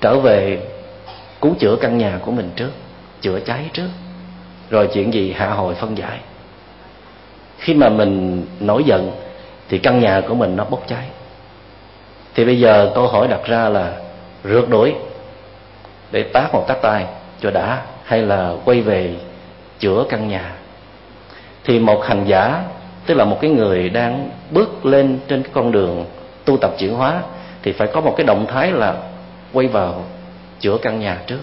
trở 0.00 0.20
về 0.20 0.58
cứu 1.40 1.54
chữa 1.58 1.76
căn 1.76 1.98
nhà 1.98 2.18
của 2.24 2.32
mình 2.32 2.50
trước, 2.56 2.70
chữa 3.20 3.40
cháy 3.40 3.70
trước, 3.72 3.88
rồi 4.70 4.88
chuyện 4.94 5.14
gì 5.14 5.32
hạ 5.32 5.46
hồi 5.46 5.74
phân 5.74 5.98
giải. 5.98 6.18
Khi 7.58 7.74
mà 7.74 7.88
mình 7.88 8.46
nổi 8.60 8.84
giận 8.84 9.10
thì 9.72 9.78
căn 9.78 10.00
nhà 10.00 10.20
của 10.28 10.34
mình 10.34 10.56
nó 10.56 10.64
bốc 10.64 10.82
cháy. 10.86 11.04
Thì 12.34 12.44
bây 12.44 12.60
giờ 12.60 12.92
câu 12.94 13.06
hỏi 13.06 13.28
đặt 13.28 13.40
ra 13.44 13.68
là 13.68 13.92
rượt 14.44 14.68
đuổi 14.68 14.94
để 16.10 16.22
tát 16.22 16.52
một 16.52 16.64
tát 16.68 16.82
tay 16.82 17.06
cho 17.40 17.50
đã 17.50 17.82
hay 18.04 18.22
là 18.22 18.52
quay 18.64 18.80
về 18.80 19.14
chữa 19.78 20.04
căn 20.08 20.28
nhà? 20.28 20.52
Thì 21.64 21.78
một 21.78 22.04
hành 22.04 22.24
giả, 22.24 22.62
tức 23.06 23.14
là 23.14 23.24
một 23.24 23.38
cái 23.40 23.50
người 23.50 23.90
đang 23.90 24.30
bước 24.50 24.86
lên 24.86 25.18
trên 25.28 25.42
cái 25.42 25.52
con 25.54 25.72
đường 25.72 26.04
tu 26.44 26.56
tập 26.56 26.74
chuyển 26.78 26.94
hóa, 26.94 27.22
thì 27.62 27.72
phải 27.72 27.88
có 27.88 28.00
một 28.00 28.14
cái 28.16 28.26
động 28.26 28.46
thái 28.46 28.72
là 28.72 28.94
quay 29.52 29.66
vào 29.66 30.04
chữa 30.60 30.76
căn 30.82 31.00
nhà 31.00 31.18
trước. 31.26 31.40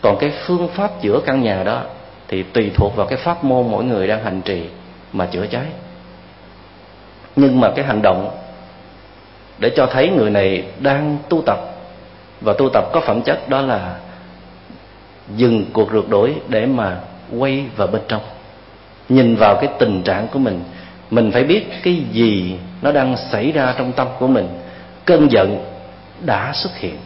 Còn 0.00 0.18
cái 0.18 0.32
phương 0.46 0.68
pháp 0.68 0.90
chữa 1.02 1.20
căn 1.26 1.42
nhà 1.42 1.62
đó 1.62 1.82
thì 2.28 2.42
tùy 2.42 2.70
thuộc 2.74 2.96
vào 2.96 3.06
cái 3.06 3.18
pháp 3.18 3.44
môn 3.44 3.70
mỗi 3.70 3.84
người 3.84 4.06
đang 4.06 4.24
hành 4.24 4.40
trì 4.42 4.62
mà 5.12 5.26
chữa 5.26 5.46
cháy 5.46 5.66
nhưng 7.38 7.60
mà 7.60 7.70
cái 7.76 7.84
hành 7.84 8.02
động 8.02 8.30
để 9.58 9.72
cho 9.76 9.86
thấy 9.86 10.10
người 10.10 10.30
này 10.30 10.64
đang 10.80 11.18
tu 11.28 11.42
tập, 11.46 11.58
và 12.40 12.52
tu 12.58 12.68
tập 12.68 12.84
có 12.92 13.00
phẩm 13.00 13.22
chất 13.22 13.48
đó 13.48 13.60
là 13.60 13.94
dừng 15.36 15.64
cuộc 15.72 15.92
rượt 15.92 16.08
đuổi 16.08 16.34
để 16.48 16.66
mà 16.66 16.96
quay 17.38 17.64
vào 17.76 17.86
bên 17.86 18.02
trong. 18.08 18.22
Nhìn 19.08 19.36
vào 19.36 19.56
cái 19.56 19.70
tình 19.78 20.02
trạng 20.02 20.28
của 20.28 20.38
mình 20.38 20.64
mình 21.10 21.30
phải 21.32 21.44
biết 21.44 21.66
cái 21.82 22.02
gì 22.12 22.58
nó 22.82 22.92
đang 22.92 23.16
xảy 23.16 23.52
ra 23.52 23.74
trong 23.78 23.92
tâm 23.92 24.08
của 24.18 24.26
mình. 24.26 24.48
Cơn 25.04 25.28
giận 25.30 25.64
đã 26.20 26.52
xuất 26.54 26.76
hiện. 26.76 26.96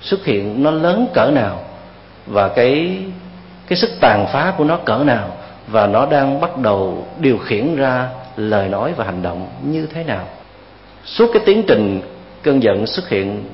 Xuất 0.00 0.24
hiện 0.24 0.62
nó 0.62 0.70
lớn 0.70 1.06
cỡ 1.14 1.30
nào, 1.30 1.60
và 2.26 2.48
cái 2.48 2.98
cái 3.66 3.78
sức 3.78 3.90
tàn 4.00 4.26
phá 4.32 4.52
của 4.56 4.64
nó 4.64 4.76
cỡ 4.76 4.96
nào, 4.96 5.36
và 5.68 5.86
nó 5.86 6.06
đang 6.06 6.40
bắt 6.40 6.58
đầu 6.58 7.06
điều 7.18 7.38
khiển 7.38 7.76
ra 7.76 8.08
lời 8.36 8.68
nói 8.68 8.92
và 8.96 9.04
hành 9.04 9.22
động 9.22 9.48
như 9.64 9.86
thế 9.86 10.04
nào. 10.04 10.26
Suốt 11.04 11.30
cái 11.32 11.42
tiến 11.46 11.64
trình 11.68 12.00
cơn 12.42 12.62
giận 12.62 12.86
xuất 12.86 13.08
hiện 13.08 13.44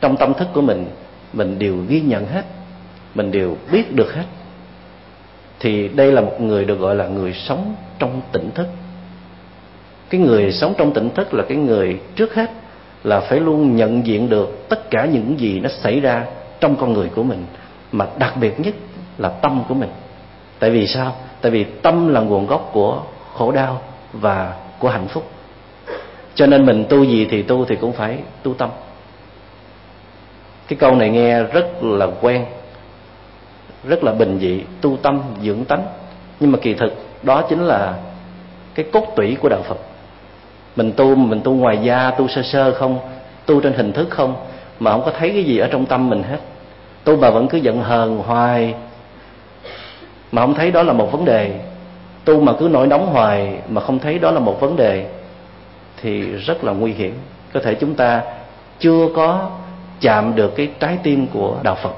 trong 0.00 0.16
tâm 0.16 0.34
thức 0.34 0.48
của 0.54 0.60
mình 0.60 0.86
mình 1.32 1.58
đều 1.58 1.76
ghi 1.88 2.00
nhận 2.00 2.26
hết, 2.26 2.44
mình 3.14 3.30
đều 3.30 3.56
biết 3.72 3.94
được 3.94 4.14
hết. 4.14 4.24
Thì 5.60 5.88
đây 5.88 6.12
là 6.12 6.20
một 6.20 6.40
người 6.40 6.64
được 6.64 6.78
gọi 6.80 6.94
là 6.94 7.06
người 7.06 7.32
sống 7.32 7.74
trong 7.98 8.20
tỉnh 8.32 8.50
thức. 8.54 8.66
Cái 10.10 10.20
người 10.20 10.52
sống 10.52 10.74
trong 10.78 10.92
tỉnh 10.92 11.10
thức 11.10 11.34
là 11.34 11.44
cái 11.48 11.56
người 11.56 12.00
trước 12.16 12.34
hết 12.34 12.50
là 13.04 13.20
phải 13.20 13.40
luôn 13.40 13.76
nhận 13.76 14.06
diện 14.06 14.28
được 14.28 14.68
tất 14.68 14.90
cả 14.90 15.04
những 15.04 15.40
gì 15.40 15.60
nó 15.60 15.68
xảy 15.68 16.00
ra 16.00 16.24
trong 16.60 16.76
con 16.76 16.92
người 16.92 17.08
của 17.14 17.22
mình, 17.22 17.44
mà 17.92 18.06
đặc 18.18 18.34
biệt 18.40 18.60
nhất 18.60 18.74
là 19.18 19.28
tâm 19.28 19.64
của 19.68 19.74
mình. 19.74 19.90
Tại 20.58 20.70
vì 20.70 20.86
sao? 20.86 21.16
Tại 21.40 21.52
vì 21.52 21.64
tâm 21.64 22.08
là 22.08 22.20
nguồn 22.20 22.46
gốc 22.46 22.70
của 22.72 23.02
khổ 23.34 23.52
đau 23.52 23.82
và 24.12 24.54
của 24.78 24.88
hạnh 24.88 25.08
phúc. 25.08 25.30
Cho 26.34 26.46
nên 26.46 26.66
mình 26.66 26.84
tu 26.88 27.04
gì 27.04 27.26
thì 27.30 27.42
tu 27.42 27.64
thì 27.64 27.76
cũng 27.76 27.92
phải 27.92 28.18
tu 28.42 28.54
tâm. 28.54 28.70
Cái 30.68 30.76
câu 30.76 30.94
này 30.94 31.10
nghe 31.10 31.42
rất 31.42 31.66
là 31.82 32.08
quen, 32.20 32.44
rất 33.84 34.04
là 34.04 34.12
bình 34.12 34.38
dị, 34.40 34.62
tu 34.80 34.96
tâm 34.96 35.20
dưỡng 35.42 35.64
tánh. 35.64 35.84
Nhưng 36.40 36.52
mà 36.52 36.58
kỳ 36.62 36.74
thực, 36.74 36.92
đó 37.22 37.42
chính 37.48 37.66
là 37.66 37.94
cái 38.74 38.86
cốt 38.92 39.12
tủy 39.16 39.36
của 39.40 39.48
đạo 39.48 39.62
phật. 39.62 39.78
Mình 40.76 40.92
tu 40.92 41.14
mình 41.14 41.40
tu 41.44 41.52
ngoài 41.52 41.78
da, 41.82 42.10
tu 42.10 42.28
sơ 42.28 42.42
sơ 42.42 42.74
không, 42.74 42.98
tu 43.46 43.60
trên 43.60 43.72
hình 43.72 43.92
thức 43.92 44.10
không, 44.10 44.34
mà 44.80 44.90
không 44.90 45.04
có 45.04 45.12
thấy 45.18 45.30
cái 45.30 45.44
gì 45.44 45.58
ở 45.58 45.68
trong 45.72 45.86
tâm 45.86 46.10
mình 46.10 46.22
hết. 46.22 46.38
Tu 47.04 47.16
mà 47.16 47.30
vẫn 47.30 47.48
cứ 47.48 47.58
giận 47.58 47.82
hờn, 47.82 48.18
hoài, 48.18 48.74
mà 50.32 50.42
không 50.42 50.54
thấy 50.54 50.70
đó 50.70 50.82
là 50.82 50.92
một 50.92 51.12
vấn 51.12 51.24
đề 51.24 51.60
tu 52.24 52.40
mà 52.40 52.52
cứ 52.58 52.68
nổi 52.68 52.86
nóng 52.86 53.06
hoài 53.06 53.58
mà 53.68 53.80
không 53.80 53.98
thấy 53.98 54.18
đó 54.18 54.30
là 54.30 54.40
một 54.40 54.60
vấn 54.60 54.76
đề, 54.76 55.06
thì 56.02 56.20
rất 56.22 56.64
là 56.64 56.72
nguy 56.72 56.92
hiểm. 56.92 57.14
Có 57.52 57.60
thể 57.60 57.74
chúng 57.74 57.94
ta 57.94 58.22
chưa 58.78 59.08
có 59.16 59.50
chạm 60.00 60.34
được 60.34 60.56
cái 60.56 60.68
trái 60.80 60.98
tim 61.02 61.26
của 61.26 61.56
đạo 61.62 61.74
phật. 61.82 61.92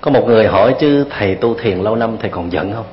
Có 0.00 0.10
một 0.10 0.26
người 0.26 0.46
hỏi 0.46 0.74
chứ, 0.80 1.06
thầy 1.10 1.34
tu 1.34 1.54
thiền 1.54 1.78
lâu 1.78 1.96
năm 1.96 2.16
thầy 2.20 2.30
còn 2.30 2.52
giận 2.52 2.72
không? 2.72 2.86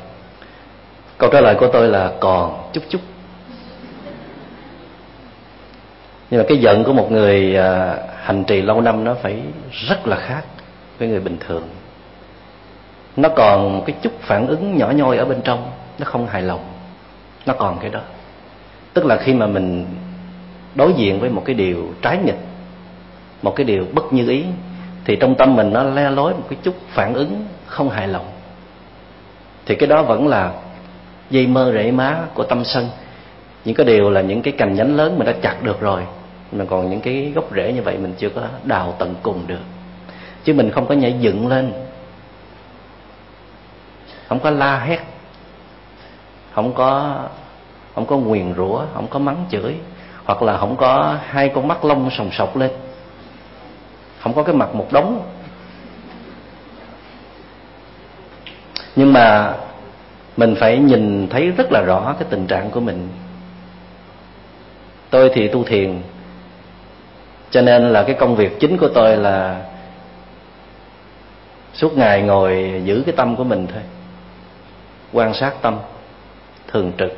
Câu 1.18 1.30
trả 1.34 1.42
lời 1.42 1.56
của 1.56 1.68
tôi 1.68 1.88
là, 1.88 2.12
còn, 2.20 2.70
chút 2.74 2.82
chút. 2.90 3.00
Nhưng 6.30 6.42
mà 6.42 6.46
cái 6.48 6.58
giận 6.58 6.84
của 6.84 6.94
một 6.94 7.12
người 7.12 7.56
à, 7.56 7.98
hành 8.24 8.44
trì 8.44 8.62
lâu 8.62 8.82
năm 8.82 9.04
nó 9.04 9.14
phải 9.14 9.36
rất 9.72 10.08
là 10.08 10.18
khác 10.18 10.44
với 11.00 11.08
người 11.08 11.20
bình 11.20 11.38
thường. 11.48 11.64
Nó 13.16 13.30
còn 13.30 13.78
một 13.78 13.84
cái 13.86 13.96
chút 14.02 14.12
phản 14.20 14.48
ứng 14.48 14.78
nhỏ 14.78 14.92
nhoi 14.92 15.18
ở 15.18 15.26
bên 15.26 15.42
trong 15.42 15.72
nó 16.00 16.06
không 16.06 16.28
hài 16.28 16.42
lòng. 16.42 16.66
Nó 17.46 17.54
còn 17.54 17.80
cái 17.80 17.90
đó. 17.90 18.00
Tức 18.94 19.06
là 19.06 19.18
khi 19.18 19.34
mà 19.34 19.48
mình 19.48 19.86
đối 20.76 20.94
diện 20.94 21.20
với 21.20 21.30
một 21.30 21.44
cái 21.46 21.56
điều 21.56 21.94
trái 22.02 22.18
nghịch, 22.26 22.40
một 23.42 23.56
cái 23.56 23.66
điều 23.66 23.86
bất 23.94 24.14
như 24.14 24.30
ý, 24.30 24.44
thì 25.06 25.16
trong 25.16 25.36
tâm 25.36 25.56
mình 25.56 25.74
nó 25.74 25.84
le 25.84 26.10
lối 26.10 26.34
một 26.34 26.46
cái 26.50 26.60
chút 26.64 26.76
phản 26.90 27.14
ứng 27.14 27.46
không 27.66 27.90
hài 27.90 28.08
lòng. 28.08 28.26
Thì 29.66 29.76
cái 29.76 29.88
đó 29.88 30.02
vẫn 30.02 30.28
là 30.28 30.52
dây 31.30 31.48
mơ 31.48 31.72
rễ 31.74 31.92
má 31.92 32.20
của 32.34 32.44
tâm 32.44 32.66
sân. 32.66 32.90
Những 33.66 33.76
cái 33.76 33.86
điều 33.86 34.10
là 34.10 34.22
những 34.22 34.42
cái 34.42 34.54
cành 34.58 34.76
nhánh 34.76 34.96
lớn 34.96 35.18
mình 35.18 35.28
đã 35.28 35.34
chặt 35.42 35.64
được 35.64 35.82
rồi, 35.82 36.04
mà 36.52 36.66
còn 36.70 36.90
những 36.90 37.02
cái 37.02 37.32
gốc 37.36 37.50
rễ 37.56 37.74
như 37.74 37.82
vậy 37.82 37.98
mình 37.98 38.14
chưa 38.18 38.30
có 38.30 38.42
đào 38.64 38.96
tận 39.00 39.16
cùng 39.24 39.48
được. 39.48 39.62
Chứ 40.44 40.54
mình 40.54 40.72
không 40.72 40.88
có 40.88 40.96
nhảy 40.96 41.14
dựng 41.20 41.48
lên. 41.48 41.74
Không 44.28 44.40
có 44.40 44.50
la 44.50 44.80
hét 44.80 45.00
không 46.54 46.74
có 46.74 47.20
không 47.96 48.06
có 48.06 48.18
nguyền 48.18 48.54
rủa, 48.58 48.86
không 48.94 49.08
có 49.08 49.20
mắng 49.20 49.46
chửi, 49.50 49.76
hoặc 50.24 50.42
là 50.42 50.58
không 50.58 50.76
có 50.76 51.18
hai 51.26 51.50
con 51.50 51.68
mắt 51.68 51.86
lông 51.86 52.10
sòng 52.12 52.32
sọc 52.32 52.58
lên. 52.58 52.72
Không 54.20 54.34
có 54.34 54.44
cái 54.44 54.56
mặt 54.56 54.76
một 54.76 54.88
đống. 54.92 55.22
Nhưng 58.96 59.14
mà 59.14 59.54
mình 60.38 60.56
phải 60.60 60.78
nhìn 60.78 61.28
thấy 61.30 61.52
rất 61.52 61.72
là 61.72 61.82
rõ 61.82 62.16
cái 62.20 62.28
tình 62.30 62.48
trạng 62.48 62.72
của 62.72 62.80
mình. 62.80 63.10
Tôi 65.10 65.32
thì 65.34 65.48
tu 65.48 65.64
thiền, 65.64 66.02
cho 67.52 67.62
nên 67.62 67.90
là 67.90 68.04
cái 68.04 68.16
công 68.20 68.36
việc 68.36 68.60
chính 68.60 68.78
của 68.78 68.88
tôi 68.88 69.18
là 69.18 69.62
suốt 71.74 71.98
ngày 71.98 72.22
ngồi 72.22 72.82
giữ 72.86 73.04
cái 73.06 73.16
tâm 73.18 73.36
của 73.36 73.44
mình 73.44 73.68
thôi, 73.74 73.82
quan 75.14 75.34
sát 75.34 75.54
tâm 75.62 75.78
thường 76.74 76.92
trực. 76.98 77.14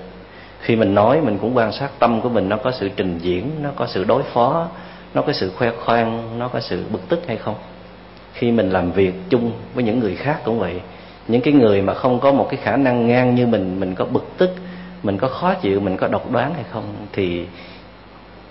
Khi 0.59 0.75
mình 0.75 0.95
nói, 0.95 1.21
mình 1.21 1.37
cũng 1.41 1.57
quan 1.57 1.71
sát 1.71 1.89
tâm 1.99 2.21
của 2.21 2.29
mình 2.29 2.49
nó 2.49 2.57
có 2.57 2.71
sự 2.71 2.89
trình 2.95 3.17
diễn, 3.21 3.49
nó 3.61 3.69
có 3.75 3.87
sự 3.87 4.03
đối 4.03 4.23
phó, 4.23 4.67
nó 5.13 5.21
có 5.21 5.33
sự 5.33 5.51
khoe 5.57 5.71
khoang, 5.85 6.39
nó 6.39 6.47
có 6.47 6.59
sự 6.59 6.83
bực 6.91 7.09
tức 7.09 7.23
hay 7.27 7.37
không. 7.37 7.55
Khi 8.33 8.51
mình 8.51 8.69
làm 8.69 8.91
việc 8.91 9.13
chung 9.29 9.51
với 9.73 9.83
những 9.83 9.99
người 9.99 10.15
khác 10.15 10.41
cũng 10.45 10.59
vậy. 10.59 10.81
Những 11.27 11.41
cái 11.41 11.53
người 11.53 11.81
mà 11.81 11.93
không 11.93 12.19
có 12.19 12.31
một 12.31 12.47
cái 12.49 12.59
khả 12.63 12.75
năng 12.75 13.07
ngang 13.07 13.35
như 13.35 13.47
mình 13.47 13.79
mình 13.79 13.95
có 13.95 14.05
bực 14.05 14.25
tức, 14.37 14.49
mình 15.03 15.17
có 15.17 15.27
khó 15.27 15.53
chịu, 15.53 15.79
mình 15.79 15.97
có 15.97 16.07
độc 16.07 16.31
đoán 16.31 16.53
hay 16.53 16.63
không, 16.71 16.83
thì 17.13 17.45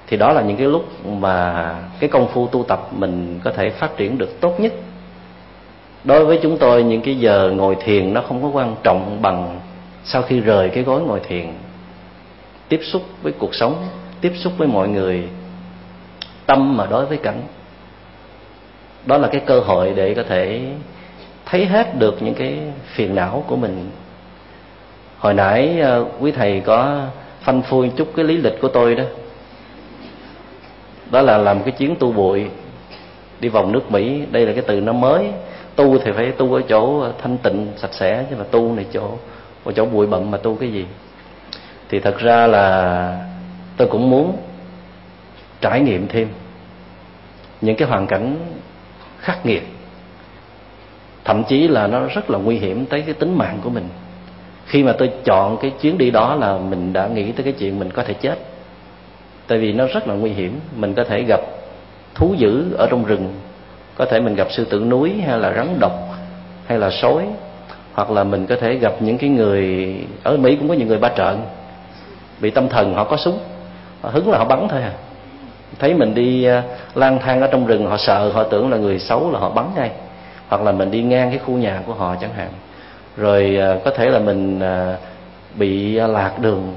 thì 0.07 0.17
đó 0.17 0.33
là 0.33 0.43
những 0.43 0.57
cái 0.57 0.67
lúc 0.67 1.07
mà 1.07 1.75
cái 2.01 2.11
công 2.11 2.29
phu 2.29 2.47
tu 2.47 2.63
tập 2.63 2.89
mình 2.91 3.41
có 3.45 3.51
thể 3.51 3.71
phát 3.71 3.97
triển 3.97 4.19
được 4.19 4.41
tốt 4.41 4.61
nhất. 4.61 4.73
Đối 6.05 6.25
với 6.25 6.39
chúng 6.43 6.59
tôi, 6.59 6.83
những 6.83 7.03
cái 7.03 7.15
giờ 7.19 7.53
ngồi 7.57 7.77
thiền 7.85 8.15
nó 8.15 8.23
không 8.29 8.43
có 8.43 8.49
quan 8.49 8.77
trọng 8.83 9.23
bằng 9.23 9.61
sau 10.05 10.23
khi 10.23 10.41
rời 10.41 10.69
cái 10.69 10.85
gối 10.85 11.03
ngồi 11.03 11.21
thiền, 11.21 11.47
tiếp 12.69 12.81
xúc 12.83 13.03
với 13.23 13.33
cuộc 13.33 13.55
sống, 13.55 13.89
tiếp 14.21 14.33
xúc 14.37 14.53
với 14.59 14.69
mọi 14.69 14.89
người, 14.89 15.29
tâm 16.47 16.77
mà 16.77 16.87
đối 16.87 17.07
với 17.07 17.19
cảnh, 17.19 17.43
đó 19.07 19.19
là 19.19 19.29
cái 19.29 19.41
cơ 19.47 19.61
hội 19.61 19.93
để 19.97 20.15
có 20.15 20.23
thể 20.23 20.61
thấy 21.47 21.67
hết 21.67 21.99
được 21.99 22.23
những 22.23 22.35
cái 22.35 22.59
phiền 22.95 23.15
não 23.15 23.45
của 23.49 23.57
mình. 23.57 23.91
Hồi 25.19 25.35
nãy 25.35 25.81
ờ, 25.81 26.05
quý 26.21 26.33
thầy 26.33 26.61
có 26.61 27.07
phanh 27.41 27.63
phui 27.63 27.91
chút 27.97 28.13
cái 28.17 28.25
lý 28.25 28.37
lịch 28.37 28.61
của 28.61 28.69
tôi 28.69 28.95
đó. 28.95 29.05
Đó 31.11 31.23
là 31.23 31.39
làm 31.39 31.63
cái 31.63 31.73
chuyến 31.73 31.97
tu 31.97 32.13
bụi, 32.13 32.47
đi 33.41 33.49
vòng 33.49 33.73
nước 33.73 33.91
mỹ. 33.93 34.23
Đây 34.31 34.47
là 34.47 34.53
cái 34.53 34.65
từ 34.67 34.81
nó 34.81 34.93
mới. 34.93 35.27
Tu 35.77 35.99
thì 35.99 36.13
phải 36.13 36.31
tu 36.31 36.55
ở 36.55 36.63
chỗ 36.69 37.05
thanh 37.23 37.39
tịnh, 37.39 37.73
sạch 37.77 37.95
sẽ, 37.95 38.25
chứ 38.31 38.37
mà 38.39 38.45
tu 38.51 38.73
này 38.73 38.87
chỗ 38.93 39.11
ở 39.65 39.73
chỗ 39.73 39.85
bụi 39.85 40.07
bận 40.07 40.31
mà 40.31 40.39
tu 40.39 40.55
cái 40.55 40.73
gì? 40.73 40.87
Thì 41.89 42.01
thật 42.01 42.19
ra 42.19 42.47
là 42.47 43.27
tôi 43.77 43.89
cũng 43.89 44.11
muốn 44.11 44.37
trải 45.61 45.81
nghiệm 45.81 46.09
thêm 46.09 46.29
những 47.61 47.77
cái 47.77 47.89
hoàn 47.89 48.07
cảnh 48.07 48.37
khắc 49.21 49.47
nghiệt. 49.47 49.63
Thậm 51.25 51.45
chí 51.45 51.69
là 51.69 51.87
nó 51.87 52.01
rất 52.15 52.31
là 52.31 52.39
nguy 52.39 52.57
hiểm 52.57 52.87
tới 52.87 53.03
cái 53.03 53.15
tính 53.15 53.39
mạng 53.39 53.59
của 53.65 53.71
mình. 53.71 53.89
Khi 54.67 54.83
mà 54.83 54.93
tôi 54.93 55.11
chọn 55.25 55.57
cái 55.57 55.73
chuyến 55.81 55.99
đi 55.99 56.11
đó 56.11 56.35
là 56.35 56.59
mình 56.59 56.93
đã 56.93 57.07
nghĩ 57.07 57.33
tới 57.33 57.45
cái 57.45 57.53
chuyện 57.53 57.79
mình 57.79 57.91
có 57.91 58.03
thể 58.03 58.15
chết. 58.15 58.39
Tại 59.47 59.59
vì 59.59 59.73
nó 59.73 59.87
rất 59.87 60.09
là 60.09 60.15
nguy 60.15 60.31
hiểm, 60.31 60.61
mình 60.77 60.95
có 60.95 61.05
thể 61.05 61.25
gặp 61.29 61.41
thú 62.15 62.35
dữ 62.39 62.75
ở 62.79 62.87
trong 62.91 63.05
rừng. 63.05 63.35
Có 63.95 64.05
thể 64.05 64.21
mình 64.21 64.35
gặp 64.35 64.47
sư 64.51 64.65
tử 64.65 64.81
núi 64.81 65.13
hay 65.27 65.39
là 65.39 65.53
rắn 65.57 65.77
độc 65.81 65.93
hay 66.67 66.79
là 66.79 66.91
sói 66.91 67.27
hoặc 67.95 68.11
là 68.11 68.25
mình 68.25 68.47
có 68.47 68.57
thể 68.61 68.75
gặp 68.75 68.93
những 69.01 69.19
cái 69.19 69.31
người, 69.31 69.95
ở 70.23 70.37
mỹ 70.37 70.57
cũng 70.57 70.69
có 70.69 70.75
những 70.75 70.89
người 70.89 70.99
ba 70.99 71.09
trợn, 71.09 71.37
bị 72.41 72.51
tâm 72.51 72.69
thần 72.69 72.95
họ 72.95 73.05
có 73.05 73.17
súng, 73.17 73.39
họ 74.01 74.11
hứng 74.11 74.31
là 74.31 74.39
họ 74.39 74.45
bắn 74.45 74.69
thôi 74.71 74.83
à. 74.83 74.93
Thấy 75.79 75.95
mình 75.95 76.15
đi 76.15 76.45
à, 76.45 76.63
lang 76.95 77.19
thang 77.19 77.41
ở 77.41 77.47
trong 77.47 77.67
rừng, 77.67 77.87
họ 77.87 77.97
sợ, 77.97 78.31
họ 78.33 78.43
tưởng 78.43 78.71
là 78.71 78.77
người 78.77 78.99
xấu 78.99 79.31
là 79.31 79.39
họ 79.39 79.51
bắn 79.51 79.67
ngay, 79.77 79.91
hoặc 80.49 80.63
là 80.63 80.73
mình 80.73 80.91
đi 80.91 81.03
ngang 81.03 81.31
cái 81.31 81.39
khu 81.39 81.55
nhà 81.55 81.81
của 81.87 81.95
họ 81.95 82.17
chẳng 82.21 82.33
hạn. 82.33 82.49
Rồi 83.17 83.57
à, 83.61 83.77
có 83.85 83.91
thể 83.91 84.11
là 84.11 84.19
mình 84.19 84.61
à, 84.61 84.97
bị 85.55 85.93
lạc 85.95 86.33
đường, 86.41 86.75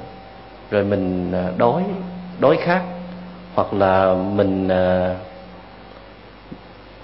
rồi 0.71 0.84
mình 0.84 1.34
đói 1.58 1.84
đói 2.39 2.58
khát, 2.58 2.82
hoặc 3.56 3.73
là 3.73 4.13
mình 4.13 4.69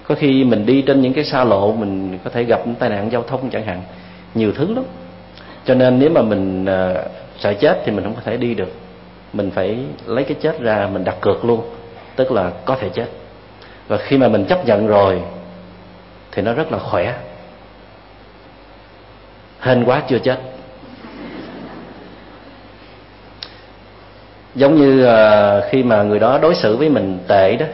có 0.08 0.14
khi 0.14 0.44
mình 0.44 0.66
đi 0.66 0.82
trên 0.82 1.00
những 1.00 1.12
cái 1.12 1.24
xa 1.24 1.44
lộ, 1.44 1.72
mình 1.72 2.18
có 2.24 2.30
thể 2.30 2.44
gặp 2.44 2.60
tai 2.78 2.88
nạn 2.88 3.12
giao 3.12 3.22
thông 3.22 3.50
chẳng 3.50 3.66
hạn 3.66 3.82
nhiều 4.34 4.52
thứ 4.52 4.74
lắm. 4.74 4.84
Cho 5.64 5.74
nên 5.74 5.98
nếu 5.98 6.10
mà 6.10 6.22
mình 6.22 6.66
à, 6.66 6.94
sợ 7.38 7.54
chết 7.54 7.82
thì 7.84 7.92
mình 7.92 8.04
không 8.04 8.14
có 8.14 8.20
thể 8.24 8.36
đi 8.36 8.54
được. 8.54 8.72
Mình 9.32 9.50
phải 9.50 9.78
lấy 10.06 10.24
cái 10.24 10.36
chết 10.40 10.60
ra 10.60 10.88
mình 10.92 11.04
đặt 11.04 11.16
cược 11.20 11.44
luôn, 11.44 11.62
tức 12.16 12.32
là 12.32 12.50
có 12.64 12.76
thể 12.76 12.88
chết. 12.88 13.06
Và 13.88 13.96
khi 13.96 14.18
mà 14.18 14.28
mình 14.28 14.44
chấp 14.44 14.66
nhận 14.66 14.86
rồi, 14.86 15.22
thì 16.32 16.42
nó 16.42 16.52
rất 16.52 16.72
là 16.72 16.78
khỏe. 16.78 17.14
Hên 19.60 19.84
quá 19.84 20.02
chưa 20.08 20.18
chết. 20.18 20.38
Giống 24.54 24.74
như 24.76 25.04
à, 25.04 25.60
khi 25.70 25.82
mà 25.82 26.02
người 26.02 26.18
đó 26.18 26.38
đối 26.38 26.54
xử 26.54 26.76
với 26.76 26.88
mình 26.88 27.18
tệ 27.28 27.56
đó, 27.56 27.66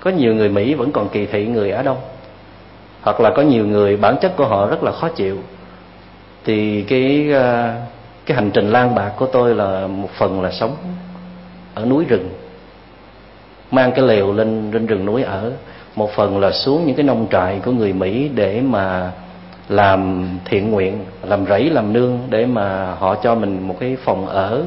có 0.00 0.10
nhiều 0.10 0.34
người 0.34 0.48
mỹ 0.48 0.74
vẫn 0.74 0.92
còn 0.92 1.08
kỳ 1.08 1.26
thị 1.26 1.46
người 1.46 1.70
á 1.70 1.82
đông 1.82 1.98
hoặc 3.02 3.20
là 3.20 3.30
có 3.30 3.42
nhiều 3.42 3.66
người, 3.66 3.96
bản 3.96 4.16
chất 4.20 4.36
của 4.36 4.46
họ 4.46 4.66
rất 4.66 4.82
là 4.82 4.92
khó 4.92 5.08
chịu. 5.08 5.36
Thì 6.44 6.82
cái 6.82 7.30
ờ, 7.32 7.74
cái 8.26 8.34
hành 8.34 8.50
trình 8.50 8.70
lang 8.70 8.94
bạc 8.94 9.12
của 9.16 9.26
tôi 9.26 9.54
là 9.54 9.86
một 9.86 10.10
phần 10.18 10.42
là 10.42 10.50
sống 10.50 10.76
ở 11.74 11.84
núi 11.84 12.04
rừng, 12.04 12.28
mang 13.70 13.92
cái 13.92 14.04
lều 14.04 14.32
lên 14.32 14.70
lên 14.70 14.86
rừng 14.86 15.04
núi 15.04 15.22
ở. 15.22 15.52
Một 15.96 16.10
phần 16.10 16.40
là 16.40 16.50
xuống 16.50 16.86
những 16.86 16.96
cái 16.96 17.04
nông 17.04 17.26
trại 17.30 17.60
của 17.64 17.72
người 17.72 17.92
Mỹ 17.92 18.30
để 18.34 18.60
mà 18.60 19.12
làm 19.68 20.28
thiện 20.44 20.70
nguyện, 20.70 21.04
làm 21.22 21.46
rẫy, 21.46 21.70
làm 21.70 21.92
nương 21.92 22.18
để 22.28 22.46
mà 22.46 22.94
họ 22.94 23.14
cho 23.14 23.34
mình 23.34 23.68
một 23.68 23.76
cái 23.80 23.96
phòng 24.04 24.26
ở, 24.26 24.62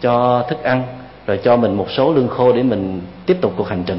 cho 0.00 0.44
thức 0.48 0.62
ăn, 0.62 0.82
rồi 1.26 1.40
cho 1.44 1.56
mình 1.56 1.74
một 1.74 1.90
số 1.90 2.12
lương 2.12 2.28
khô 2.28 2.52
để 2.52 2.62
mình 2.62 3.00
tiếp 3.26 3.36
tục 3.40 3.52
cuộc 3.56 3.68
hành 3.68 3.82
trình 3.86 3.98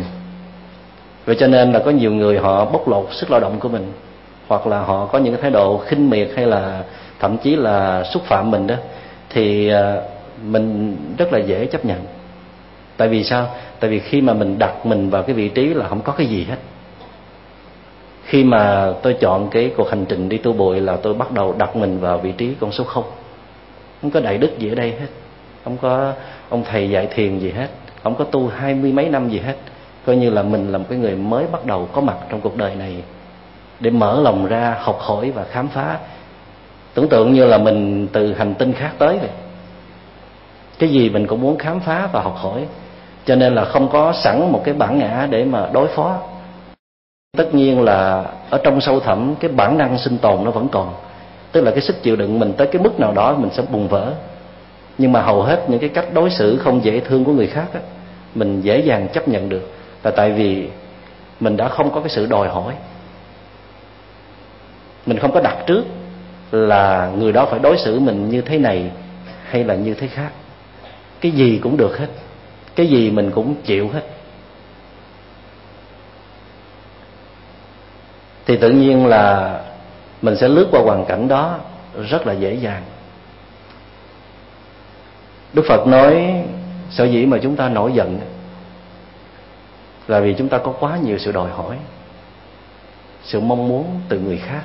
vậy 1.26 1.36
cho 1.40 1.48
nên 1.48 1.72
là 1.72 1.80
có 1.80 1.92
nhiều 1.92 2.12
người 2.12 2.38
họ 2.38 2.66
bóc 2.66 2.88
lột 2.88 3.08
sức 3.12 3.32
lao 3.32 3.40
động 3.40 3.60
của 3.60 3.70
mình, 3.70 3.94
hoặc 4.48 4.68
là 4.68 4.80
họ 4.80 5.06
có 5.06 5.20
những 5.20 5.34
cái 5.34 5.42
thái 5.42 5.52
độ 5.52 5.78
khinh 5.78 6.10
miệt 6.10 6.30
hay 6.36 6.46
là 6.46 6.84
thậm 7.20 7.38
chí 7.38 7.56
là 7.56 8.04
xúc 8.04 8.24
phạm 8.26 8.52
mình 8.52 8.68
đó, 8.68 8.76
thì 9.30 9.70
ờ, 9.70 10.04
mình 10.44 10.98
rất 11.18 11.34
là 11.34 11.40
dễ 11.40 11.66
chấp 11.66 11.86
nhận. 11.86 12.00
Tại 12.98 13.08
vì 13.08 13.24
sao? 13.24 13.48
Tại 13.80 13.90
vì 13.90 14.00
khi 14.00 14.22
mà 14.22 14.34
mình 14.34 14.60
đặt 14.60 14.86
mình 14.86 15.10
vào 15.10 15.24
cái 15.24 15.36
vị 15.36 15.50
trí 15.50 15.74
là 15.74 15.88
không 15.88 16.02
có 16.02 16.14
cái 16.14 16.28
gì 16.28 16.46
hết. 16.50 16.58
Khi 18.24 18.44
mà 18.44 18.94
tôi 19.02 19.14
chọn 19.14 19.50
cái 19.50 19.72
cuộc 19.78 19.90
hành 19.90 20.06
trình 20.06 20.30
đi 20.30 20.38
tu 20.38 20.54
bụi 20.54 20.82
là 20.82 20.96
tôi 20.96 21.14
bắt 21.14 21.32
đầu 21.32 21.56
đặt 21.58 21.76
mình 21.76 22.00
vào 22.00 22.18
vị 22.18 22.32
trí 22.32 22.54
con 22.60 22.72
số 22.72 22.84
không. 22.84 23.04
Không 24.02 24.12
có 24.12 24.20
đại 24.20 24.38
đức 24.38 24.60
gì 24.60 24.70
ở 24.70 24.76
đây 24.76 24.92
hết. 24.92 25.08
Không 25.64 25.78
có 25.82 26.14
ông 26.50 26.64
thầy 26.64 26.90
dạy 26.90 27.08
thiền 27.14 27.40
gì 27.40 27.52
hết. 27.52 27.68
Không 28.04 28.16
có 28.16 28.24
tu 28.24 28.48
hai 28.48 28.74
mươi 28.74 28.92
mấy 28.92 29.10
năm 29.10 29.30
gì 29.30 29.40
hết 29.40 29.56
coi 30.06 30.16
như 30.16 30.30
là 30.30 30.44
mình 30.44 30.72
là 30.72 30.78
một 30.78 30.86
cái 30.90 31.00
người 31.00 31.16
mới 31.16 31.46
bắt 31.52 31.66
đầu 31.66 31.88
có 31.94 32.02
mặt 32.02 32.18
trong 32.30 32.42
cuộc 32.42 32.58
đời 32.58 32.76
này 32.76 33.04
để 33.80 33.90
mở 33.90 34.22
lòng 34.22 34.46
ra 34.46 34.78
học 34.80 34.98
hỏi 35.00 35.32
và 35.32 35.44
khám 35.44 35.68
phá. 35.68 35.98
Tưởng 36.94 37.10
tượng 37.10 37.34
như 37.34 37.46
là 37.46 37.58
mình 37.58 38.08
từ 38.12 38.34
hành 38.34 38.54
tinh 38.54 38.74
khác 38.74 38.92
tới 38.98 39.18
vậy. 39.18 39.30
Cái 40.80 40.90
gì 40.90 41.10
mình 41.10 41.28
cũng 41.28 41.42
muốn 41.42 41.58
khám 41.58 41.80
phá 41.80 42.10
và 42.12 42.22
học 42.22 42.36
hỏi. 42.38 42.66
Cho 43.26 43.36
nên 43.36 43.56
là 43.56 43.66
không 43.66 43.90
có 43.90 44.14
sẵn 44.14 44.52
một 44.52 44.62
cái 44.64 44.74
bản 44.74 45.00
ngã 45.00 45.28
để 45.30 45.46
mà 45.46 45.70
đối 45.74 45.88
phó. 45.88 46.18
Tất 47.38 47.54
nhiên 47.54 47.82
là 47.82 48.26
ở 48.50 48.58
trong 48.64 48.82
sâu 48.82 49.00
thẳm 49.00 49.36
cái 49.40 49.52
bản 49.52 49.78
năng 49.78 49.98
sinh 49.98 50.18
tồn 50.18 50.44
nó 50.44 50.52
vẫn 50.52 50.68
còn. 50.68 50.94
Tức 51.52 51.62
là 51.62 51.72
cái 51.72 51.82
sức 51.82 52.04
chịu 52.04 52.16
đựng 52.16 52.40
mình 52.40 52.54
tới 52.58 52.68
cái 52.68 52.82
mức 52.82 53.00
nào 53.00 53.12
đó 53.12 53.36
mình 53.38 53.50
sẽ 53.54 53.64
bùng 53.72 53.88
vỡ. 53.88 54.14
Nhưng 54.98 55.12
mà 55.12 55.22
hầu 55.22 55.42
hết 55.42 55.70
những 55.70 55.80
cái 55.80 55.90
cách 55.90 56.14
đối 56.14 56.30
xử 56.30 56.58
không 56.58 56.84
dễ 56.84 57.00
thương 57.00 57.26
của 57.26 57.32
người 57.32 57.48
khác 57.48 57.66
á, 57.74 57.80
mình 58.36 58.62
dễ 58.62 58.80
dàng 58.80 59.08
chấp 59.14 59.28
nhận 59.28 59.50
được 59.50 59.72
là 60.06 60.12
tại 60.12 60.32
vì 60.32 60.68
mình 61.40 61.58
đã 61.58 61.70
không 61.70 61.92
có 61.92 62.00
cái 62.00 62.10
sự 62.10 62.26
đòi 62.26 62.48
hỏi. 62.48 62.74
Mình 65.06 65.20
không 65.20 65.32
có 65.32 65.42
đặt 65.42 65.58
trước 65.68 65.84
là 66.52 67.12
người 67.18 67.32
đó 67.32 67.46
phải 67.46 67.60
đối 67.60 67.78
xử 67.78 68.00
mình 68.00 68.30
như 68.30 68.42
thế 68.42 68.58
này 68.58 68.92
hay 69.46 69.64
là 69.64 69.76
như 69.76 69.94
thế 69.94 70.08
khác. 70.08 70.30
Cái 71.22 71.32
gì 71.32 71.60
cũng 71.64 71.78
được 71.78 71.98
hết. 71.98 72.08
Cái 72.76 72.88
gì 72.88 73.12
mình 73.12 73.32
cũng 73.32 73.56
chịu 73.64 73.90
hết. 73.90 74.02
Thì 78.46 78.58
tự 78.58 78.70
nhiên 78.70 79.06
là 79.06 79.60
mình 80.22 80.36
sẽ 80.36 80.48
lướt 80.48 80.68
qua 80.72 80.82
hoàn 80.82 81.06
cảnh 81.06 81.28
đó 81.28 81.58
rất 82.10 82.28
là 82.28 82.34
dễ 82.34 82.54
dàng. 82.54 82.84
Đức 85.54 85.66
phật 85.68 85.88
nói 85.88 86.44
sở 86.90 87.06
dĩ 87.06 87.26
mà 87.26 87.38
chúng 87.44 87.56
ta 87.56 87.70
nổi 87.70 87.92
giận 87.94 88.20
là 90.08 90.20
vì 90.20 90.36
chúng 90.38 90.50
ta 90.50 90.58
có 90.58 90.74
quá 90.80 90.98
nhiều 90.98 91.18
sự 91.18 91.32
đòi 91.32 91.52
hỏi, 91.52 91.78
sự 93.24 93.40
mong 93.40 93.68
muốn 93.68 94.02
từ 94.10 94.20
người 94.20 94.38
khác. 94.38 94.62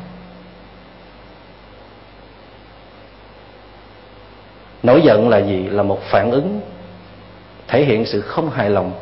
Nổi 4.82 5.02
giận 5.04 5.28
là 5.28 5.38
gì? 5.38 5.68
Là 5.68 5.82
một 5.82 6.00
phản 6.02 6.30
ứng 6.30 6.60
thể 7.68 7.84
hiện 7.84 8.06
sự 8.06 8.20
không 8.20 8.50
hài 8.50 8.70
lòng, 8.70 8.92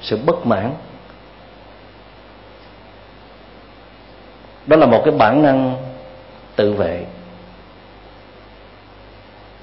sự 0.00 0.18
bất 0.26 0.46
mãn. 0.46 0.74
Đó 4.66 4.76
là 4.76 4.86
một 4.86 5.02
cái 5.04 5.14
bản 5.14 5.42
năng 5.42 5.76
tự 6.56 6.72
vệ. 6.72 7.04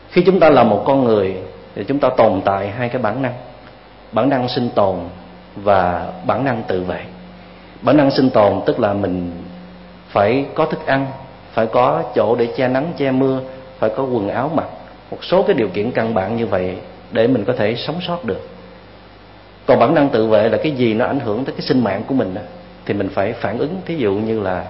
Khi 0.09 0.23
chúng 0.25 0.39
ta 0.39 0.49
là 0.49 0.63
một 0.63 0.83
con 0.85 1.03
người, 1.03 1.37
thì 1.75 1.83
chúng 1.87 1.99
ta 1.99 2.09
tồn 2.17 2.41
tại 2.45 2.69
hai 2.69 2.89
cái 2.89 3.01
bản 3.01 3.21
năng. 3.21 3.33
Bản 4.11 4.29
năng 4.29 4.49
sinh 4.49 4.69
tồn 4.75 4.95
và 5.55 6.11
bản 6.27 6.45
năng 6.45 6.63
tự 6.67 6.83
vệ. 6.83 6.99
Bản 7.81 7.97
năng 7.97 8.11
sinh 8.11 8.29
tồn 8.29 8.61
tức 8.65 8.79
là 8.79 8.93
mình 8.93 9.31
phải 10.09 10.45
có 10.53 10.65
thức 10.65 10.85
ăn, 10.85 11.07
phải 11.53 11.67
có 11.67 12.03
chỗ 12.15 12.35
để 12.35 12.47
che 12.57 12.67
nắng, 12.67 12.93
che 12.97 13.11
mưa, 13.11 13.39
phải 13.79 13.89
có 13.95 14.03
quần 14.03 14.29
áo 14.29 14.51
mặc, 14.55 14.67
một 15.11 15.23
số 15.23 15.43
cái 15.43 15.53
điều 15.53 15.67
kiện 15.67 15.91
căn 15.91 16.13
bản 16.13 16.37
như 16.37 16.47
vậy 16.47 16.75
để 17.11 17.27
mình 17.27 17.45
có 17.45 17.53
thể 17.53 17.75
sống 17.75 17.95
sót 18.07 18.25
được. 18.25 18.49
Còn 19.65 19.79
bản 19.79 19.95
năng 19.95 20.09
tự 20.09 20.27
vệ 20.27 20.49
là 20.49 20.57
cái 20.57 20.71
gì 20.71 20.93
nó 20.93 21.05
ảnh 21.05 21.19
hưởng 21.19 21.45
tới 21.45 21.53
cái 21.57 21.61
sinh 21.61 21.83
mạng 21.83 22.03
của 22.07 22.15
mình 22.15 22.33
đó. 22.33 22.41
thì 22.85 22.93
mình 22.93 23.09
phải 23.09 23.33
phản 23.33 23.57
ứng. 23.57 23.81
Thí 23.85 23.95
dụ 23.95 24.13
như 24.13 24.39
là 24.39 24.65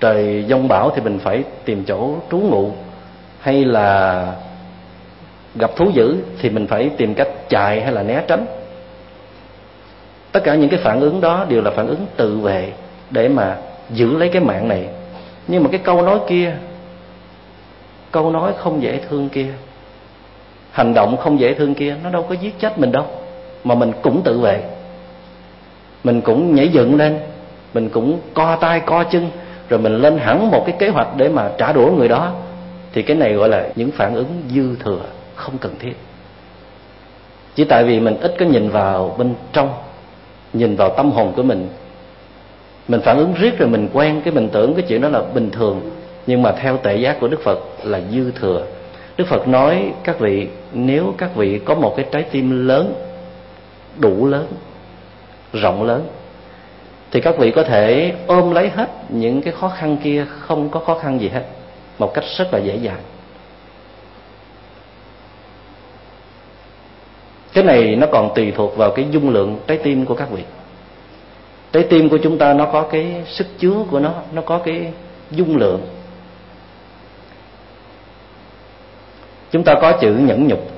trời 0.00 0.44
giông 0.48 0.68
bão 0.68 0.90
thì 0.94 1.02
mình 1.02 1.18
phải 1.18 1.44
tìm 1.64 1.84
chỗ 1.84 2.14
trú 2.30 2.38
ngụ, 2.38 2.70
hay 3.40 3.64
là 3.64 4.26
gặp 5.54 5.70
thú 5.76 5.90
dữ 5.94 6.16
thì 6.40 6.50
mình 6.50 6.66
phải 6.66 6.90
tìm 6.96 7.14
cách 7.14 7.28
chạy 7.48 7.80
hay 7.80 7.92
là 7.92 8.02
né 8.02 8.22
tránh 8.28 8.46
tất 10.36 10.44
cả 10.44 10.54
những 10.54 10.70
cái 10.70 10.80
phản 10.80 11.00
ứng 11.00 11.20
đó 11.20 11.46
đều 11.48 11.62
là 11.62 11.70
phản 11.70 11.86
ứng 11.86 12.06
tự 12.16 12.38
vệ 12.38 12.72
để 13.10 13.28
mà 13.28 13.56
giữ 13.90 14.16
lấy 14.16 14.28
cái 14.28 14.42
mạng 14.42 14.68
này. 14.68 14.88
Nhưng 15.48 15.62
mà 15.62 15.68
cái 15.70 15.80
câu 15.84 16.02
nói 16.02 16.18
kia, 16.28 16.56
câu 18.10 18.30
nói 18.30 18.52
không 18.58 18.82
dễ 18.82 19.00
thương 19.08 19.28
kia, 19.28 19.46
hành 20.70 20.94
động 20.94 21.16
không 21.16 21.40
dễ 21.40 21.54
thương 21.54 21.74
kia, 21.74 21.96
nó 22.04 22.10
đâu 22.10 22.22
có 22.22 22.34
giết 22.34 22.58
chết 22.58 22.78
mình 22.78 22.92
đâu, 22.92 23.04
mà 23.64 23.74
mình 23.74 23.92
cũng 24.02 24.22
tự 24.22 24.40
vệ. 24.40 24.62
Mình 26.04 26.20
cũng 26.20 26.54
nhảy 26.54 26.68
dựng 26.68 26.96
lên, 26.96 27.18
mình 27.74 27.88
cũng 27.88 28.20
co 28.34 28.56
tay, 28.56 28.80
co 28.80 29.04
chân, 29.04 29.30
rồi 29.68 29.80
mình 29.80 29.96
lên 29.96 30.18
hẳn 30.18 30.50
một 30.50 30.62
cái 30.66 30.76
kế 30.78 30.88
hoạch 30.88 31.08
để 31.16 31.28
mà 31.28 31.50
trả 31.58 31.72
đũa 31.72 31.90
người 31.90 32.08
đó. 32.08 32.32
Thì 32.92 33.02
cái 33.02 33.16
này 33.16 33.32
gọi 33.32 33.48
là 33.48 33.68
những 33.76 33.90
phản 33.90 34.14
ứng 34.14 34.42
dư 34.54 34.76
thừa, 34.84 35.00
không 35.34 35.58
cần 35.58 35.74
thiết. 35.78 35.96
Chỉ 37.54 37.64
tại 37.64 37.84
vì 37.84 38.00
mình 38.00 38.20
ít 38.20 38.34
có 38.38 38.46
nhìn 38.46 38.70
vào 38.70 39.14
bên 39.18 39.34
trong 39.52 39.74
nhìn 40.52 40.76
vào 40.76 40.90
tâm 40.96 41.10
hồn 41.10 41.32
của 41.36 41.42
mình. 41.42 41.68
Mình 42.88 43.00
phản 43.00 43.18
ứng 43.18 43.34
riết 43.34 43.58
rồi 43.58 43.68
mình 43.68 43.88
quen, 43.92 44.20
cái 44.24 44.34
mình 44.34 44.48
tưởng 44.48 44.74
cái 44.74 44.84
chuyện 44.88 45.00
đó 45.00 45.08
là 45.08 45.22
bình 45.34 45.50
thường, 45.50 45.90
nhưng 46.26 46.42
mà 46.42 46.52
theo 46.52 46.76
tệ 46.76 46.96
giác 46.96 47.20
của 47.20 47.28
đức 47.28 47.42
phật 47.42 47.58
là 47.82 48.00
dư 48.12 48.30
thừa. 48.30 48.66
Đức 49.16 49.26
phật 49.26 49.48
nói, 49.48 49.92
các 50.04 50.20
vị, 50.20 50.48
nếu 50.72 51.14
các 51.18 51.36
vị 51.36 51.60
có 51.64 51.74
một 51.74 51.94
cái 51.96 52.06
trái 52.12 52.22
tim 52.22 52.66
lớn, 52.66 52.94
đủ 53.96 54.26
lớn, 54.26 54.46
rộng 55.52 55.82
lớn, 55.82 56.06
thì 57.10 57.20
các 57.20 57.38
vị 57.38 57.50
có 57.50 57.62
thể 57.62 58.12
ôm 58.26 58.50
lấy 58.50 58.68
hết 58.68 58.88
những 59.08 59.42
cái 59.42 59.52
khó 59.52 59.68
khăn 59.68 59.96
kia, 60.04 60.26
không 60.40 60.68
có 60.68 60.80
khó 60.80 60.98
khăn 60.98 61.20
gì 61.20 61.28
hết, 61.28 61.42
một 61.98 62.14
cách 62.14 62.24
rất 62.38 62.52
là 62.52 62.58
dễ 62.58 62.76
dàng. 62.76 63.00
Cái 67.56 67.64
này 67.64 67.96
nó 67.96 68.06
còn 68.12 68.34
tùy 68.34 68.52
thuộc 68.56 68.76
vào 68.76 68.90
cái 68.90 69.06
dung 69.10 69.30
lượng 69.30 69.58
trái 69.66 69.78
tim 69.78 70.04
của 70.04 70.14
các 70.14 70.30
vị. 70.30 70.42
Trái 71.72 71.82
tim 71.90 72.08
của 72.08 72.18
chúng 72.22 72.38
ta 72.38 72.52
nó 72.52 72.66
có 72.66 72.82
cái 72.82 73.22
sức 73.26 73.46
chứa 73.58 73.84
của 73.90 73.98
nó 73.98 74.12
nó 74.32 74.42
có 74.42 74.58
cái 74.58 74.92
dung 75.30 75.56
lượng. 75.56 75.80
Chúng 79.50 79.64
ta 79.64 79.74
có 79.80 79.92
chữ 79.92 80.12
nhẫn 80.12 80.48
nhục. 80.48 80.70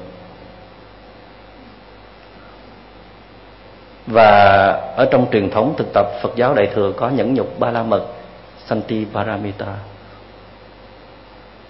Và 4.07 4.31
ở 4.97 5.09
trong 5.11 5.27
truyền 5.33 5.51
thống 5.51 5.75
thực 5.79 5.93
tập 5.95 6.07
Phật 6.23 6.37
giáo 6.37 6.55
Đại 6.55 6.67
thừa 6.75 6.93
có 6.97 7.09
nhẫn 7.09 7.35
nhục 7.35 7.59
ba 7.59 7.71
la 7.71 7.83
mật 7.83 8.07
Santi 8.67 9.07
Paramita. 9.13 9.75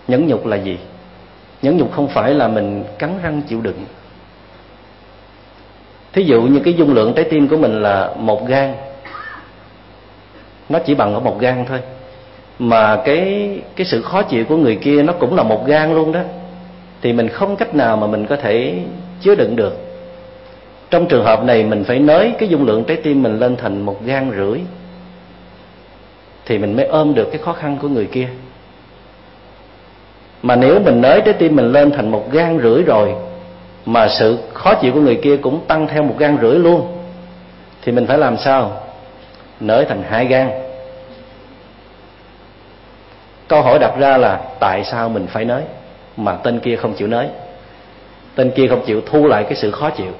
Nhẫn 0.09 0.27
nhục 0.27 0.47
là 0.47 0.57
gì? 0.57 0.79
Nhẫn 1.63 1.77
nhục 1.77 1.93
không 1.93 2.09
phải 2.09 2.35
là 2.35 2.49
mình 2.49 2.85
cắn 2.99 3.19
răng 3.23 3.43
chịu 3.43 3.61
đựng 3.61 3.85
thí 6.19 6.25
dụ 6.25 6.43
như 6.43 6.61
cái 6.65 6.75
dung 6.75 6.95
lượng 6.95 7.13
trái 7.15 7.25
tim 7.25 7.49
của 7.49 7.57
mình 7.57 7.83
là 7.83 8.11
một 8.17 8.49
gan 8.49 8.75
nó 10.69 10.79
chỉ 10.79 10.95
bằng 10.95 11.15
ở 11.15 11.21
một 11.21 11.41
gan 11.41 11.65
thôi. 11.69 11.79
Mà 12.59 12.97
cái 13.05 13.51
cái 13.77 13.87
sự 13.87 14.03
khó 14.03 14.23
chịu 14.23 14.45
của 14.45 14.57
người 14.57 14.77
kia 14.77 15.03
nó 15.03 15.13
cũng 15.13 15.37
là 15.37 15.43
một 15.43 15.67
gan 15.67 15.95
luôn 15.95 16.13
đó. 16.13 16.21
Thì 17.03 17.13
mình 17.13 17.29
không 17.29 17.57
cách 17.57 17.75
nào 17.75 17.97
mà 17.97 18.07
mình 18.07 18.27
có 18.27 18.37
thể 18.37 18.75
chứa 19.21 19.35
đựng 19.35 19.57
được. 19.57 19.77
Trong 20.91 21.07
trường 21.07 21.25
hợp 21.25 21.45
này 21.45 21.65
mình 21.65 21.85
phải 21.85 21.99
nới 21.99 22.33
cái 22.39 22.49
dung 22.49 22.67
lượng 22.67 22.85
trái 22.85 22.97
tim 22.97 23.23
mình 23.23 23.39
lên 23.39 23.57
thành 23.57 23.83
một 23.83 24.05
gan 24.05 24.31
rưỡi, 24.37 24.61
thì 26.47 26.59
mình 26.59 26.77
mới 26.77 26.87
ôm 26.87 27.15
được 27.15 27.29
cái 27.31 27.39
khó 27.39 27.53
khăn 27.53 27.79
của 27.83 27.89
người 27.89 28.07
kia. 28.07 28.29
Mà 30.43 30.57
nếu 30.57 30.81
mình 30.81 31.01
nới 31.01 31.21
trái 31.21 31.35
tim 31.35 31.57
mình 31.57 31.73
lên 31.73 31.91
thành 31.91 32.11
một 32.11 32.33
gan 32.33 32.59
rưỡi 32.63 32.83
rồi 32.83 33.15
mà 33.89 34.09
sự 34.09 34.39
khó 34.55 34.75
chịu 34.75 34.93
của 34.93 35.01
người 35.01 35.19
kia 35.23 35.37
cũng 35.37 35.61
tăng 35.67 35.89
theo 35.89 36.03
một 36.03 36.15
gan 36.19 36.39
rưỡi 36.43 36.59
luôn, 36.59 36.99
thì 37.83 37.93
mình 37.93 38.07
phải 38.07 38.19
làm 38.19 38.37
sao? 38.37 38.81
Nới 39.61 39.85
thành 39.85 40.03
hai 40.09 40.27
gan 40.27 40.51
câu 43.49 43.63
hỏi 43.63 43.79
đặt 43.79 43.93
ra 43.99 44.17
là 44.17 44.41
tại 44.61 44.85
sao 44.85 45.09
mình 45.09 45.27
phải 45.27 45.45
nới 45.45 45.63
mà 46.17 46.35
tên 46.35 46.61
kia 46.61 46.77
không 46.77 46.95
chịu 46.95 47.09
nới? 47.09 47.29
Tên 48.35 48.51
kia 48.51 48.67
không 48.69 48.83
chịu 48.87 49.01
thu 49.07 49.27
lại 49.27 49.45
cái 49.45 49.55
sự 49.55 49.71
khó 49.71 49.91
chịu. 49.91 50.13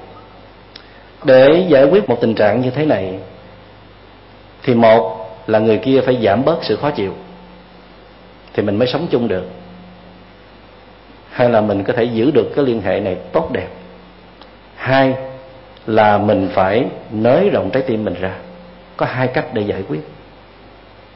Để 1.23 1.65
giải 1.69 1.85
quyết 1.85 2.09
một 2.09 2.17
tình 2.21 2.35
trạng 2.35 2.61
như 2.61 2.69
thế 2.69 2.85
này, 2.85 3.19
thì 4.63 4.73
một 4.73 5.29
là 5.47 5.59
người 5.59 5.77
kia 5.77 6.01
phải 6.05 6.17
giảm 6.23 6.45
bớt 6.45 6.57
sự 6.63 6.75
khó 6.75 6.91
chịu, 6.91 7.13
thì 8.53 8.63
mình 8.63 8.75
mới 8.75 8.87
sống 8.87 9.07
chung 9.11 9.27
được 9.27 9.45
hay 11.29 11.49
là 11.49 11.61
mình 11.61 11.83
có 11.83 11.93
thể 11.93 12.03
giữ 12.03 12.31
được 12.31 12.51
cái 12.55 12.65
liên 12.65 12.81
hệ 12.81 12.99
này 12.99 13.17
tốt 13.31 13.49
đẹp? 13.51 13.67
Hai 14.75 15.15
là 15.85 16.17
mình 16.17 16.49
phải 16.53 16.85
nới 17.11 17.49
rộng 17.49 17.69
trái 17.69 17.83
tim 17.87 18.05
mình 18.05 18.15
ra. 18.21 18.35
Có 18.97 19.05
hai 19.05 19.27
cách 19.27 19.45
để 19.53 19.61
giải 19.61 19.83
quyết. 19.87 20.01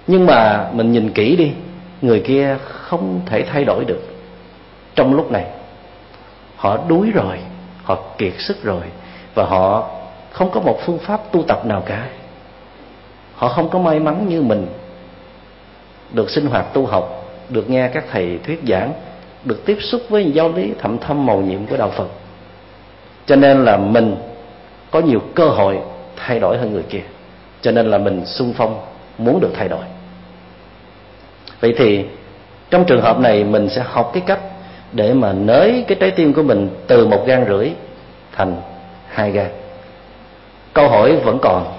Nhưng 0.08 0.26
mà 0.26 0.70
mình 0.72 0.92
nhìn 0.92 1.14
kỹ 1.14 1.36
đi, 1.36 1.52
người 2.02 2.20
kia 2.20 2.58
không 2.64 3.22
thể 3.26 3.44
thay 3.44 3.66
đổi 3.66 3.86
được. 3.86 4.02
Trong 4.96 5.14
lúc 5.14 5.32
này, 5.32 5.46
họ 6.56 6.78
đuối 6.88 7.12
rồi, 7.14 7.38
họ 7.84 7.98
kiệt 8.18 8.34
sức 8.38 8.64
rồi, 8.64 8.82
và 9.36 9.46
họ 9.46 9.90
không 10.32 10.52
có 10.52 10.60
một 10.60 10.80
phương 10.86 11.00
pháp 11.00 11.32
tu 11.32 11.44
tập 11.44 11.66
nào 11.66 11.84
cả. 11.86 12.08
Họ 13.36 13.48
không 13.48 13.70
có 13.70 13.80
may 13.80 14.00
mắn 14.00 14.26
như 14.30 14.42
mình 14.42 14.68
được 16.14 16.30
sinh 16.30 16.46
hoạt 16.46 16.74
tu 16.74 16.86
học, 16.86 17.26
được 17.50 17.70
nghe 17.70 17.88
các 17.88 18.04
thầy 18.12 18.40
thuyết 18.44 18.62
giảng 18.68 18.94
được 19.46 19.66
tiếp 19.66 19.78
xúc 19.82 20.02
với 20.10 20.32
giáo 20.32 20.54
lý 20.56 20.72
thậm 20.80 20.98
thâm 20.98 21.26
màu 21.26 21.42
nhiệm 21.42 21.66
của 21.66 21.78
đạo 21.78 21.90
phật. 21.90 22.08
Cho 23.26 23.36
nên 23.36 23.66
là 23.66 23.78
mình 23.78 24.16
có 24.92 25.00
nhiều 25.00 25.20
cơ 25.36 25.46
hội 25.46 25.80
thay 26.18 26.40
đổi 26.40 26.58
hơn 26.58 26.74
người 26.74 26.84
kia. 26.84 27.02
Cho 27.62 27.72
nên 27.72 27.92
là 27.92 27.98
mình 27.98 28.26
xung 28.26 28.54
phong 28.54 28.80
muốn 29.18 29.40
được 29.40 29.52
thay 29.56 29.68
đổi. 29.68 29.86
Vậy 31.60 31.74
thì 31.78 32.06
trong 32.70 32.86
trường 32.86 33.02
hợp 33.02 33.20
này 33.20 33.44
mình 33.44 33.70
sẽ 33.70 33.84
học 33.86 34.12
cái 34.14 34.24
cách 34.26 34.40
để 34.92 35.14
mà 35.14 35.34
nới 35.34 35.86
cái 35.88 35.98
trái 36.00 36.12
tim 36.12 36.34
của 36.34 36.44
mình 36.44 36.70
từ 36.88 37.08
một 37.08 37.24
gan 37.28 37.46
rưỡi 37.48 37.70
thành 38.32 38.56
hai 39.08 39.32
gan. 39.32 39.48
Câu 40.74 40.90
hỏi 40.90 41.16
vẫn 41.16 41.40
còn, 41.42 41.74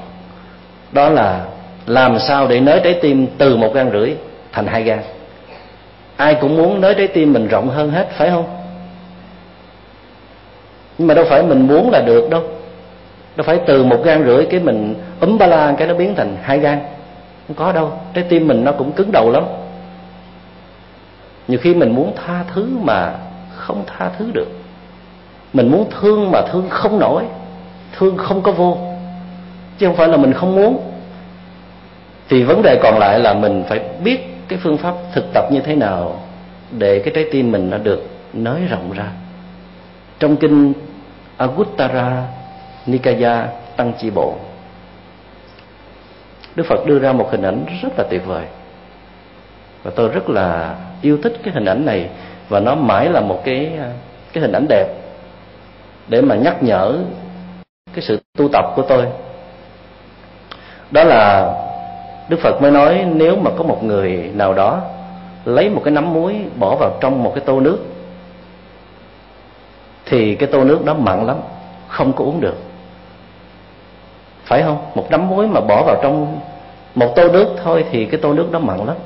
đó 0.92 1.08
là 1.08 1.44
làm 1.86 2.18
sao 2.18 2.46
để 2.46 2.60
nới 2.60 2.80
trái 2.84 2.98
tim 3.02 3.26
từ 3.38 3.56
một 3.56 3.74
gan 3.74 3.90
rưỡi 3.92 4.14
thành 4.52 4.66
hai 4.66 4.82
gan? 4.82 4.98
Ai 6.16 6.34
cũng 6.40 6.56
muốn 6.56 6.80
nới 6.80 6.94
trái 6.94 7.08
tim 7.08 7.32
mình 7.32 7.48
rộng 7.48 7.68
hơn 7.68 7.90
hết, 7.90 8.08
phải 8.16 8.30
không? 8.30 8.44
Nhưng 10.98 11.08
mà 11.08 11.14
đâu 11.14 11.24
phải 11.28 11.42
mình 11.42 11.66
muốn 11.66 11.90
là 11.90 12.00
được 12.00 12.30
đâu. 12.30 12.42
Đâu 13.36 13.44
phải 13.44 13.60
từ 13.66 13.84
một 13.84 14.02
gan 14.04 14.24
rưỡi 14.24 14.46
cái 14.50 14.60
mình 14.60 14.94
ấm 15.20 15.38
ba 15.38 15.46
la 15.46 15.74
cái 15.78 15.88
nó 15.88 15.94
biến 15.94 16.14
thành 16.14 16.36
hai 16.42 16.58
gan. 16.58 16.78
Không 17.48 17.56
có 17.56 17.72
đâu, 17.72 17.92
trái 18.14 18.24
tim 18.28 18.48
mình 18.48 18.64
nó 18.64 18.72
cũng 18.72 18.92
cứng 18.92 19.12
đầu 19.12 19.30
lắm. 19.30 19.44
Nhiều 21.48 21.58
khi 21.62 21.74
mình 21.74 21.94
muốn 21.94 22.12
tha 22.26 22.44
thứ 22.54 22.68
mà 22.82 23.14
không 23.54 23.84
tha 23.86 24.10
thứ 24.18 24.30
được. 24.32 24.48
Mình 25.52 25.68
muốn 25.68 25.90
thương 26.00 26.30
mà 26.30 26.42
thương 26.52 26.68
không 26.70 26.98
nổi, 26.98 27.24
thương 27.96 28.16
không 28.16 28.42
có 28.42 28.52
vô. 28.52 28.78
Chứ 29.78 29.86
không 29.86 29.96
phải 29.96 30.08
là 30.08 30.16
mình 30.16 30.32
không 30.32 30.56
muốn. 30.56 30.90
Thì 32.28 32.42
vấn 32.42 32.62
đề 32.62 32.80
còn 32.82 32.98
lại 32.98 33.18
là 33.18 33.34
mình 33.34 33.64
phải 33.68 33.80
biết 34.04 34.33
cái 34.48 34.58
phương 34.62 34.78
pháp 34.78 34.94
thực 35.12 35.24
tập 35.34 35.44
như 35.52 35.60
thế 35.60 35.76
nào 35.76 36.20
để 36.70 36.98
cái 37.04 37.12
trái 37.14 37.24
tim 37.32 37.52
mình 37.52 37.70
nó 37.70 37.78
được 37.78 38.02
nới 38.32 38.66
rộng 38.66 38.92
ra. 38.92 39.06
Trong 40.18 40.36
kinh 40.36 40.72
Aguttara 41.36 42.26
Nikaya 42.86 43.48
Tăng 43.76 43.92
Chi 43.98 44.10
Bộ, 44.10 44.34
Đức 46.56 46.66
Phật 46.68 46.86
đưa 46.86 46.98
ra 46.98 47.12
một 47.12 47.28
hình 47.30 47.42
ảnh 47.42 47.66
rất 47.82 47.92
là 47.98 48.04
tuyệt 48.10 48.26
vời. 48.26 48.44
Và 49.82 49.90
tôi 49.96 50.08
rất 50.08 50.30
là 50.30 50.76
yêu 51.02 51.18
thích 51.22 51.36
cái 51.42 51.54
hình 51.54 51.64
ảnh 51.64 51.86
này 51.86 52.08
và 52.48 52.60
nó 52.60 52.74
mãi 52.74 53.10
là 53.10 53.20
một 53.20 53.42
cái 53.44 53.72
cái 54.32 54.42
hình 54.42 54.52
ảnh 54.52 54.66
đẹp 54.68 54.86
để 56.08 56.20
mà 56.20 56.34
nhắc 56.34 56.62
nhở 56.62 56.98
cái 57.94 58.04
sự 58.04 58.20
tu 58.38 58.48
tập 58.52 58.64
của 58.76 58.82
tôi. 58.82 59.06
Đó 60.90 61.04
là 61.04 61.52
Đức 62.28 62.40
Phật 62.40 62.62
mới 62.62 62.70
nói, 62.70 63.04
nếu 63.14 63.36
mà 63.36 63.50
có 63.56 63.64
một 63.64 63.84
người 63.84 64.30
nào 64.34 64.54
đó 64.54 64.80
lấy 65.44 65.70
một 65.70 65.82
cái 65.84 65.94
nắm 65.94 66.14
muối 66.14 66.40
bỏ 66.56 66.76
vào 66.76 66.96
trong 67.00 67.22
một 67.22 67.32
cái 67.34 67.44
tô 67.46 67.60
nước, 67.60 67.78
thì 70.06 70.34
cái 70.34 70.48
tô 70.52 70.64
nước 70.64 70.84
đó 70.84 70.94
mặn 70.94 71.26
lắm, 71.26 71.36
không 71.88 72.12
có 72.12 72.24
uống 72.24 72.40
được. 72.40 72.56
Phải 74.44 74.62
không? 74.62 74.78
Một 74.94 75.10
nắm 75.10 75.28
muối 75.28 75.48
mà 75.48 75.60
bỏ 75.60 75.82
vào 75.82 75.96
trong 76.02 76.40
một 76.94 77.12
tô 77.16 77.28
nước 77.28 77.56
thôi 77.64 77.84
thì 77.90 78.04
cái 78.04 78.20
tô 78.20 78.32
nước 78.32 78.52
đó 78.52 78.58
mặn 78.58 78.78
lắm. 78.86 78.96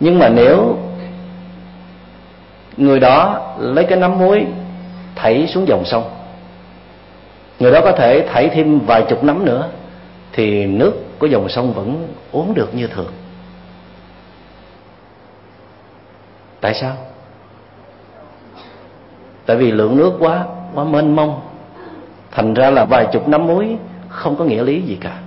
Nhưng 0.00 0.18
mà 0.18 0.28
nếu 0.28 0.76
người 2.76 3.00
đó 3.00 3.40
lấy 3.58 3.84
cái 3.84 3.98
nắm 3.98 4.18
muối 4.18 4.46
thảy 5.14 5.46
xuống 5.46 5.68
dòng 5.68 5.84
sông, 5.84 6.04
người 7.60 7.72
đó 7.72 7.80
có 7.84 7.92
thể 7.92 8.26
thảy 8.32 8.48
thêm 8.48 8.78
vài 8.78 9.02
chục 9.08 9.24
nắm 9.24 9.44
nữa 9.44 9.68
thì 10.36 10.66
nước 10.66 10.92
của 11.18 11.26
dòng 11.26 11.48
sông 11.48 11.72
vẫn 11.72 12.08
uống 12.32 12.54
được 12.54 12.74
như 12.74 12.86
thường. 12.86 13.12
Tại 16.60 16.74
sao? 16.74 16.96
Tại 19.46 19.56
vì 19.56 19.70
lượng 19.70 19.96
nước 19.96 20.12
quá 20.18 20.44
quá 20.74 20.84
mênh 20.84 21.16
mông. 21.16 21.40
Thành 22.30 22.54
ra 22.54 22.70
là 22.70 22.84
vài 22.84 23.06
chục 23.12 23.28
năm 23.28 23.46
muối 23.46 23.76
không 24.08 24.36
có 24.36 24.44
nghĩa 24.44 24.62
lý 24.62 24.82
gì 24.82 24.98
cả. 25.00 25.18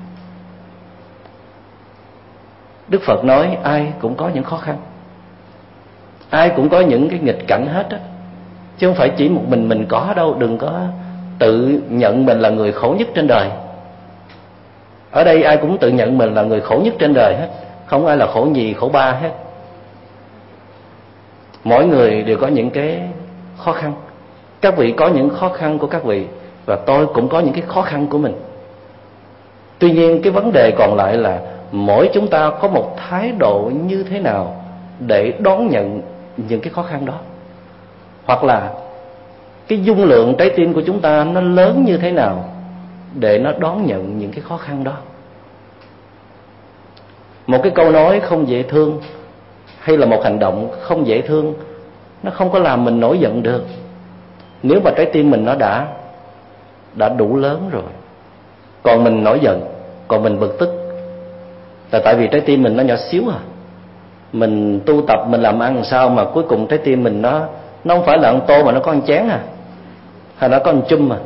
Đức 2.88 3.02
phật 3.02 3.24
nói 3.24 3.58
ai 3.64 3.94
cũng 4.00 4.16
có 4.16 4.30
những 4.34 4.44
khó 4.44 4.58
khăn. 4.58 4.78
Ai 6.30 6.52
cũng 6.56 6.70
có 6.70 6.80
những 6.80 7.10
cái 7.10 7.20
nghịch 7.20 7.48
cảnh 7.48 7.68
hết 7.68 7.90
á. 7.90 8.00
Chứ 8.78 8.88
không 8.88 8.96
phải 8.96 9.12
chỉ 9.18 9.30
một 9.30 9.44
mình 9.48 9.70
mình 9.70 9.86
có 9.90 10.14
đâu, 10.16 10.36
đừng 10.40 10.58
có 10.58 10.82
tự 11.40 11.82
nhận 11.90 12.26
mình 12.26 12.40
là 12.40 12.50
người 12.50 12.72
khổ 12.72 12.96
nhất 13.00 13.08
trên 13.16 13.28
đời 13.28 13.50
ở 15.12 15.24
đây 15.24 15.44
ai 15.44 15.58
cũng 15.58 15.78
tự 15.78 15.90
nhận 15.90 16.18
mình 16.18 16.34
là 16.34 16.42
người 16.42 16.62
khổ 16.62 16.82
nhất 16.84 16.94
trên 17.00 17.14
đời 17.14 17.36
hết. 17.36 17.48
Không 17.86 18.06
ai 18.06 18.18
là 18.18 18.28
khổ 18.28 18.42
nhì, 18.42 18.74
khổ 18.74 18.90
ba 18.90 19.12
hết. 19.12 19.32
Mỗi 21.64 21.86
người 21.86 22.24
đều 22.24 22.38
có 22.38 22.48
những 22.48 22.70
cái 22.70 23.02
khó 23.58 23.72
khăn. 23.72 23.94
Các 24.62 24.78
vị 24.78 24.94
có 24.98 25.08
những 25.08 25.30
khó 25.30 25.50
khăn 25.50 25.80
của 25.80 25.88
các 25.88 26.04
vị 26.04 26.26
và 26.66 26.76
tôi 26.76 27.08
cũng 27.08 27.30
có 27.30 27.40
những 27.40 27.54
cái 27.54 27.64
khó 27.68 27.82
khăn 27.82 28.08
của 28.08 28.18
mình. 28.18 28.34
Tuy 29.80 29.92
nhiên, 29.92 30.22
cái 30.22 30.32
vấn 30.32 30.52
đề 30.52 30.72
còn 30.72 30.96
lại 30.96 31.18
là 31.18 31.40
mỗi 31.72 32.10
chúng 32.14 32.28
ta 32.28 32.52
có 32.62 32.68
một 32.68 32.98
thái 32.98 33.32
độ 33.40 33.72
như 33.88 34.04
thế 34.04 34.20
nào 34.20 34.64
để 35.00 35.34
đón 35.40 35.68
nhận 35.68 36.02
những 36.38 36.62
cái 36.62 36.74
khó 36.74 36.84
khăn 36.84 37.06
đó? 37.06 37.14
Hoặc 38.26 38.44
là 38.44 38.74
cái 39.68 39.84
dung 39.84 40.04
lượng 40.04 40.36
trái 40.38 40.50
tim 40.50 40.74
của 40.74 40.82
chúng 40.86 41.00
ta 41.00 41.24
nó 41.24 41.42
lớn 41.42 41.84
như 41.86 41.98
thế 41.98 42.12
nào? 42.12 42.46
Để 43.14 43.40
nó 43.40 43.52
đón 43.58 43.86
nhận 43.86 44.20
những 44.20 44.32
cái 44.32 44.42
khó 44.42 44.58
khăn 44.58 44.84
đó. 44.84 44.94
Một 47.48 47.60
cái 47.64 47.72
câu 47.76 47.92
nói 47.92 48.20
không 48.20 48.48
dễ 48.48 48.64
thương 48.64 49.02
hay 49.80 49.98
là 49.98 50.06
một 50.06 50.24
hành 50.24 50.40
động 50.40 50.72
không 50.82 51.08
dễ 51.08 51.22
thương, 51.22 51.54
nó 52.24 52.32
không 52.32 52.52
có 52.52 52.60
làm 52.60 52.86
mình 52.86 53.00
nổi 53.00 53.20
giận 53.20 53.44
được. 53.44 53.66
Nếu 54.64 54.80
mà 54.84 54.92
trái 54.98 55.06
tim 55.06 55.32
mình 55.32 55.46
nó 55.46 55.56
đã 55.56 55.88
đã 56.96 57.10
đủ 57.10 57.38
lớn 57.38 57.70
rồi, 57.72 57.84
còn 58.84 59.04
mình 59.04 59.24
nổi 59.24 59.40
giận, 59.42 59.62
còn 60.08 60.24
mình 60.24 60.40
bực 60.40 60.60
tức, 60.60 60.70
là 61.92 62.00
tại 62.04 62.16
vì 62.16 62.28
trái 62.28 62.42
tim 62.42 62.64
mình 62.64 62.78
nó 62.78 62.84
nhỏ 62.84 62.96
xíu 63.10 63.24
à. 63.30 63.40
Mình 64.34 64.80
tu 64.86 65.02
tập, 65.08 65.20
mình 65.28 65.42
làm 65.42 65.60
ăn 65.60 65.84
sao 65.84 66.10
mà 66.10 66.26
cuối 66.34 66.44
cùng 66.44 66.68
trái 66.68 66.80
tim 66.80 67.04
mình 67.04 67.22
nó 67.22 67.48
nó 67.84 67.96
không 67.96 68.06
phải 68.06 68.18
là 68.18 68.30
ăn 68.30 68.42
tô 68.48 68.64
mà 68.64 68.72
nó 68.72 68.80
có 68.80 68.92
ăn 68.92 69.02
chén 69.02 69.28
à 69.28 69.40
hay 70.36 70.50
nó 70.50 70.60
có 70.60 70.72
ăn 70.72 70.82
chum 70.88 71.14
à 71.14 71.18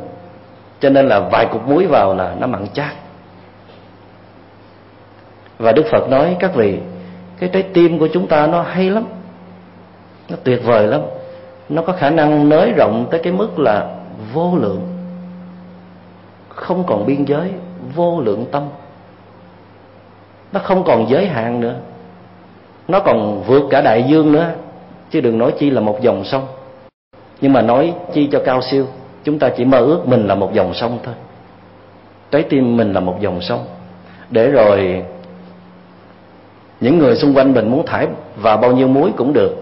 cho 0.82 0.90
nên 0.90 1.08
là 1.08 1.20
vài 1.20 1.46
cục 1.46 1.68
muối 1.68 1.86
vào 1.86 2.14
là 2.14 2.34
nó 2.38 2.46
mặn 2.46 2.66
chát. 2.74 2.92
Và 5.58 5.72
đức 5.72 5.86
phật 5.90 6.08
nói, 6.08 6.36
các 6.40 6.54
vị, 6.54 6.78
cái 7.38 7.50
trái 7.52 7.62
tim 7.62 7.98
của 7.98 8.08
chúng 8.12 8.26
ta 8.26 8.46
nó 8.46 8.62
hay 8.62 8.90
lắm, 8.90 9.04
nó 10.28 10.36
tuyệt 10.44 10.60
vời 10.64 10.86
lắm. 10.86 11.00
Nó 11.68 11.82
có 11.82 11.92
khả 11.92 12.10
năng 12.10 12.48
nới 12.48 12.72
rộng 12.72 13.06
tới 13.10 13.20
cái 13.22 13.32
mức 13.32 13.58
là 13.58 13.96
vô 14.32 14.56
lượng, 14.56 14.86
không 16.48 16.84
còn 16.86 17.06
biên 17.06 17.24
giới, 17.24 17.50
vô 17.94 18.20
lượng 18.20 18.46
tâm. 18.52 18.68
Nó 20.52 20.60
không 20.60 20.84
còn 20.84 21.06
giới 21.08 21.26
hạn 21.26 21.60
nữa. 21.60 21.74
Nó 22.88 23.00
còn 23.00 23.42
vượt 23.46 23.62
cả 23.70 23.80
đại 23.80 24.02
dương 24.02 24.32
nữa, 24.32 24.50
chứ 25.10 25.20
đừng 25.20 25.38
nói 25.38 25.52
chi 25.58 25.70
là 25.70 25.80
một 25.80 25.98
dòng 26.00 26.24
sông. 26.24 26.46
Nhưng 27.40 27.52
mà 27.52 27.62
nói 27.62 27.94
chi 28.14 28.28
cho 28.32 28.42
cao 28.44 28.62
siêu 28.62 28.86
chúng 29.24 29.38
ta 29.38 29.48
chỉ 29.56 29.64
mơ 29.64 29.78
ước 29.78 30.08
mình 30.08 30.26
là 30.26 30.34
một 30.34 30.54
dòng 30.54 30.74
sông 30.74 30.98
thôi. 31.04 31.14
Trái 32.30 32.42
tim 32.42 32.76
mình 32.76 32.92
là 32.92 33.00
một 33.00 33.16
dòng 33.20 33.40
sông. 33.40 33.64
Để 34.30 34.50
rồi 34.50 35.04
những 36.80 36.98
người 36.98 37.16
xung 37.16 37.34
quanh 37.34 37.52
mình 37.52 37.70
muốn 37.70 37.86
thải 37.86 38.06
vào 38.36 38.56
bao 38.56 38.72
nhiêu 38.72 38.88
muối 38.88 39.12
cũng 39.16 39.32
được, 39.32 39.56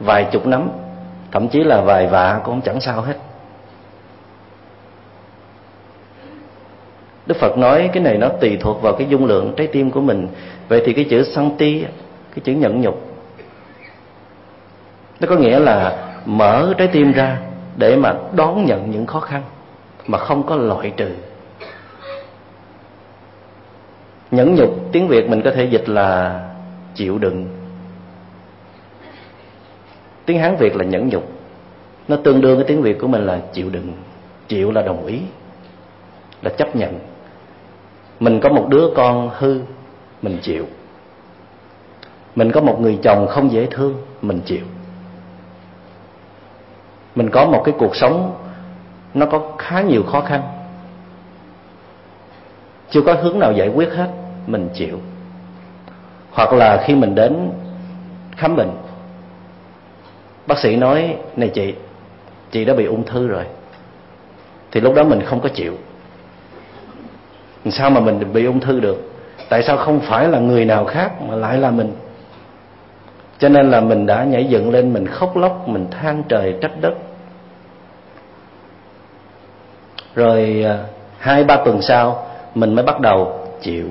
vài 0.00 0.26
chục 0.32 0.46
nắm 0.46 0.70
thậm 1.32 1.48
chí 1.48 1.64
là 1.64 1.80
vài 1.80 2.06
vạ 2.06 2.40
cũng 2.44 2.60
chẳng 2.60 2.80
sao 2.80 3.00
hết. 3.00 3.16
Đức 7.26 7.36
Phật 7.36 7.58
nói 7.58 7.90
cái 7.92 8.02
này 8.02 8.18
nó 8.18 8.28
tùy 8.28 8.58
thuộc 8.60 8.82
vào 8.82 8.92
cái 8.92 9.06
dung 9.10 9.24
lượng 9.24 9.54
trái 9.56 9.66
tim 9.66 9.90
của 9.90 10.00
mình. 10.00 10.28
Vậy 10.68 10.82
thì 10.86 10.92
cái 10.92 11.04
chữ 11.04 11.22
santi 11.22 11.84
Cái 12.34 12.40
chữ 12.44 12.52
nhẫn 12.52 12.80
nhục, 12.80 13.00
Nó 15.20 15.26
có 15.28 15.36
nghĩa 15.36 15.58
là 15.58 16.08
mở 16.26 16.74
trái 16.78 16.88
tim 16.88 17.12
ra. 17.12 17.38
Để 17.76 17.96
mà 17.96 18.14
đón 18.34 18.64
nhận 18.64 18.90
những 18.90 19.06
khó 19.06 19.20
khăn 19.20 19.42
Mà 20.06 20.18
không 20.18 20.46
có 20.46 20.56
loại 20.56 20.92
trừ. 20.96 21.10
Nhẫn 24.30 24.54
nhục 24.54 24.70
tiếng 24.92 25.08
Việt 25.08 25.28
mình 25.28 25.42
có 25.42 25.50
thể 25.50 25.64
dịch 25.64 25.88
là 25.88 26.40
chịu 26.94 27.18
đựng. 27.18 27.46
Tiếng 30.26 30.38
hán 30.38 30.56
việt 30.56 30.76
là 30.76 30.84
nhẫn 30.84 31.08
nhục. 31.08 31.30
Nó 32.08 32.16
tương 32.16 32.40
đương 32.40 32.56
với 32.56 32.64
tiếng 32.64 32.82
việt 32.82 32.98
của 33.00 33.06
mình 33.06 33.26
là 33.26 33.40
chịu 33.52 33.70
đựng. 33.70 33.92
Chịu 34.48 34.72
là 34.72 34.82
đồng 34.82 35.06
ý, 35.06 35.20
là 36.42 36.50
chấp 36.50 36.76
nhận. 36.76 36.98
Mình 38.20 38.40
có 38.40 38.48
một 38.48 38.66
đứa 38.68 38.90
con 38.96 39.30
hư, 39.38 39.60
mình 40.22 40.38
chịu. 40.42 40.66
Mình 42.36 42.52
có 42.52 42.60
một 42.60 42.80
người 42.80 42.98
chồng 43.02 43.26
không 43.26 43.52
dễ 43.52 43.66
thương, 43.66 43.94
mình 44.22 44.40
chịu 44.44 44.64
mình 47.16 47.30
có 47.30 47.46
một 47.46 47.62
cái 47.64 47.74
cuộc 47.78 47.96
sống 47.96 48.34
nó 49.14 49.26
có 49.26 49.52
khá 49.58 49.80
nhiều 49.80 50.02
khó 50.02 50.20
khăn. 50.20 50.42
Chưa 52.90 53.02
có 53.02 53.14
hướng 53.14 53.38
nào 53.38 53.52
giải 53.52 53.68
quyết 53.68 53.92
hết, 53.92 54.08
mình 54.46 54.68
chịu. 54.74 55.00
Hoặc 56.30 56.52
là 56.52 56.82
khi 56.84 56.94
mình 56.94 57.14
đến 57.14 57.50
khám 58.36 58.56
bệnh, 58.56 58.70
bác 60.46 60.58
sĩ 60.58 60.76
nói, 60.76 61.16
này 61.36 61.48
chị 61.48 61.74
chị 62.50 62.64
đã 62.64 62.74
bị 62.74 62.84
ung 62.84 63.04
thư 63.04 63.28
rồi. 63.28 63.44
Thì 64.72 64.80
lúc 64.80 64.94
đó 64.94 65.04
mình 65.04 65.20
không 65.20 65.40
có 65.40 65.48
chịu. 65.48 65.74
Sao 67.70 67.90
mà 67.90 68.00
mình 68.00 68.32
bị 68.32 68.44
ung 68.44 68.60
thư 68.60 68.80
được? 68.80 69.12
Tại 69.48 69.62
sao 69.62 69.76
không 69.76 70.00
phải 70.00 70.28
là 70.28 70.38
người 70.38 70.64
nào 70.64 70.84
khác 70.84 71.22
mà 71.22 71.36
lại 71.36 71.58
là 71.58 71.70
mình? 71.70 71.92
Cho 73.38 73.48
nên 73.48 73.70
là 73.70 73.80
mình 73.80 74.06
đã 74.06 74.24
nhảy 74.24 74.44
dựng 74.44 74.70
lên, 74.70 74.92
mình 74.92 75.06
khóc 75.06 75.36
lóc, 75.36 75.68
mình 75.68 75.86
than 75.90 76.22
trời 76.28 76.54
trách 76.60 76.80
đất. 76.80 76.94
Rồi 80.16 80.64
à, 80.66 80.78
hai, 81.18 81.44
ba 81.44 81.56
tuần 81.56 81.82
sau, 81.82 82.26
mình 82.54 82.74
mới 82.74 82.84
bắt 82.84 83.00
đầu 83.00 83.48
chịu. 83.60 83.86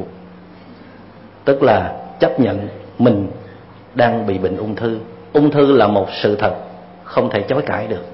Tức 1.45 1.63
là 1.63 1.93
chấp 2.19 2.39
nhận 2.39 2.67
mình 2.99 3.27
đang 3.95 4.27
bị 4.27 4.37
bệnh 4.37 4.57
ung 4.57 4.75
thư. 4.75 4.97
Ung 5.33 5.51
thư 5.51 5.71
là 5.71 5.87
một 5.87 6.07
sự 6.21 6.35
thật, 6.35 6.53
không 7.03 7.29
thể 7.29 7.41
chối 7.41 7.61
cãi 7.61 7.87
được. 7.87 8.05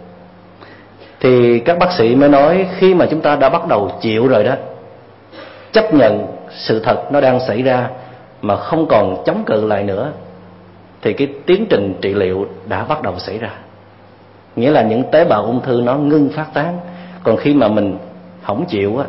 Thì 1.19 1.59
các 1.59 1.79
bác 1.79 1.91
sĩ 1.91 2.15
mới 2.15 2.29
nói 2.29 2.67
khi 2.77 2.93
mà 2.93 3.05
chúng 3.11 3.21
ta 3.21 3.35
đã 3.35 3.49
bắt 3.49 3.67
đầu 3.67 3.91
chịu 4.01 4.27
rồi 4.27 4.43
đó, 4.43 4.55
chấp 5.71 5.93
nhận 5.93 6.27
sự 6.49 6.79
thật 6.79 7.11
nó 7.11 7.21
đang 7.21 7.39
xảy 7.39 7.61
ra 7.61 7.89
mà 8.41 8.55
không 8.55 8.85
còn 8.89 9.23
chống 9.25 9.43
cự 9.45 9.67
lại 9.67 9.83
nữa, 9.83 10.11
thì 11.01 11.13
cái 11.13 11.27
tiến 11.45 11.65
trình 11.69 11.93
trị 12.01 12.13
liệu 12.13 12.47
đã 12.69 12.83
bắt 12.83 13.01
đầu 13.01 13.19
xảy 13.19 13.37
ra. 13.37 13.51
Nghĩa 14.55 14.71
là 14.71 14.81
những 14.81 15.03
tế 15.11 15.25
bào 15.25 15.43
ung 15.43 15.61
thư 15.61 15.81
nó 15.81 15.95
ngưng 15.95 16.29
phát 16.29 16.47
tán 16.53 16.79
còn 17.23 17.37
khi 17.37 17.53
mà 17.53 17.67
mình 17.67 17.97
không 18.43 18.65
chịu 18.65 18.97
á, 18.97 19.05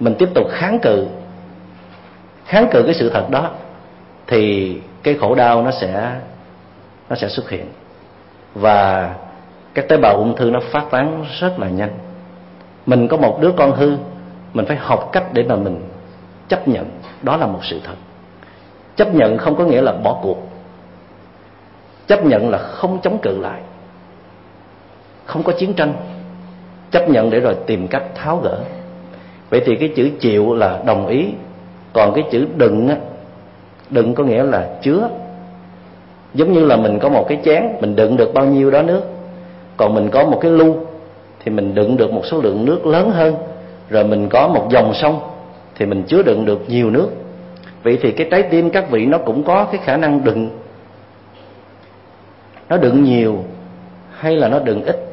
mình 0.00 0.14
tiếp 0.18 0.28
tục 0.34 0.46
kháng 0.50 0.78
cự 0.78 1.06
kháng 2.44 2.68
cự 2.70 2.82
cái 2.82 2.94
sự 2.94 3.10
thật 3.10 3.30
đó, 3.30 3.50
thì 4.26 4.74
cái 5.02 5.14
khổ 5.20 5.34
đau 5.34 5.62
nó 5.62 5.70
sẽ 5.70 6.12
nó 7.10 7.16
sẽ 7.16 7.28
xuất 7.28 7.50
hiện. 7.50 7.66
Và 8.54 9.14
các 9.74 9.88
tế 9.88 9.96
bào 9.96 10.16
ung 10.16 10.36
thư 10.36 10.50
nó 10.50 10.60
phát 10.60 10.84
tán 10.90 11.24
rất 11.40 11.58
là 11.58 11.68
nhanh. 11.68 11.90
Mình 12.86 13.08
có 13.08 13.16
một 13.16 13.38
đứa 13.40 13.52
con 13.56 13.72
hư, 13.72 13.96
mình 14.54 14.66
phải 14.66 14.76
học 14.76 15.08
cách 15.12 15.24
để 15.32 15.42
mà 15.42 15.56
mình 15.56 15.88
chấp 16.48 16.68
nhận 16.68 16.86
đó 17.22 17.36
là 17.36 17.46
một 17.46 17.60
sự 17.62 17.80
thật. 17.84 17.94
Chấp 18.96 19.14
nhận 19.14 19.38
không 19.38 19.56
có 19.56 19.64
nghĩa 19.64 19.80
là 19.80 19.92
bỏ 19.92 20.18
cuộc. 20.22 20.48
Chấp 22.06 22.24
nhận 22.24 22.50
là 22.50 22.58
không 22.58 22.98
chống 23.02 23.18
cự 23.22 23.38
lại, 23.40 23.60
không 25.24 25.42
có 25.42 25.52
chiến 25.58 25.74
tranh 25.74 25.94
chấp 26.90 27.08
nhận 27.08 27.30
để 27.30 27.40
rồi 27.40 27.56
tìm 27.66 27.88
cách 27.88 28.02
tháo 28.14 28.36
gỡ. 28.36 28.58
Vậy 29.50 29.62
thì 29.66 29.76
cái 29.76 29.88
chữ 29.88 30.10
chịu 30.20 30.54
là 30.54 30.78
đồng 30.86 31.06
ý. 31.06 31.26
Còn 31.92 32.14
cái 32.14 32.24
chữ 32.30 32.46
đừng 32.56 32.88
á, 32.88 32.96
đừng 33.90 34.14
có 34.14 34.24
nghĩa 34.24 34.42
là 34.42 34.68
chứa. 34.82 35.08
Giống 36.34 36.52
như 36.52 36.64
là 36.64 36.76
mình 36.76 36.98
có 36.98 37.08
một 37.08 37.28
cái 37.28 37.38
chén, 37.44 37.62
mình 37.80 37.96
đựng 37.96 38.16
được 38.16 38.34
bao 38.34 38.44
nhiêu 38.44 38.70
đó 38.70 38.82
nước. 38.82 39.02
Còn 39.76 39.94
mình 39.94 40.08
có 40.10 40.24
một 40.24 40.38
cái 40.42 40.50
lu, 40.50 40.76
thì 41.44 41.50
mình 41.50 41.74
đựng 41.74 41.96
được 41.96 42.12
một 42.12 42.22
số 42.26 42.40
lượng 42.40 42.64
nước 42.64 42.86
lớn 42.86 43.10
hơn. 43.10 43.34
Rồi 43.88 44.04
mình 44.04 44.28
có 44.28 44.48
một 44.48 44.68
dòng 44.70 44.94
sông, 44.94 45.20
thì 45.74 45.86
mình 45.86 46.02
chứa 46.02 46.22
đựng 46.22 46.44
được 46.44 46.60
nhiều 46.68 46.90
nước. 46.90 47.08
Vậy 47.82 47.98
thì 48.02 48.12
cái 48.12 48.28
trái 48.30 48.42
tim 48.42 48.70
các 48.70 48.90
vị 48.90 49.06
nó 49.06 49.18
cũng 49.18 49.42
có 49.42 49.64
cái 49.64 49.80
khả 49.84 49.96
năng 49.96 50.24
đựng. 50.24 50.50
Nó 52.68 52.76
đựng 52.76 53.04
nhiều 53.04 53.44
hay 54.18 54.36
là 54.36 54.48
nó 54.48 54.58
đựng 54.58 54.84
ít? 54.84 55.07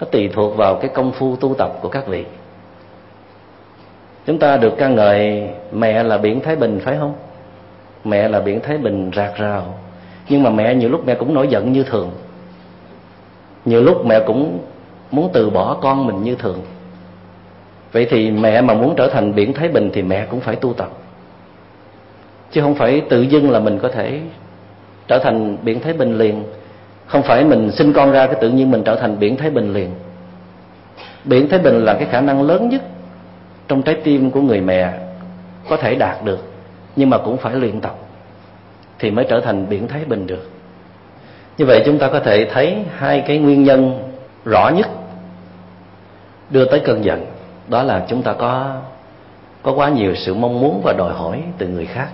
Nó 0.00 0.06
tùy 0.10 0.30
thuộc 0.34 0.56
vào 0.56 0.76
cái 0.76 0.90
công 0.94 1.12
phu 1.12 1.36
tu 1.36 1.54
tập 1.54 1.72
của 1.82 1.88
các 1.88 2.06
vị. 2.06 2.24
Chúng 4.26 4.38
ta 4.38 4.56
được 4.56 4.74
ca 4.78 4.88
ngợi, 4.88 5.48
mẹ 5.72 6.02
là 6.02 6.18
biển 6.18 6.40
thái 6.40 6.56
bình, 6.56 6.80
phải 6.84 6.96
không? 6.98 7.14
Mẹ 8.04 8.28
là 8.28 8.40
biển 8.40 8.60
thái 8.60 8.78
bình 8.78 9.10
rạc 9.16 9.36
rào. 9.36 9.78
Nhưng 10.28 10.42
mà 10.42 10.50
mẹ 10.50 10.74
nhiều 10.74 10.88
lúc 10.88 11.06
mẹ 11.06 11.14
cũng 11.14 11.34
nổi 11.34 11.48
giận 11.48 11.72
như 11.72 11.82
thường. 11.82 12.10
Nhiều 13.64 13.82
lúc 13.82 14.06
mẹ 14.06 14.20
cũng 14.26 14.58
muốn 15.10 15.30
từ 15.32 15.50
bỏ 15.50 15.74
con 15.80 16.06
mình 16.06 16.22
như 16.22 16.34
thường. 16.34 16.60
Vậy 17.92 18.06
thì 18.10 18.30
mẹ 18.30 18.60
mà 18.60 18.74
muốn 18.74 18.94
trở 18.96 19.08
thành 19.08 19.34
biển 19.34 19.52
thái 19.52 19.68
bình 19.68 19.90
thì 19.92 20.02
mẹ 20.02 20.26
cũng 20.30 20.40
phải 20.40 20.56
tu 20.56 20.72
tập. 20.72 20.90
Chứ 22.50 22.60
không 22.60 22.74
phải 22.74 23.00
tự 23.00 23.22
dưng 23.22 23.50
là 23.50 23.60
mình 23.60 23.78
có 23.78 23.88
thể 23.88 24.20
trở 25.08 25.18
thành 25.18 25.56
biển 25.62 25.80
thái 25.80 25.92
bình 25.92 26.18
liền 26.18 26.44
không 27.10 27.22
phải 27.22 27.44
mình 27.44 27.70
sinh 27.72 27.92
con 27.92 28.12
ra 28.12 28.26
cái 28.26 28.36
tự 28.40 28.48
nhiên 28.48 28.70
mình 28.70 28.82
trở 28.84 28.96
thành 28.96 29.18
biển 29.18 29.36
thái 29.36 29.50
bình 29.50 29.72
liền. 29.72 29.90
Biển 31.24 31.48
thái 31.48 31.58
bình 31.58 31.84
là 31.84 31.94
cái 31.94 32.08
khả 32.10 32.20
năng 32.20 32.42
lớn 32.42 32.68
nhất 32.68 32.82
trong 33.68 33.82
trái 33.82 33.94
tim 34.04 34.30
của 34.30 34.40
người 34.40 34.60
mẹ 34.60 34.92
có 35.68 35.76
thể 35.76 35.94
đạt 35.94 36.24
được, 36.24 36.52
nhưng 36.96 37.10
mà 37.10 37.18
cũng 37.18 37.36
phải 37.36 37.54
luyện 37.54 37.80
tập 37.80 37.94
thì 38.98 39.10
mới 39.10 39.26
trở 39.28 39.40
thành 39.40 39.68
biển 39.68 39.88
thái 39.88 40.04
bình 40.04 40.26
được. 40.26 40.50
Như 41.58 41.66
vậy 41.66 41.82
chúng 41.86 41.98
ta 41.98 42.08
có 42.08 42.20
thể 42.20 42.48
thấy 42.52 42.78
hai 42.96 43.20
cái 43.26 43.38
nguyên 43.38 43.62
nhân 43.62 44.10
rõ 44.44 44.68
nhất 44.68 44.88
đưa 46.50 46.64
tới 46.64 46.80
cơn 46.80 47.04
giận. 47.04 47.26
Đó 47.68 47.82
là 47.82 48.04
chúng 48.08 48.22
ta 48.22 48.32
có 48.32 48.76
có 49.62 49.72
quá 49.72 49.88
nhiều 49.88 50.14
sự 50.14 50.34
mong 50.34 50.60
muốn 50.60 50.80
và 50.84 50.94
đòi 50.98 51.12
hỏi 51.12 51.42
từ 51.58 51.68
người 51.68 51.86
khác. 51.86 52.08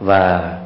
Và 0.00 0.58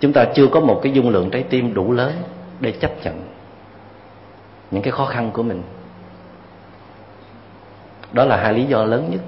chúng 0.00 0.12
ta 0.12 0.24
chưa 0.34 0.46
có 0.46 0.60
một 0.60 0.80
cái 0.82 0.92
dung 0.92 1.10
lượng 1.10 1.30
trái 1.30 1.42
tim 1.42 1.74
đủ 1.74 1.92
lớn 1.92 2.12
để 2.60 2.72
chấp 2.72 2.90
nhận 3.04 3.22
những 4.70 4.82
cái 4.82 4.92
khó 4.92 5.04
khăn 5.04 5.30
của 5.30 5.42
mình. 5.42 5.62
Đó 8.12 8.24
là 8.24 8.36
hai 8.36 8.54
lý 8.54 8.64
do 8.64 8.84
lớn 8.84 9.08
nhất. 9.10 9.20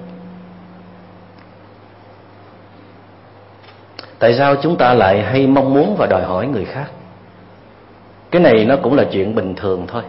Tại 4.19 4.33
sao 4.33 4.55
chúng 4.55 4.77
ta 4.77 4.93
lại 4.93 5.23
hay 5.23 5.47
mong 5.47 5.73
muốn 5.73 5.95
và 5.97 6.07
đòi 6.07 6.23
hỏi 6.23 6.47
người 6.47 6.65
khác? 6.65 6.91
Cái 8.31 8.41
này 8.41 8.65
nó 8.65 8.75
cũng 8.75 8.95
là 8.95 9.03
chuyện 9.11 9.35
bình 9.35 9.55
thường 9.55 9.87
thôi. 9.87 10.03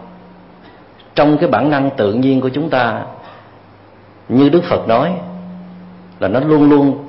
Trong 1.15 1.37
cái 1.37 1.49
bản 1.49 1.69
năng 1.69 1.89
tự 1.97 2.13
nhiên 2.13 2.41
của 2.41 2.49
chúng 2.49 2.69
ta, 2.69 3.05
như 4.29 4.49
đức 4.49 4.63
phật 4.63 4.87
nói, 4.87 5.13
là 6.19 6.27
nó 6.27 6.39
luôn 6.39 6.69
luôn 6.69 7.04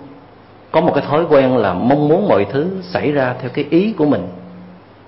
có 0.76 0.82
một 0.82 0.92
cái 0.94 1.04
thói 1.08 1.24
quen 1.30 1.56
là 1.56 1.74
mong 1.74 2.08
muốn 2.08 2.28
mọi 2.28 2.46
thứ 2.52 2.66
xảy 2.82 3.12
ra 3.12 3.34
theo 3.40 3.50
cái 3.54 3.64
ý 3.70 3.92
của 3.92 4.06
mình. 4.06 4.22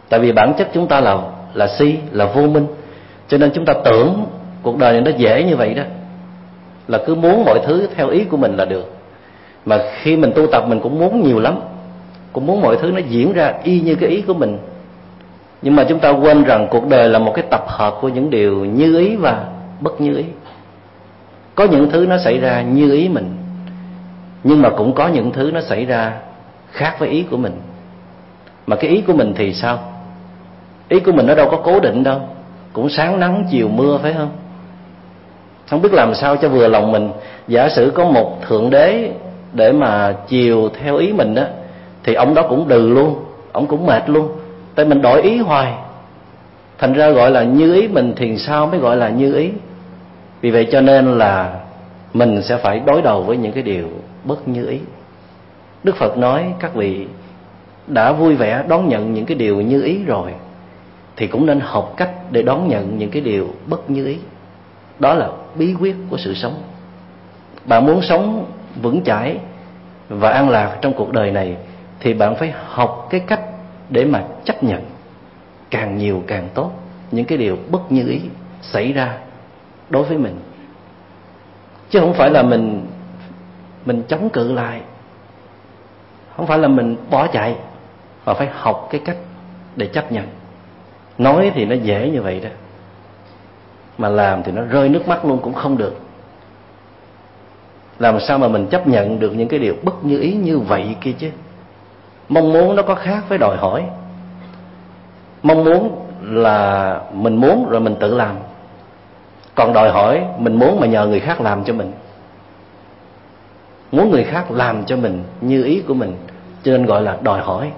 Tại 0.08 0.20
vì 0.20 0.32
bản 0.32 0.52
chất 0.58 0.68
chúng 0.74 0.86
ta 0.86 1.00
là 1.00 1.18
là 1.54 1.66
si, 1.78 1.96
là 2.12 2.26
vô 2.26 2.42
minh. 2.42 2.66
Cho 3.28 3.38
nên 3.38 3.50
chúng 3.54 3.64
ta 3.64 3.74
tưởng 3.84 4.26
cuộc 4.62 4.78
đời 4.78 4.92
này 4.92 5.00
nó 5.00 5.18
dễ 5.18 5.44
như 5.44 5.56
vậy 5.56 5.74
đó. 5.74 5.82
Là 6.88 6.98
cứ 7.06 7.14
muốn 7.14 7.44
mọi 7.44 7.60
thứ 7.66 7.88
theo 7.96 8.08
ý 8.08 8.24
của 8.24 8.36
mình 8.36 8.56
là 8.56 8.64
được. 8.64 8.94
Mà 9.64 9.78
khi 10.00 10.16
mình 10.16 10.32
tu 10.34 10.46
tập 10.46 10.64
mình 10.68 10.80
cũng 10.80 10.98
muốn 10.98 11.22
nhiều 11.22 11.40
lắm. 11.40 11.58
Cũng 12.32 12.46
muốn 12.46 12.60
mọi 12.60 12.76
thứ 12.76 12.90
nó 12.90 12.98
diễn 12.98 13.32
ra 13.32 13.54
y 13.62 13.80
như 13.80 13.94
cái 13.94 14.08
ý 14.08 14.22
của 14.22 14.34
mình. 14.34 14.58
Nhưng 15.62 15.76
mà 15.76 15.84
chúng 15.88 15.98
ta 15.98 16.10
quên 16.10 16.44
rằng 16.44 16.68
cuộc 16.70 16.88
đời 16.88 17.08
là 17.08 17.18
một 17.18 17.32
cái 17.34 17.44
tập 17.50 17.64
hợp 17.68 17.94
của 18.00 18.08
những 18.08 18.30
điều 18.30 18.64
như 18.64 18.98
ý 18.98 19.16
và 19.16 19.44
bất 19.80 20.00
như 20.00 20.16
ý. 20.16 20.24
Có 21.54 21.64
những 21.64 21.90
thứ 21.90 22.06
nó 22.06 22.18
xảy 22.18 22.38
ra 22.38 22.62
như 22.62 22.92
ý 22.92 23.08
mình 23.08 23.37
nhưng 24.48 24.62
mà 24.62 24.70
cũng 24.70 24.92
có 24.92 25.08
những 25.08 25.32
thứ 25.32 25.50
nó 25.54 25.60
xảy 25.60 25.84
ra 25.84 26.12
khác 26.70 26.96
với 26.98 27.08
ý 27.08 27.24
của 27.30 27.36
mình. 27.36 27.52
Mà 28.66 28.76
cái 28.76 28.90
ý 28.90 29.00
của 29.00 29.12
mình 29.12 29.34
thì 29.36 29.54
sao? 29.54 29.78
Ý 30.88 31.00
của 31.00 31.12
mình 31.12 31.26
nó 31.26 31.34
đâu 31.34 31.48
có 31.50 31.56
cố 31.56 31.80
định 31.80 32.04
đâu. 32.04 32.20
Cũng 32.72 32.88
sáng 32.88 33.20
nắng, 33.20 33.44
chiều 33.50 33.68
mưa, 33.68 33.98
phải 34.02 34.12
không? 34.12 34.30
Không 35.70 35.82
biết 35.82 35.92
làm 35.92 36.14
sao 36.14 36.36
cho 36.36 36.48
vừa 36.48 36.68
lòng 36.68 36.92
mình. 36.92 37.10
Giả 37.48 37.68
sử 37.68 37.92
có 37.94 38.04
một 38.04 38.38
thượng 38.48 38.70
đế 38.70 39.10
để 39.52 39.72
mà 39.72 40.14
chiều 40.28 40.68
theo 40.80 40.96
ý 40.96 41.12
mình 41.12 41.34
đó 41.34 41.44
thì 42.04 42.14
ông 42.14 42.34
đó 42.34 42.42
cũng 42.48 42.68
đừ 42.68 42.88
luôn. 42.88 43.24
Ông 43.52 43.66
cũng 43.66 43.86
mệt 43.86 44.08
luôn. 44.10 44.28
Tại 44.74 44.86
mình 44.86 45.02
đổi 45.02 45.22
ý 45.22 45.38
hoài. 45.38 45.72
Thành 46.78 46.92
ra 46.92 47.10
gọi 47.10 47.30
là 47.30 47.42
như 47.42 47.74
ý 47.74 47.88
mình 47.88 48.12
thì 48.16 48.38
sao 48.38 48.66
mới 48.66 48.80
gọi 48.80 48.96
là 48.96 49.08
như 49.08 49.34
ý? 49.34 49.50
Vì 50.40 50.50
vậy 50.50 50.68
cho 50.72 50.80
nên 50.80 51.18
là 51.18 51.54
mình 52.14 52.42
sẽ 52.42 52.56
phải 52.56 52.80
đối 52.86 53.02
đầu 53.02 53.22
với 53.22 53.36
những 53.36 53.52
cái 53.52 53.62
điều 53.62 53.88
bất 54.24 54.48
như 54.48 54.66
ý. 54.66 54.78
Đức 55.84 55.96
phật 55.96 56.18
nói 56.18 56.54
các 56.60 56.74
vị 56.74 57.06
đã 57.86 58.12
vui 58.12 58.34
vẻ 58.34 58.64
đón 58.68 58.88
nhận 58.88 59.14
những 59.14 59.26
cái 59.26 59.36
điều 59.36 59.60
như 59.60 59.82
ý 59.82 60.04
rồi, 60.04 60.34
thì 61.16 61.26
cũng 61.26 61.46
nên 61.46 61.60
học 61.60 61.94
cách 61.96 62.10
để 62.30 62.42
đón 62.42 62.68
nhận 62.68 62.98
những 62.98 63.10
cái 63.10 63.22
điều 63.22 63.48
bất 63.66 63.90
như 63.90 64.06
ý. 64.06 64.18
Đó 64.98 65.14
là 65.14 65.28
bí 65.54 65.74
quyết 65.80 65.96
của 66.10 66.16
sự 66.16 66.34
sống. 66.34 66.62
Bạn 67.64 67.86
muốn 67.86 68.02
sống 68.02 68.46
vững 68.82 69.04
chãi 69.04 69.38
và 70.08 70.30
an 70.30 70.48
lạc 70.48 70.78
trong 70.80 70.92
cuộc 70.92 71.12
đời 71.12 71.30
này, 71.30 71.56
thì 72.00 72.14
bạn 72.14 72.36
phải 72.36 72.52
học 72.68 73.06
cái 73.10 73.20
cách 73.20 73.40
để 73.90 74.04
mà 74.04 74.24
chấp 74.44 74.62
nhận. 74.62 74.82
Càng 75.70 75.98
nhiều 75.98 76.22
càng 76.26 76.48
tốt, 76.54 76.70
những 77.10 77.24
cái 77.24 77.38
điều 77.38 77.56
bất 77.70 77.92
như 77.92 78.08
ý 78.08 78.20
xảy 78.62 78.92
ra 78.92 79.18
đối 79.90 80.04
với 80.04 80.18
mình. 80.18 80.40
Chứ 81.90 82.00
không 82.00 82.14
phải 82.14 82.30
là 82.30 82.42
mình 82.42 82.86
mình 83.84 84.02
chống 84.08 84.28
cự 84.30 84.52
lại. 84.52 84.80
Không 86.36 86.46
phải 86.46 86.58
là 86.58 86.68
mình 86.68 86.96
bỏ 87.10 87.26
chạy, 87.26 87.56
mà 88.26 88.34
phải 88.34 88.48
học 88.52 88.88
cái 88.90 89.00
cách 89.04 89.16
để 89.76 89.86
chấp 89.86 90.12
nhận. 90.12 90.26
Nói 91.18 91.52
thì 91.54 91.64
nó 91.64 91.74
dễ 91.74 92.10
như 92.10 92.22
vậy 92.22 92.40
đó, 92.40 92.50
mà 93.98 94.08
làm 94.08 94.42
thì 94.42 94.52
nó 94.52 94.62
rơi 94.62 94.88
nước 94.88 95.08
mắt 95.08 95.24
luôn 95.24 95.38
cũng 95.42 95.54
không 95.54 95.78
được. 95.78 95.96
Làm 97.98 98.20
sao 98.20 98.38
mà 98.38 98.48
mình 98.48 98.66
chấp 98.66 98.88
nhận 98.88 99.20
được 99.20 99.30
những 99.36 99.48
cái 99.48 99.60
điều 99.60 99.74
bất 99.82 100.04
như 100.04 100.20
ý 100.20 100.32
như 100.32 100.58
vậy 100.58 100.96
kia 101.00 101.12
chứ? 101.18 101.30
Mong 102.28 102.52
muốn 102.52 102.76
nó 102.76 102.82
có 102.82 102.94
khác 102.94 103.24
với 103.28 103.38
đòi 103.38 103.56
hỏi. 103.56 103.84
Mong 105.42 105.64
muốn 105.64 106.06
là 106.22 107.00
mình 107.12 107.36
muốn 107.36 107.68
rồi 107.68 107.80
mình 107.80 107.96
tự 108.00 108.16
làm. 108.16 108.36
Còn 109.54 109.72
đòi 109.72 109.90
hỏi 109.90 110.24
mình 110.38 110.54
muốn 110.54 110.80
mà 110.80 110.86
nhờ 110.86 111.06
người 111.06 111.20
khác 111.20 111.40
làm 111.40 111.64
cho 111.64 111.72
mình 111.72 111.92
muốn 113.92 114.10
người 114.10 114.24
khác 114.24 114.50
làm 114.50 114.84
cho 114.84 114.96
mình 114.96 115.24
như 115.40 115.64
ý 115.64 115.82
của 115.88 115.94
mình, 115.94 116.16
cho 116.62 116.72
nên 116.72 116.86
gọi 116.86 117.02
là 117.02 117.18
đòi 117.22 117.40
hỏi. 117.40 117.72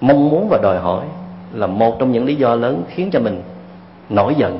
Mong 0.00 0.30
muốn 0.30 0.48
và 0.48 0.58
đòi 0.62 0.78
hỏi 0.78 1.04
là 1.52 1.66
một 1.66 1.96
trong 1.98 2.12
những 2.12 2.24
lý 2.24 2.34
do 2.34 2.54
lớn 2.54 2.82
khiến 2.88 3.10
cho 3.10 3.20
mình 3.20 3.42
nổi 4.08 4.34
giận. 4.34 4.58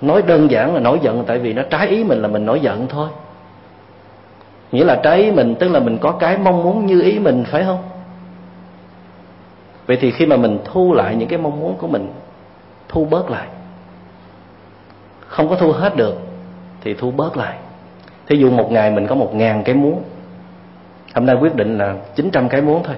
Nói 0.00 0.22
đơn 0.22 0.50
giản 0.50 0.74
là 0.74 0.80
nổi 0.80 0.98
giận 1.02 1.24
tại 1.26 1.38
vì 1.38 1.52
nó 1.52 1.62
trái 1.70 1.88
ý 1.88 2.04
mình 2.04 2.22
là 2.22 2.28
mình 2.28 2.46
nổi 2.46 2.60
giận 2.60 2.86
thôi. 2.88 3.08
Nghĩa 4.72 4.84
là 4.84 5.00
trái 5.02 5.22
ý 5.22 5.30
mình 5.30 5.54
tức 5.54 5.68
là 5.68 5.80
mình 5.80 5.98
có 5.98 6.12
cái 6.12 6.38
mong 6.38 6.62
muốn 6.62 6.86
như 6.86 7.02
ý 7.02 7.18
mình, 7.18 7.44
phải 7.44 7.64
không? 7.64 7.82
Vậy 9.86 9.98
thì 10.00 10.10
khi 10.10 10.26
mà 10.26 10.36
mình 10.36 10.58
thu 10.64 10.92
lại 10.92 11.16
những 11.16 11.28
cái 11.28 11.38
mong 11.38 11.60
muốn 11.60 11.76
của 11.78 11.86
mình, 11.86 12.12
thu 12.88 13.04
bớt 13.04 13.30
lại. 13.30 13.46
Không 15.26 15.48
có 15.48 15.56
thu 15.56 15.72
hết 15.72 15.96
được 15.96 16.18
thì 16.80 16.94
thu 16.94 17.10
bớt 17.10 17.36
lại 17.36 17.56
thí 18.30 18.36
dụ 18.36 18.50
một 18.50 18.72
ngày 18.72 18.90
mình 18.90 19.06
có 19.06 19.14
một 19.14 19.34
ngàn 19.34 19.62
cái 19.64 19.74
muốn 19.74 20.02
hôm 21.14 21.26
nay 21.26 21.36
quyết 21.36 21.54
định 21.54 21.78
là 21.78 21.94
900 22.14 22.48
cái 22.48 22.60
muốn 22.60 22.82
thôi. 22.82 22.96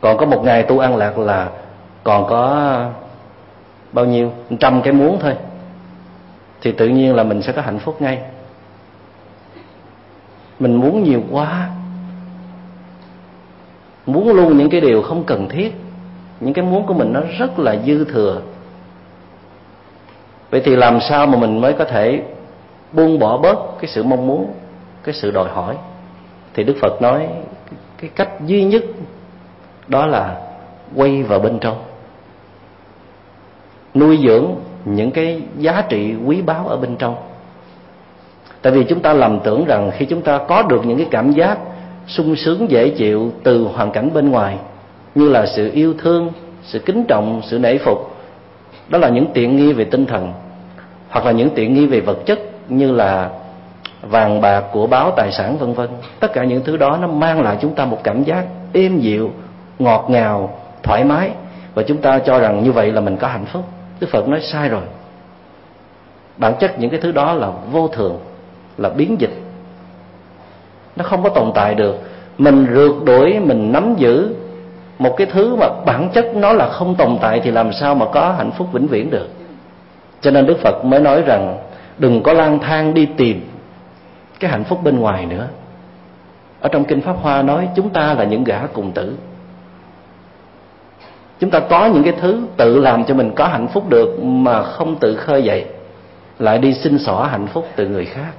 Còn 0.00 0.16
có 0.16 0.26
một 0.26 0.44
ngày 0.44 0.62
tu 0.62 0.78
ăn 0.78 0.96
lạc 0.96 1.18
là 1.18 1.50
còn 2.04 2.26
có 2.26 2.76
bao 3.92 4.04
nhiêu? 4.04 4.32
Trăm 4.60 4.82
cái 4.82 4.92
muốn 4.92 5.18
thôi. 5.20 5.36
Thì 6.60 6.72
tự 6.72 6.88
nhiên 6.88 7.14
là 7.14 7.22
mình 7.22 7.42
sẽ 7.42 7.52
có 7.52 7.62
hạnh 7.62 7.78
phúc 7.78 8.02
ngay. 8.02 8.18
Mình 10.58 10.74
muốn 10.74 11.02
nhiều 11.02 11.22
quá. 11.30 11.70
Muốn 14.06 14.32
luôn 14.32 14.58
những 14.58 14.70
cái 14.70 14.80
điều 14.80 15.02
không 15.02 15.24
cần 15.24 15.48
thiết. 15.48 15.74
Những 16.40 16.54
cái 16.54 16.64
muốn 16.64 16.86
của 16.86 16.94
mình 16.94 17.12
nó 17.12 17.20
rất 17.38 17.58
là 17.58 17.76
dư 17.86 18.04
thừa. 18.04 18.40
Vậy 20.50 20.62
thì 20.64 20.76
làm 20.76 21.00
sao 21.00 21.26
mà 21.26 21.38
mình 21.38 21.60
mới 21.60 21.72
có 21.72 21.84
thể 21.84 22.22
buông 22.94 23.18
bỏ 23.18 23.38
bớt 23.38 23.58
cái 23.80 23.90
sự 23.90 24.02
mong 24.02 24.26
muốn, 24.26 24.52
cái 25.04 25.14
sự 25.14 25.30
đòi 25.30 25.48
hỏi. 25.48 25.76
Thì 26.54 26.64
đức 26.64 26.76
phật 26.80 27.02
nói 27.02 27.28
cái 27.98 28.10
cách 28.14 28.30
duy 28.46 28.64
nhất 28.64 28.84
đó 29.88 30.06
là 30.06 30.40
quay 30.94 31.22
vào 31.22 31.38
bên 31.38 31.58
trong, 31.58 31.82
nuôi 33.94 34.18
dưỡng 34.26 34.46
những 34.84 35.10
cái 35.10 35.42
giá 35.58 35.84
trị 35.88 36.14
quý 36.26 36.42
báu 36.42 36.68
ở 36.68 36.76
bên 36.76 36.96
trong. 36.96 37.16
Tại 38.62 38.72
vì 38.72 38.84
chúng 38.84 39.00
ta 39.00 39.12
lầm 39.12 39.40
tưởng 39.40 39.64
rằng 39.64 39.90
khi 39.96 40.06
chúng 40.06 40.22
ta 40.22 40.38
có 40.48 40.62
được 40.62 40.86
những 40.86 40.98
cái 40.98 41.06
cảm 41.10 41.32
giác 41.32 41.58
sung 42.06 42.36
sướng, 42.36 42.70
dễ 42.70 42.88
chịu 42.88 43.32
từ 43.42 43.64
hoàn 43.64 43.90
cảnh 43.90 44.10
bên 44.14 44.30
ngoài, 44.30 44.58
như 45.14 45.28
là 45.28 45.46
sự 45.46 45.70
yêu 45.72 45.94
thương, 45.98 46.32
sự 46.62 46.78
kính 46.78 47.04
trọng, 47.08 47.42
sự 47.44 47.58
nể 47.58 47.78
phục, 47.78 48.16
đó 48.88 48.98
là 48.98 49.08
những 49.08 49.26
tiện 49.34 49.56
nghi 49.56 49.72
về 49.72 49.84
tinh 49.84 50.06
thần 50.06 50.32
hoặc 51.08 51.26
là 51.26 51.32
những 51.32 51.50
tiện 51.54 51.74
nghi 51.74 51.86
về 51.86 52.00
vật 52.00 52.18
chất 52.26 52.40
như 52.68 52.92
là 52.92 53.30
vàng 54.02 54.40
bạc 54.40 54.64
của 54.72 54.86
báo 54.86 55.10
tài 55.10 55.32
sản 55.32 55.58
vân 55.58 55.74
vân. 55.74 55.88
Tất 56.20 56.32
cả 56.32 56.44
những 56.44 56.64
thứ 56.64 56.76
đó 56.76 56.98
nó 57.00 57.06
mang 57.06 57.42
lại 57.42 57.56
chúng 57.60 57.74
ta 57.74 57.84
một 57.84 57.98
cảm 58.04 58.22
giác 58.22 58.44
êm 58.72 58.98
dịu, 58.98 59.30
ngọt 59.78 60.06
ngào, 60.08 60.58
thoải 60.82 61.04
mái. 61.04 61.30
Và 61.74 61.82
chúng 61.82 61.98
ta 61.98 62.18
cho 62.18 62.38
rằng 62.38 62.64
như 62.64 62.72
vậy 62.72 62.92
là 62.92 63.00
mình 63.00 63.16
có 63.16 63.28
hạnh 63.28 63.46
phúc. 63.46 63.62
Đức 64.00 64.06
phật 64.10 64.28
nói 64.28 64.40
sai 64.40 64.68
rồi. 64.68 64.82
Bản 66.36 66.54
chất 66.60 66.78
những 66.78 66.90
cái 66.90 67.00
thứ 67.00 67.12
đó 67.12 67.32
là 67.32 67.50
vô 67.72 67.88
thường, 67.88 68.18
là 68.78 68.88
biến 68.88 69.20
dịch. 69.20 69.34
Nó 70.96 71.04
không 71.04 71.22
có 71.22 71.28
tồn 71.28 71.52
tại 71.54 71.74
được. 71.74 72.00
Mình 72.38 72.66
rượt 72.74 72.94
đuổi, 73.04 73.38
mình 73.40 73.72
nắm 73.72 73.94
giữ 73.96 74.34
một 74.98 75.14
cái 75.16 75.26
thứ 75.26 75.56
mà 75.56 75.68
bản 75.86 76.08
chất 76.14 76.26
nó 76.34 76.52
là 76.52 76.68
không 76.68 76.94
tồn 76.94 77.18
tại 77.20 77.40
thì 77.40 77.50
làm 77.50 77.72
sao 77.72 77.94
mà 77.94 78.06
có 78.06 78.34
hạnh 78.38 78.50
phúc 78.58 78.68
vĩnh 78.72 78.86
viễn 78.86 79.10
được? 79.10 79.28
Cho 80.20 80.30
nên 80.30 80.46
đức 80.46 80.58
phật 80.62 80.84
mới 80.84 81.00
nói 81.00 81.22
rằng 81.22 81.58
đừng 81.98 82.22
có 82.22 82.32
lang 82.32 82.58
thang 82.58 82.94
đi 82.94 83.06
tìm 83.16 83.48
cái 84.40 84.50
hạnh 84.50 84.64
phúc 84.64 84.80
bên 84.84 84.98
ngoài 84.98 85.26
nữa. 85.26 85.48
Ở 86.60 86.68
trong 86.68 86.84
kinh 86.84 87.00
pháp 87.00 87.16
hoa 87.22 87.42
nói 87.42 87.68
chúng 87.76 87.90
ta 87.90 88.14
là 88.14 88.24
những 88.24 88.44
gã 88.44 88.66
cùng 88.72 88.92
tử. 88.92 89.16
Chúng 91.40 91.50
ta 91.50 91.60
có 91.60 91.86
những 91.86 92.04
cái 92.04 92.14
thứ 92.20 92.46
tự 92.56 92.78
làm 92.78 93.04
cho 93.04 93.14
mình 93.14 93.32
có 93.36 93.46
hạnh 93.46 93.68
phúc 93.68 93.88
được 93.88 94.22
mà 94.22 94.62
không 94.62 94.96
tự 94.96 95.16
khơi 95.16 95.42
dậy, 95.42 95.64
lại 96.38 96.58
đi 96.58 96.74
xin 96.74 96.98
xỏ 96.98 97.28
hạnh 97.30 97.46
phúc 97.46 97.68
từ 97.76 97.88
người 97.88 98.04
khác. 98.04 98.32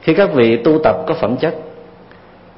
Khi 0.00 0.14
các 0.14 0.32
vị 0.34 0.56
tu 0.56 0.78
tập 0.84 0.96
có 1.06 1.14
phẩm 1.14 1.36
chất, 1.36 1.54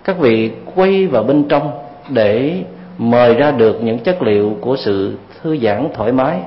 các 0.04 0.18
vị 0.18 0.50
quay 0.74 1.06
vào 1.06 1.22
bên 1.22 1.44
trong 1.48 1.70
để 2.08 2.62
mời 2.98 3.34
ra 3.34 3.50
được 3.50 3.82
những 3.82 3.98
chất 3.98 4.22
liệu 4.22 4.56
của 4.60 4.76
sự 4.76 5.18
thư 5.42 5.58
giãn 5.58 5.88
thoải 5.94 6.12
mái 6.12 6.40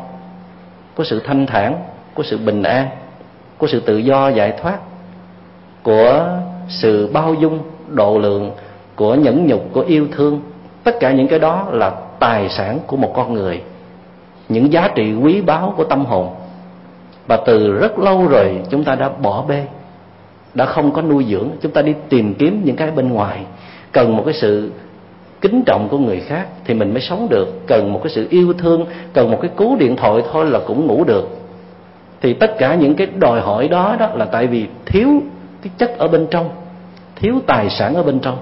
của 0.99 1.05
sự 1.05 1.21
thanh 1.25 1.45
thản 1.45 1.75
của 2.13 2.23
sự 2.23 2.37
bình 2.37 2.63
an 2.63 2.87
của 3.57 3.67
sự 3.67 3.79
tự 3.79 3.97
do 3.97 4.29
giải 4.29 4.53
thoát 4.61 4.79
của 5.83 6.39
sự 6.67 7.09
bao 7.13 7.33
dung, 7.33 7.59
độ 7.87 8.19
lượng, 8.19 8.51
của 8.95 9.15
nhẫn 9.15 9.47
nhục, 9.47 9.63
của 9.73 9.81
yêu 9.81 10.07
thương. 10.11 10.41
Tất 10.83 10.95
cả 10.99 11.11
những 11.11 11.27
cái 11.27 11.39
đó 11.39 11.67
là 11.71 11.91
tài 12.19 12.49
sản 12.49 12.79
của 12.87 12.97
một 12.97 13.13
con 13.15 13.33
người. 13.33 13.61
Những 14.49 14.73
giá 14.73 14.89
trị 14.95 15.13
quý 15.13 15.41
báu 15.41 15.73
của 15.77 15.83
tâm 15.83 16.05
hồn. 16.05 16.29
Và 17.27 17.37
từ 17.45 17.73
rất 17.79 17.99
lâu 17.99 18.27
rồi 18.27 18.61
chúng 18.69 18.83
ta 18.83 18.95
đã 18.95 19.09
bỏ 19.09 19.43
bê, 19.47 19.65
đã 20.53 20.65
không 20.65 20.91
có 20.91 21.01
nuôi 21.01 21.25
dưỡng. 21.29 21.49
Chúng 21.61 21.71
ta 21.71 21.81
đi 21.81 21.93
tìm 22.09 22.33
kiếm 22.33 22.61
những 22.65 22.75
cái 22.75 22.91
bên 22.91 23.09
ngoài. 23.09 23.39
Cần 23.91 24.17
một 24.17 24.23
cái 24.25 24.33
sự 24.33 24.71
kính 25.41 25.63
trọng 25.65 25.87
của 25.89 25.97
người 25.97 26.19
khác 26.19 26.47
thì 26.65 26.73
mình 26.73 26.93
mới 26.93 27.01
sống 27.01 27.29
được. 27.29 27.67
Cần 27.67 27.93
một 27.93 27.99
cái 28.03 28.13
sự 28.13 28.27
yêu 28.29 28.53
thương, 28.53 28.85
cần 29.13 29.31
một 29.31 29.37
cái 29.41 29.51
cú 29.55 29.75
điện 29.75 29.95
thoại 29.95 30.21
thôi 30.31 30.45
là 30.45 30.59
cũng 30.67 30.87
ngủ 30.87 31.03
được. 31.03 31.29
Thì 32.21 32.33
tất 32.33 32.55
cả 32.57 32.75
những 32.75 32.95
cái 32.95 33.07
đòi 33.07 33.41
hỏi 33.41 33.67
đó 33.67 33.95
đó 33.99 34.09
là 34.13 34.25
tại 34.25 34.47
vì 34.47 34.67
thiếu 34.85 35.07
cái 35.61 35.71
chất 35.77 35.97
ở 35.97 36.07
bên 36.07 36.27
trong, 36.31 36.49
thiếu 37.15 37.35
tài 37.47 37.69
sản 37.69 37.95
ở 37.95 38.03
bên 38.03 38.19
trong. 38.19 38.37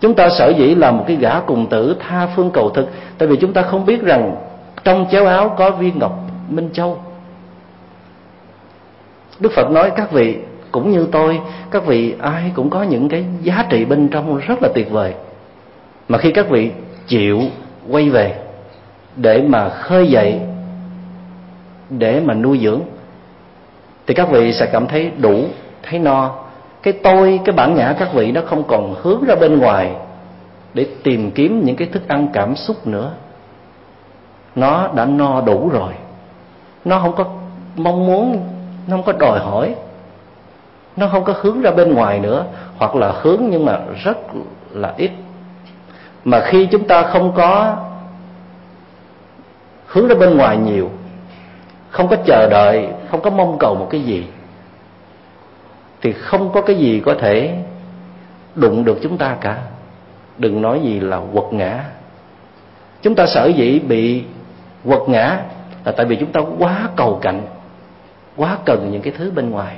Chúng 0.00 0.14
ta 0.14 0.28
sở 0.28 0.48
dĩ 0.48 0.74
là 0.74 0.90
một 0.90 1.04
cái 1.06 1.16
gã 1.16 1.40
cùng 1.40 1.66
tử 1.66 1.96
tha 2.00 2.28
phương 2.36 2.50
cầu 2.50 2.70
thực, 2.70 2.88
tại 3.18 3.28
vì 3.28 3.36
chúng 3.36 3.52
ta 3.52 3.62
không 3.62 3.86
biết 3.86 4.02
rằng 4.02 4.36
trong 4.84 5.06
chéo 5.10 5.26
áo 5.26 5.54
có 5.58 5.70
viên 5.70 5.98
ngọc 5.98 6.18
minh 6.48 6.70
châu. 6.72 6.98
Đức 9.40 9.52
phật 9.52 9.70
nói 9.70 9.90
các 9.96 10.12
vị 10.12 10.36
cũng 10.72 10.90
như 10.90 11.08
tôi, 11.12 11.40
các 11.70 11.86
vị 11.86 12.14
ai 12.20 12.52
cũng 12.54 12.70
có 12.70 12.82
những 12.82 13.08
cái 13.08 13.24
giá 13.42 13.66
trị 13.68 13.84
bên 13.84 14.08
trong 14.08 14.38
rất 14.38 14.62
là 14.62 14.68
tuyệt 14.74 14.90
vời. 14.90 15.14
Mà 16.08 16.18
khi 16.18 16.32
các 16.32 16.48
vị 16.48 16.70
chịu 17.06 17.40
quay 17.90 18.10
về 18.10 18.34
để 19.16 19.42
mà 19.42 19.68
khơi 19.68 20.08
dậy, 20.08 20.40
để 21.90 22.20
mà 22.20 22.34
nuôi 22.34 22.58
dưỡng, 22.62 22.80
thì 24.06 24.14
các 24.14 24.30
vị 24.30 24.52
sẽ 24.52 24.66
cảm 24.66 24.86
thấy 24.86 25.10
đủ, 25.18 25.44
thấy 25.82 25.98
no. 25.98 26.34
Cái 26.82 26.92
tôi, 26.92 27.40
cái 27.44 27.56
bản 27.56 27.74
ngã 27.74 27.94
các 27.98 28.14
vị 28.14 28.32
nó 28.32 28.40
không 28.46 28.64
còn 28.64 28.94
hướng 29.02 29.24
ra 29.24 29.34
bên 29.34 29.58
ngoài 29.58 29.92
để 30.74 30.86
tìm 31.02 31.30
kiếm 31.30 31.64
những 31.64 31.76
cái 31.76 31.88
thức 31.88 32.08
ăn 32.08 32.28
cảm 32.32 32.56
xúc 32.56 32.86
nữa. 32.86 33.12
Nó 34.54 34.88
đã 34.94 35.04
no 35.04 35.40
đủ 35.40 35.68
rồi. 35.68 35.92
Nó 36.84 36.98
không 36.98 37.14
có 37.16 37.24
mong 37.76 38.06
muốn, 38.06 38.40
nó 38.86 38.96
không 38.96 39.04
có 39.04 39.12
đòi 39.12 39.40
hỏi 39.40 39.74
nó 40.96 41.08
không 41.08 41.24
có 41.24 41.34
hướng 41.40 41.60
ra 41.60 41.70
bên 41.70 41.94
ngoài 41.94 42.20
nữa, 42.20 42.44
hoặc 42.78 42.94
là 42.94 43.12
hướng 43.22 43.42
nhưng 43.50 43.64
mà 43.64 43.78
rất 44.04 44.18
là 44.72 44.94
ít. 44.96 45.10
Mà 46.24 46.40
khi 46.40 46.66
chúng 46.66 46.86
ta 46.86 47.02
không 47.02 47.32
có 47.32 47.76
hướng 49.86 50.08
ra 50.08 50.14
bên 50.14 50.36
ngoài 50.36 50.56
nhiều, 50.56 50.90
không 51.90 52.08
có 52.08 52.16
chờ 52.24 52.48
đợi, 52.50 52.88
không 53.10 53.20
có 53.20 53.30
mong 53.30 53.58
cầu 53.58 53.74
một 53.74 53.88
cái 53.90 54.00
gì, 54.00 54.26
thì 56.00 56.12
không 56.12 56.52
có 56.52 56.60
cái 56.60 56.76
gì 56.76 57.02
có 57.04 57.14
thể 57.14 57.58
đụng 58.54 58.84
được 58.84 58.98
chúng 59.02 59.18
ta 59.18 59.36
cả. 59.40 59.58
Đừng 60.38 60.62
nói 60.62 60.80
gì 60.80 61.00
là 61.00 61.20
quật 61.32 61.52
ngã. 61.52 61.84
Chúng 63.02 63.14
ta 63.14 63.26
sở 63.26 63.46
dĩ 63.46 63.78
bị 63.78 64.24
quật 64.84 65.00
ngã 65.06 65.40
là 65.84 65.92
tại 65.92 66.06
vì 66.06 66.16
chúng 66.16 66.32
ta 66.32 66.40
quá 66.58 66.88
cầu 66.96 67.18
cạnh, 67.22 67.42
quá 68.36 68.58
cần 68.64 68.88
những 68.92 69.02
cái 69.02 69.12
thứ 69.16 69.30
bên 69.30 69.50
ngoài 69.50 69.76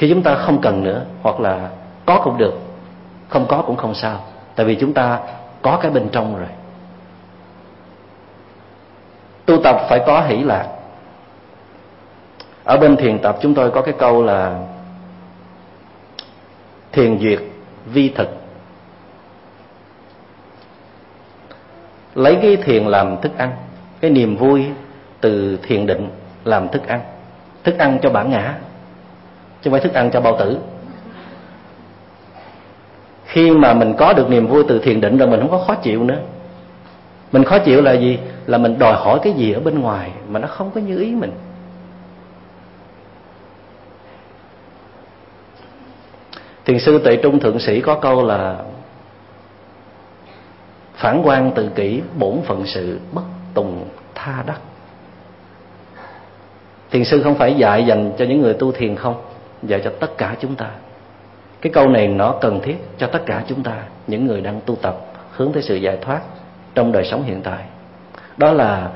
khi 0.00 0.08
chúng 0.08 0.22
ta 0.22 0.34
không 0.34 0.60
cần 0.60 0.82
nữa, 0.82 1.04
hoặc 1.22 1.40
là 1.40 1.68
có 2.06 2.20
cũng 2.24 2.38
được, 2.38 2.54
không 3.28 3.46
có 3.48 3.62
cũng 3.66 3.76
không 3.76 3.94
sao. 3.94 4.24
Tại 4.54 4.66
vì 4.66 4.74
chúng 4.74 4.92
ta 4.92 5.20
có 5.62 5.78
cái 5.82 5.90
bên 5.90 6.08
trong 6.12 6.36
rồi. 6.36 6.48
Tu 9.46 9.62
tập 9.62 9.76
phải 9.88 10.00
có 10.06 10.20
hỷ 10.20 10.36
lạc. 10.36 10.68
Ở 12.64 12.76
bên 12.76 12.96
thiền 12.96 13.18
tập 13.18 13.38
chúng 13.40 13.54
tôi 13.54 13.70
có 13.70 13.82
cái 13.82 13.94
câu 13.98 14.22
là 14.22 14.58
thiền 16.92 17.18
duyệt 17.18 17.40
vi 17.86 18.08
thực. 18.08 18.28
Lấy 22.14 22.38
cái 22.42 22.56
thiền 22.56 22.86
làm 22.86 23.20
thức 23.20 23.32
ăn, 23.38 23.52
cái 24.00 24.10
niềm 24.10 24.36
vui 24.36 24.66
từ 25.20 25.58
thiền 25.62 25.86
định 25.86 26.10
làm 26.44 26.68
thức 26.68 26.86
ăn. 26.86 27.00
Thức 27.64 27.78
ăn 27.78 27.98
cho 28.02 28.10
bản 28.10 28.30
ngã 28.30 28.54
chứ 29.62 29.70
không 29.70 29.72
phải 29.72 29.80
thức 29.80 29.94
ăn 29.94 30.10
cho 30.10 30.20
bao 30.20 30.36
tử. 30.38 30.58
Khi 33.24 33.50
mà 33.50 33.74
mình 33.74 33.94
có 33.98 34.12
được 34.12 34.30
niềm 34.30 34.46
vui 34.46 34.64
từ 34.68 34.78
thiền 34.78 35.00
định 35.00 35.18
rồi 35.18 35.28
mình 35.28 35.40
không 35.40 35.50
có 35.50 35.58
khó 35.58 35.74
chịu 35.74 36.04
nữa. 36.04 36.18
Mình 37.32 37.44
khó 37.44 37.58
chịu 37.58 37.82
là 37.82 37.92
gì? 37.92 38.18
Là 38.46 38.58
mình 38.58 38.78
đòi 38.78 38.94
hỏi 38.94 39.18
cái 39.22 39.32
gì 39.32 39.52
ở 39.52 39.60
bên 39.60 39.80
ngoài 39.80 40.10
mà 40.28 40.40
nó 40.40 40.48
không 40.48 40.70
có 40.70 40.80
như 40.80 40.98
ý 40.98 41.14
mình. 41.14 41.32
Thiền 46.64 46.78
sư 46.78 47.00
tệ 47.04 47.16
trung 47.16 47.40
thượng 47.40 47.58
sĩ 47.58 47.80
có 47.80 47.94
câu 47.94 48.26
là 48.26 48.56
phản 50.94 51.22
quan 51.24 51.52
tự 51.52 51.68
kỷ 51.68 52.02
bổn 52.18 52.42
phận 52.46 52.66
sự 52.66 53.00
bất 53.12 53.22
tùng 53.54 53.88
tha 54.14 54.42
đắc. 54.46 54.60
Thiền 56.90 57.04
sư 57.04 57.22
không 57.22 57.34
phải 57.34 57.54
dạy 57.54 57.86
dành 57.86 58.12
cho 58.18 58.24
những 58.24 58.40
người 58.40 58.54
tu 58.54 58.72
thiền 58.72 58.96
không? 58.96 59.22
Và 59.62 59.78
cho 59.78 59.90
tất 60.00 60.18
cả 60.18 60.36
chúng 60.40 60.54
ta. 60.54 60.70
Cái 61.60 61.72
câu 61.72 61.88
này 61.88 62.08
nó 62.08 62.34
cần 62.40 62.60
thiết 62.62 62.76
cho 62.98 63.06
tất 63.06 63.26
cả 63.26 63.44
chúng 63.46 63.62
ta, 63.62 63.82
những 64.06 64.26
người 64.26 64.40
đang 64.40 64.60
tu 64.66 64.76
tập, 64.76 64.96
hướng 65.32 65.52
tới 65.52 65.62
sự 65.62 65.76
giải 65.76 65.98
thoát 66.02 66.20
trong 66.74 66.92
đời 66.92 67.04
sống 67.04 67.22
hiện 67.22 67.40
tại. 67.42 67.64
Đó 68.36 68.52
là 68.52 68.90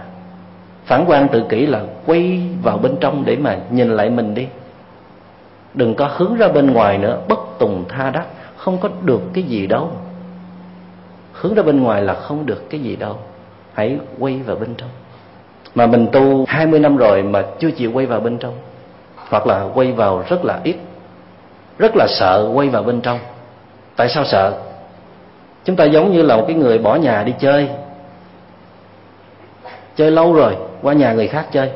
phản 0.84 1.04
quan 1.06 1.28
tự 1.28 1.44
kỷ 1.48 1.66
là 1.66 1.82
quay 2.06 2.42
vào 2.62 2.78
bên 2.78 2.96
trong 3.00 3.24
để 3.24 3.36
mà 3.36 3.58
nhìn 3.70 3.90
lại 3.90 4.10
mình 4.10 4.34
đi. 4.34 4.46
Đừng 5.74 5.94
có 5.94 6.10
hướng 6.16 6.36
ra 6.36 6.48
bên 6.48 6.72
ngoài 6.72 6.98
nữa, 6.98 7.20
bất 7.28 7.38
tùng 7.58 7.84
tha 7.88 8.10
đắc, 8.10 8.26
không 8.56 8.78
có 8.78 8.88
được 9.02 9.22
cái 9.32 9.44
gì 9.44 9.66
đâu. 9.66 9.90
Hướng 11.32 11.54
ra 11.54 11.62
bên 11.62 11.82
ngoài 11.82 12.02
là 12.02 12.14
không 12.14 12.46
được 12.46 12.70
cái 12.70 12.80
gì 12.80 12.96
đâu. 12.96 13.18
Hãy 13.72 13.98
quay 14.18 14.40
vào 14.46 14.56
bên 14.56 14.74
trong. 14.74 14.90
Mà 15.74 15.86
mình 15.86 16.08
tu 16.12 16.44
20 16.48 16.80
năm 16.80 16.96
rồi 16.96 17.22
mà 17.22 17.44
chưa 17.58 17.70
chịu 17.70 17.92
quay 17.92 18.06
vào 18.06 18.20
bên 18.20 18.38
trong 18.38 18.54
hoặc 19.34 19.46
là 19.46 19.64
quay 19.74 19.92
vào 19.92 20.24
rất 20.28 20.44
là 20.44 20.60
ít, 20.64 20.76
rất 21.78 21.92
là 21.96 22.06
sợ 22.08 22.50
quay 22.54 22.68
vào 22.68 22.82
bên 22.82 23.00
trong. 23.00 23.18
Tại 23.96 24.08
sao 24.08 24.24
sợ? 24.24 24.52
Chúng 25.64 25.76
ta 25.76 25.84
giống 25.84 26.12
như 26.12 26.22
là 26.22 26.36
một 26.36 26.44
cái 26.46 26.56
người 26.56 26.78
bỏ 26.78 26.94
nhà 26.94 27.22
đi 27.22 27.34
chơi 27.38 27.68
chơi 29.96 30.10
lâu 30.10 30.32
rồi, 30.32 30.56
qua 30.82 30.92
nhà 30.92 31.12
người 31.12 31.28
khác 31.28 31.46
chơi. 31.52 31.70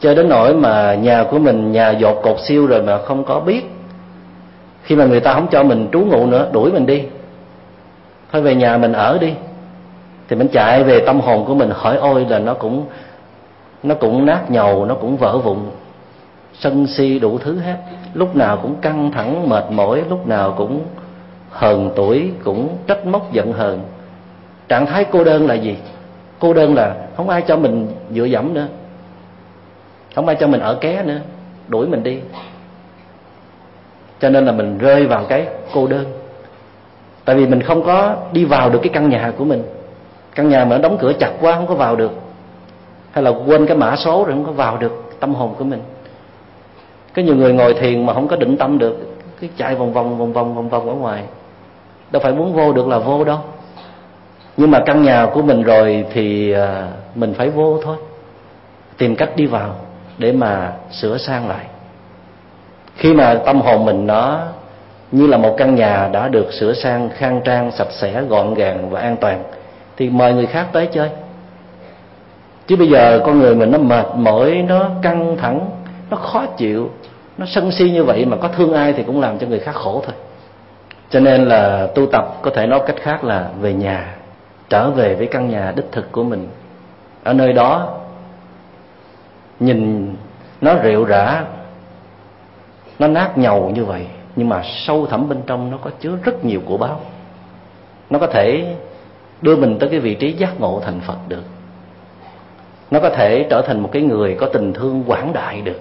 Chơi 0.00 0.14
đến 0.14 0.28
nỗi 0.28 0.54
mà 0.54 0.94
nhà 0.94 1.24
của 1.30 1.38
mình 1.38 1.72
nhà 1.72 1.90
dột 1.90 2.20
cột 2.22 2.36
siêu 2.40 2.66
rồi 2.66 2.82
mà 2.82 2.98
không 2.98 3.24
có 3.24 3.40
biết. 3.40 3.62
Khi 4.82 4.96
mà 4.96 5.04
người 5.04 5.20
ta 5.20 5.34
không 5.34 5.46
cho 5.50 5.62
mình 5.62 5.88
trú 5.92 6.00
ngụ 6.00 6.26
nữa, 6.26 6.48
đuổi 6.52 6.72
mình 6.72 6.86
đi. 6.86 7.02
Thôi 8.32 8.42
về 8.42 8.54
nhà 8.54 8.78
mình 8.78 8.92
ở 8.92 9.18
đi. 9.18 9.34
Thì 10.28 10.36
mình 10.36 10.48
chạy 10.48 10.84
về 10.84 11.00
tâm 11.06 11.20
hồn 11.20 11.44
của 11.44 11.54
mình, 11.54 11.70
hỏi 11.74 11.96
ôi 11.96 12.26
là 12.28 12.38
nó 12.38 12.54
cũng 12.54 12.86
nó 13.82 13.94
cũng 13.94 14.26
nát 14.26 14.50
nhầu, 14.50 14.84
nó 14.84 14.94
cũng 14.94 15.16
vỡ 15.16 15.38
vụn 15.38 15.58
sân 16.58 16.86
si 16.86 17.18
đủ 17.18 17.38
thứ 17.38 17.58
hết. 17.58 17.76
Lúc 18.14 18.36
nào 18.36 18.58
cũng 18.62 18.74
căng 18.80 19.12
thẳng, 19.12 19.48
mệt 19.48 19.64
mỏi, 19.70 20.02
lúc 20.08 20.26
nào 20.26 20.54
cũng 20.56 20.80
hờn 21.50 21.90
tuổi, 21.96 22.30
cũng 22.44 22.76
trách 22.86 23.06
móc 23.06 23.32
giận 23.32 23.52
hờn. 23.52 23.80
Trạng 24.68 24.86
thái 24.86 25.04
cô 25.04 25.24
đơn 25.24 25.46
là 25.46 25.54
gì? 25.54 25.76
Cô 26.38 26.54
đơn 26.54 26.74
là 26.74 26.96
không 27.16 27.28
ai 27.28 27.42
cho 27.42 27.56
mình 27.56 27.86
dựa 28.10 28.24
dẫm 28.24 28.54
nữa. 28.54 28.66
Không 30.14 30.26
ai 30.26 30.36
cho 30.40 30.46
mình 30.46 30.60
ở 30.60 30.74
ké 30.74 31.02
nữa. 31.02 31.18
Đuổi 31.68 31.86
mình 31.86 32.02
đi. 32.02 32.18
Cho 34.20 34.28
nên 34.28 34.46
là 34.46 34.52
mình 34.52 34.78
rơi 34.78 35.06
vào 35.06 35.24
cái 35.24 35.46
cô 35.74 35.86
đơn. 35.86 36.04
Tại 37.24 37.36
vì 37.36 37.46
mình 37.46 37.62
không 37.62 37.82
có 37.82 38.16
đi 38.32 38.44
vào 38.44 38.70
được 38.70 38.78
cái 38.82 38.90
căn 38.92 39.08
nhà 39.08 39.32
của 39.38 39.44
mình. 39.44 39.62
Căn 40.34 40.48
nhà 40.48 40.64
mà 40.64 40.76
nó 40.76 40.82
đóng 40.82 40.96
cửa 41.00 41.12
chặt 41.12 41.32
quá 41.40 41.54
không 41.54 41.66
có 41.66 41.74
vào 41.74 41.96
được. 41.96 42.12
Hay 43.10 43.24
là 43.24 43.30
quên 43.46 43.66
cái 43.66 43.76
mã 43.76 43.96
số 43.96 44.24
rồi 44.24 44.34
không 44.34 44.44
có 44.44 44.52
vào 44.52 44.76
được 44.76 45.16
tâm 45.20 45.34
hồn 45.34 45.54
của 45.58 45.64
mình 45.64 45.80
có 47.14 47.22
nhiều 47.22 47.36
người 47.36 47.52
ngồi 47.52 47.74
thiền 47.74 48.06
mà 48.06 48.14
không 48.14 48.28
có 48.28 48.36
định 48.36 48.56
tâm 48.56 48.78
được, 48.78 48.98
cứ 49.40 49.46
chạy 49.56 49.74
vòng 49.74 49.92
vòng 49.92 50.18
vòng 50.18 50.32
vòng 50.32 50.54
vòng 50.54 50.68
vòng 50.68 50.88
ở 50.88 50.94
ngoài. 50.94 51.22
Đâu 52.10 52.22
phải 52.22 52.32
muốn 52.32 52.52
vô 52.52 52.72
được 52.72 52.88
là 52.88 52.98
vô 52.98 53.24
đâu. 53.24 53.38
Nhưng 54.56 54.70
mà 54.70 54.82
căn 54.86 55.02
nhà 55.02 55.26
của 55.32 55.42
mình 55.42 55.62
rồi 55.62 56.04
thì 56.12 56.52
à, 56.52 56.88
mình 57.14 57.34
phải 57.34 57.50
vô 57.50 57.78
thôi. 57.84 57.96
Tìm 58.98 59.16
cách 59.16 59.36
đi 59.36 59.46
vào 59.46 59.74
để 60.18 60.32
mà 60.32 60.72
sửa 60.90 61.18
sang 61.18 61.48
lại. 61.48 61.66
Khi 62.96 63.14
mà 63.14 63.34
tâm 63.34 63.60
hồn 63.60 63.84
mình 63.84 64.06
nó 64.06 64.40
như 65.12 65.26
là 65.26 65.36
một 65.36 65.54
căn 65.56 65.74
nhà 65.74 66.08
đã 66.12 66.28
được 66.28 66.52
sửa 66.52 66.72
sang, 66.72 67.10
khang 67.16 67.40
trang, 67.44 67.70
sạch 67.70 67.90
sẽ, 67.90 68.22
gọn 68.22 68.54
gàng 68.54 68.90
và 68.90 69.00
an 69.00 69.16
toàn, 69.16 69.42
thì 69.96 70.10
mời 70.10 70.34
người 70.34 70.46
khác 70.46 70.66
tới 70.72 70.86
chơi. 70.92 71.10
Chứ 72.66 72.76
bây 72.76 72.88
giờ 72.88 73.22
con 73.26 73.38
người 73.38 73.54
mình 73.54 73.70
nó 73.70 73.78
mệt 73.78 74.06
mỏi, 74.16 74.64
nó 74.68 74.90
căng 75.02 75.36
thẳng, 75.36 75.60
nó 76.10 76.16
khó 76.16 76.46
chịu 76.46 76.90
nó 77.38 77.46
sân 77.46 77.72
si 77.72 77.90
như 77.90 78.04
vậy 78.04 78.24
mà 78.24 78.36
có 78.36 78.48
thương 78.48 78.72
ai 78.72 78.92
thì 78.92 79.02
cũng 79.02 79.20
làm 79.20 79.38
cho 79.38 79.46
người 79.46 79.58
khác 79.58 79.74
khổ 79.74 80.02
thôi. 80.06 80.14
Cho 81.10 81.20
nên 81.20 81.44
là 81.44 81.88
tu 81.94 82.06
tập 82.06 82.24
có 82.42 82.50
thể 82.50 82.66
nói 82.66 82.80
cách 82.86 82.96
khác 83.00 83.24
là 83.24 83.50
về 83.60 83.72
nhà, 83.72 84.16
trở 84.68 84.90
về 84.90 85.14
với 85.14 85.26
căn 85.26 85.50
nhà 85.50 85.72
đích 85.76 85.92
thực 85.92 86.12
của 86.12 86.24
mình. 86.24 86.48
Ở 87.24 87.32
nơi 87.32 87.52
đó, 87.52 87.98
nhìn 89.60 90.14
nó 90.60 90.74
rệu 90.84 91.04
rã, 91.04 91.44
nó 92.98 93.06
nát 93.08 93.38
nhầu 93.38 93.70
như 93.70 93.84
vậy, 93.84 94.06
nhưng 94.36 94.48
mà 94.48 94.62
sâu 94.64 95.06
thẳm 95.06 95.28
bên 95.28 95.42
trong 95.46 95.70
nó 95.70 95.76
có 95.76 95.90
chứa 96.00 96.16
rất 96.24 96.44
nhiều 96.44 96.60
của 96.66 96.76
báo 96.76 97.00
nó 98.12 98.18
có 98.18 98.26
thể 98.26 98.76
đưa 99.42 99.56
mình 99.56 99.78
tới 99.78 99.88
cái 99.88 99.98
vị 100.00 100.14
trí 100.14 100.32
giác 100.32 100.60
ngộ 100.60 100.80
thành 100.84 101.00
phật 101.00 101.16
được. 101.28 101.42
Nó 102.90 103.00
có 103.00 103.10
thể 103.10 103.46
trở 103.50 103.62
thành 103.66 103.80
một 103.80 103.88
cái 103.92 104.02
người 104.02 104.36
có 104.40 104.46
tình 104.52 104.72
thương 104.72 105.04
quảng 105.06 105.32
đại 105.32 105.60
được 105.60 105.80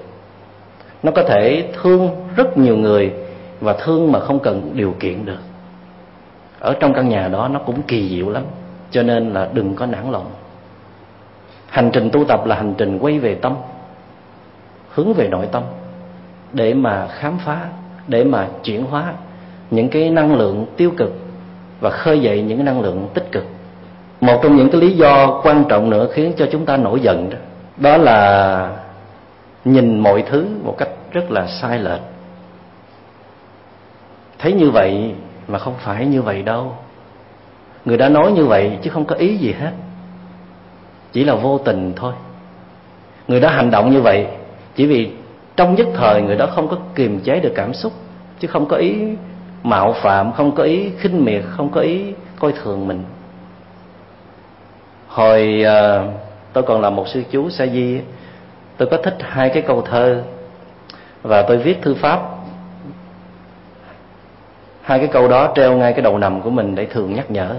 nó 1.03 1.11
có 1.11 1.23
thể 1.23 1.67
thương 1.81 2.09
rất 2.35 2.57
nhiều 2.57 2.77
người 2.77 3.13
và 3.61 3.73
thương 3.73 4.11
mà 4.11 4.19
không 4.19 4.39
cần 4.39 4.71
điều 4.73 4.95
kiện 4.99 5.25
được. 5.25 5.39
Ở 6.59 6.73
trong 6.79 6.93
căn 6.93 7.09
nhà 7.09 7.27
đó 7.27 7.47
nó 7.47 7.59
cũng 7.59 7.81
kỳ 7.81 8.09
diệu 8.09 8.29
lắm, 8.29 8.43
cho 8.91 9.03
nên 9.03 9.33
là 9.33 9.49
đừng 9.53 9.75
có 9.75 9.85
nản 9.85 10.11
lòng. 10.11 10.25
Hành 11.67 11.89
trình 11.93 12.09
tu 12.09 12.25
tập 12.25 12.45
là 12.45 12.55
hành 12.55 12.73
trình 12.77 12.99
quay 12.99 13.19
về 13.19 13.35
tâm, 13.35 13.55
hướng 14.89 15.13
về 15.13 15.27
nội 15.27 15.47
tâm, 15.51 15.63
để 16.53 16.73
mà 16.73 17.07
khám 17.07 17.37
phá, 17.45 17.57
để 18.07 18.23
mà 18.23 18.47
chuyển 18.63 18.85
hóa 18.85 19.13
những 19.71 19.89
cái 19.89 20.09
năng 20.09 20.35
lượng 20.35 20.65
tiêu 20.77 20.91
cực 20.97 21.13
và 21.79 21.89
khơi 21.89 22.19
dậy 22.19 22.41
những 22.41 22.57
cái 22.57 22.65
năng 22.65 22.81
lượng 22.81 23.07
tích 23.13 23.31
cực. 23.31 23.45
Một 24.21 24.39
trong 24.43 24.55
những 24.55 24.71
cái 24.71 24.81
lý 24.81 24.91
do 24.91 25.41
quan 25.43 25.63
trọng 25.69 25.89
nữa 25.89 26.07
khiến 26.13 26.33
cho 26.37 26.47
chúng 26.51 26.65
ta 26.65 26.77
nổi 26.77 26.99
giận 26.99 27.29
đó 27.29 27.37
đó 27.77 27.97
là 27.97 28.69
nhìn 29.65 29.99
mọi 29.99 30.23
thứ 30.29 30.47
một 30.63 30.75
cách 30.77 30.89
rất 31.11 31.31
là 31.31 31.47
sai 31.47 31.79
lệch. 31.79 32.01
Thấy 34.39 34.53
như 34.53 34.69
vậy 34.69 35.13
mà 35.47 35.59
không 35.59 35.73
phải 35.79 36.05
như 36.05 36.21
vậy 36.21 36.41
đâu. 36.43 36.75
Người 37.85 37.97
đã 37.97 38.09
nói 38.09 38.31
như 38.31 38.45
vậy 38.45 38.77
chứ 38.81 38.89
không 38.89 39.05
có 39.05 39.15
ý 39.15 39.37
gì 39.37 39.51
hết. 39.59 39.71
Chỉ 41.11 41.23
là 41.23 41.35
vô 41.35 41.57
tình 41.57 41.93
thôi. 41.95 42.13
Người 43.27 43.39
đã 43.39 43.51
hành 43.51 43.71
động 43.71 43.91
như 43.91 44.01
vậy 44.01 44.27
chỉ 44.75 44.85
vì 44.85 45.11
trong 45.55 45.75
nhất 45.75 45.87
thời 45.95 46.21
người 46.21 46.35
đó 46.35 46.47
không 46.55 46.67
có 46.67 46.77
kiềm 46.95 47.19
chế 47.19 47.39
được 47.39 47.53
cảm 47.55 47.73
xúc 47.73 47.93
chứ 48.39 48.47
không 48.47 48.65
có 48.65 48.77
ý 48.77 48.95
mạo 49.63 49.93
phạm 49.93 50.31
không 50.33 50.55
có 50.55 50.63
ý 50.63 50.89
khinh 50.97 51.25
miệt 51.25 51.43
không 51.49 51.69
có 51.69 51.81
ý 51.81 52.13
coi 52.39 52.51
thường 52.51 52.87
mình. 52.87 53.03
Hồi 55.07 55.63
uh, 55.65 56.11
tôi 56.53 56.63
còn 56.63 56.81
là 56.81 56.89
một 56.89 57.07
sư 57.07 57.23
chú 57.31 57.49
sa 57.49 57.65
di 57.67 57.99
tôi 58.77 58.87
có 58.91 58.97
thích 58.97 59.17
hai 59.19 59.49
cái 59.49 59.61
câu 59.61 59.81
thơ 59.81 60.23
và 61.21 61.41
tôi 61.41 61.57
viết 61.57 61.81
thư 61.81 61.95
pháp. 61.95 62.21
Hai 64.81 64.99
cái 64.99 65.07
câu 65.07 65.27
đó 65.27 65.53
treo 65.55 65.77
ngay 65.77 65.93
cái 65.93 66.01
đầu 66.01 66.17
nằm 66.17 66.41
của 66.41 66.49
mình 66.49 66.75
để 66.75 66.85
thường 66.85 67.15
nhắc 67.15 67.31
nhở. 67.31 67.55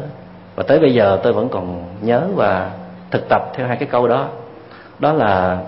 Và 0.54 0.62
tới 0.62 0.78
bây 0.78 0.94
giờ 0.94 1.20
tôi 1.22 1.32
vẫn 1.32 1.48
còn 1.48 1.84
nhớ 2.00 2.28
và 2.34 2.70
thực 3.10 3.28
tập 3.28 3.42
theo 3.54 3.66
hai 3.66 3.76
cái 3.76 3.88
câu 3.88 4.08
đó. 4.08 4.28
Đó 4.98 5.12
là 5.12 5.58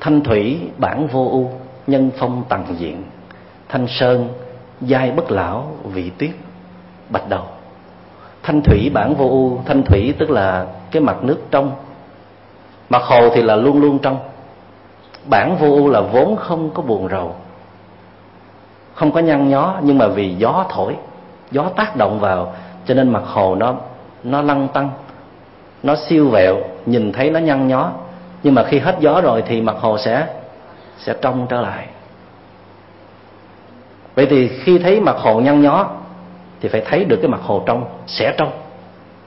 thanh 0.00 0.20
thủy 0.20 0.60
bản 0.78 1.06
vô 1.06 1.28
u, 1.30 1.50
nhân 1.86 2.10
phong 2.18 2.44
tầng 2.48 2.64
diện. 2.78 3.02
Thanh 3.68 3.86
sơn, 3.88 4.28
giai 4.80 5.10
bất 5.10 5.30
lão, 5.30 5.72
vị 5.84 6.10
tuyết, 6.18 6.30
bạch 7.08 7.28
đầu. 7.28 7.44
Thanh 8.42 8.62
thủy 8.62 8.90
bản 8.94 9.14
vô 9.14 9.28
u, 9.28 9.60
thanh 9.66 9.82
thủy 9.82 10.14
tức 10.18 10.30
là 10.30 10.66
cái 10.90 11.02
mặt 11.02 11.24
nước 11.24 11.38
trong 11.50 11.72
mặt 12.90 13.02
hồ 13.02 13.30
thì 13.34 13.42
là 13.42 13.56
luôn 13.56 13.80
luôn 13.80 13.98
trong. 13.98 14.18
Bản 15.24 15.56
vô 15.56 15.66
ưu 15.66 15.88
là 15.88 16.00
vốn 16.00 16.36
không 16.36 16.70
có 16.74 16.82
buồn 16.82 17.08
rầu. 17.08 17.34
Không 18.94 19.12
có 19.12 19.20
nhăn 19.20 19.50
nhó, 19.50 19.74
nhưng 19.82 19.98
mà 19.98 20.08
vì 20.08 20.34
gió 20.34 20.64
thổi, 20.68 20.96
gió 21.50 21.70
tác 21.76 21.96
động 21.96 22.20
vào, 22.20 22.54
cho 22.86 22.94
nên 22.94 23.08
mặt 23.08 23.22
hồ 23.26 23.54
nó 23.54 23.74
nó 24.24 24.42
lăn 24.42 24.68
tăng 24.68 24.90
nó 25.82 25.96
siêu 26.08 26.28
vẹo, 26.28 26.56
nhìn 26.86 27.12
thấy 27.12 27.30
nó 27.30 27.40
nhăn 27.40 27.68
nhó. 27.68 27.90
Nhưng 28.42 28.54
mà 28.54 28.64
khi 28.64 28.78
hết 28.78 28.96
gió 29.00 29.20
rồi 29.20 29.42
thì 29.46 29.60
mặt 29.60 29.76
hồ 29.80 29.98
sẽ 29.98 30.26
sẽ 30.98 31.14
trong 31.20 31.46
trở 31.48 31.60
lại. 31.60 31.86
Vậy 34.14 34.26
thì 34.30 34.48
khi 34.48 34.78
thấy 34.78 35.00
mặt 35.00 35.16
hồ 35.16 35.40
nhăn 35.40 35.62
nhó 35.62 35.86
thì 36.60 36.68
phải 36.68 36.80
thấy 36.80 37.04
được 37.04 37.18
cái 37.22 37.30
mặt 37.30 37.40
hồ 37.42 37.62
trong, 37.66 37.84
sẽ 38.06 38.34
trong. 38.36 38.50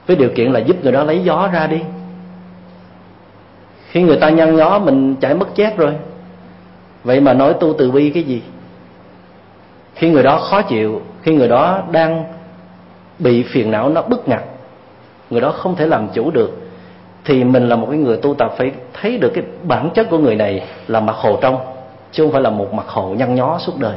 Với 0.06 0.16
điều 0.16 0.28
kiện 0.36 0.52
là 0.52 0.60
giúp 0.60 0.76
người 0.82 0.92
đó 0.92 1.02
lấy 1.02 1.24
gió 1.24 1.48
ra 1.52 1.66
đi 1.66 1.80
khi 3.92 4.02
người 4.02 4.16
ta 4.16 4.30
nhăn 4.30 4.56
nhó 4.56 4.78
mình 4.78 5.16
chảy 5.20 5.34
mất 5.34 5.54
chép 5.54 5.78
rồi. 5.78 5.92
Vậy 7.04 7.20
mà 7.20 7.32
nói 7.32 7.54
tu 7.54 7.74
từ 7.78 7.90
bi 7.90 8.10
cái 8.10 8.22
gì? 8.22 8.42
Khi 9.94 10.10
người 10.10 10.22
đó 10.22 10.38
khó 10.38 10.62
chịu, 10.62 11.02
khi 11.22 11.34
người 11.34 11.48
đó 11.48 11.82
đang 11.90 12.24
bị 13.18 13.42
phiền 13.42 13.70
não 13.70 13.88
nó 13.88 14.02
bức 14.02 14.28
ngặt, 14.28 14.42
người 15.30 15.40
đó 15.40 15.50
không 15.50 15.76
thể 15.76 15.86
làm 15.86 16.08
chủ 16.14 16.30
được, 16.30 16.58
thì 17.24 17.44
mình 17.44 17.68
là 17.68 17.76
một 17.76 17.86
cái 17.90 17.98
người 17.98 18.16
tu 18.16 18.34
tập 18.34 18.54
phải 18.56 18.72
thấy 18.92 19.18
được 19.18 19.30
cái 19.34 19.44
bản 19.62 19.90
chất 19.94 20.06
của 20.10 20.18
người 20.18 20.34
này 20.34 20.66
là 20.86 21.00
mặt 21.00 21.16
hồ 21.16 21.38
trong, 21.40 21.56
chứ 22.12 22.24
không 22.24 22.32
phải 22.32 22.42
là 22.42 22.50
một 22.50 22.72
mặt 22.72 22.88
hồ 22.88 23.08
nhăn 23.08 23.34
nhó 23.34 23.58
suốt 23.58 23.78
đời. 23.78 23.96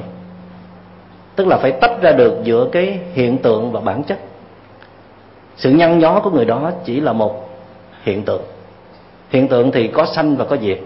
Tức 1.36 1.48
là 1.48 1.58
phải 1.58 1.72
tách 1.72 2.02
ra 2.02 2.12
được 2.12 2.40
giữa 2.44 2.70
cái 2.72 3.00
hiện 3.14 3.38
tượng 3.38 3.72
và 3.72 3.80
bản 3.80 4.04
chất. 4.04 4.20
Sự 5.58 5.72
nhăn 5.72 6.00
nhó 6.00 6.20
của 6.20 6.30
người 6.30 6.46
đó 6.46 6.72
chỉ 6.86 7.00
là 7.00 7.14
một 7.14 7.50
hiện 8.04 8.24
tượng 8.24 8.42
hiện 9.30 9.48
tượng 9.48 9.72
thì 9.72 9.88
có 9.88 10.06
sanh 10.06 10.36
và 10.36 10.46
có 10.46 10.58
diệt. 10.58 10.80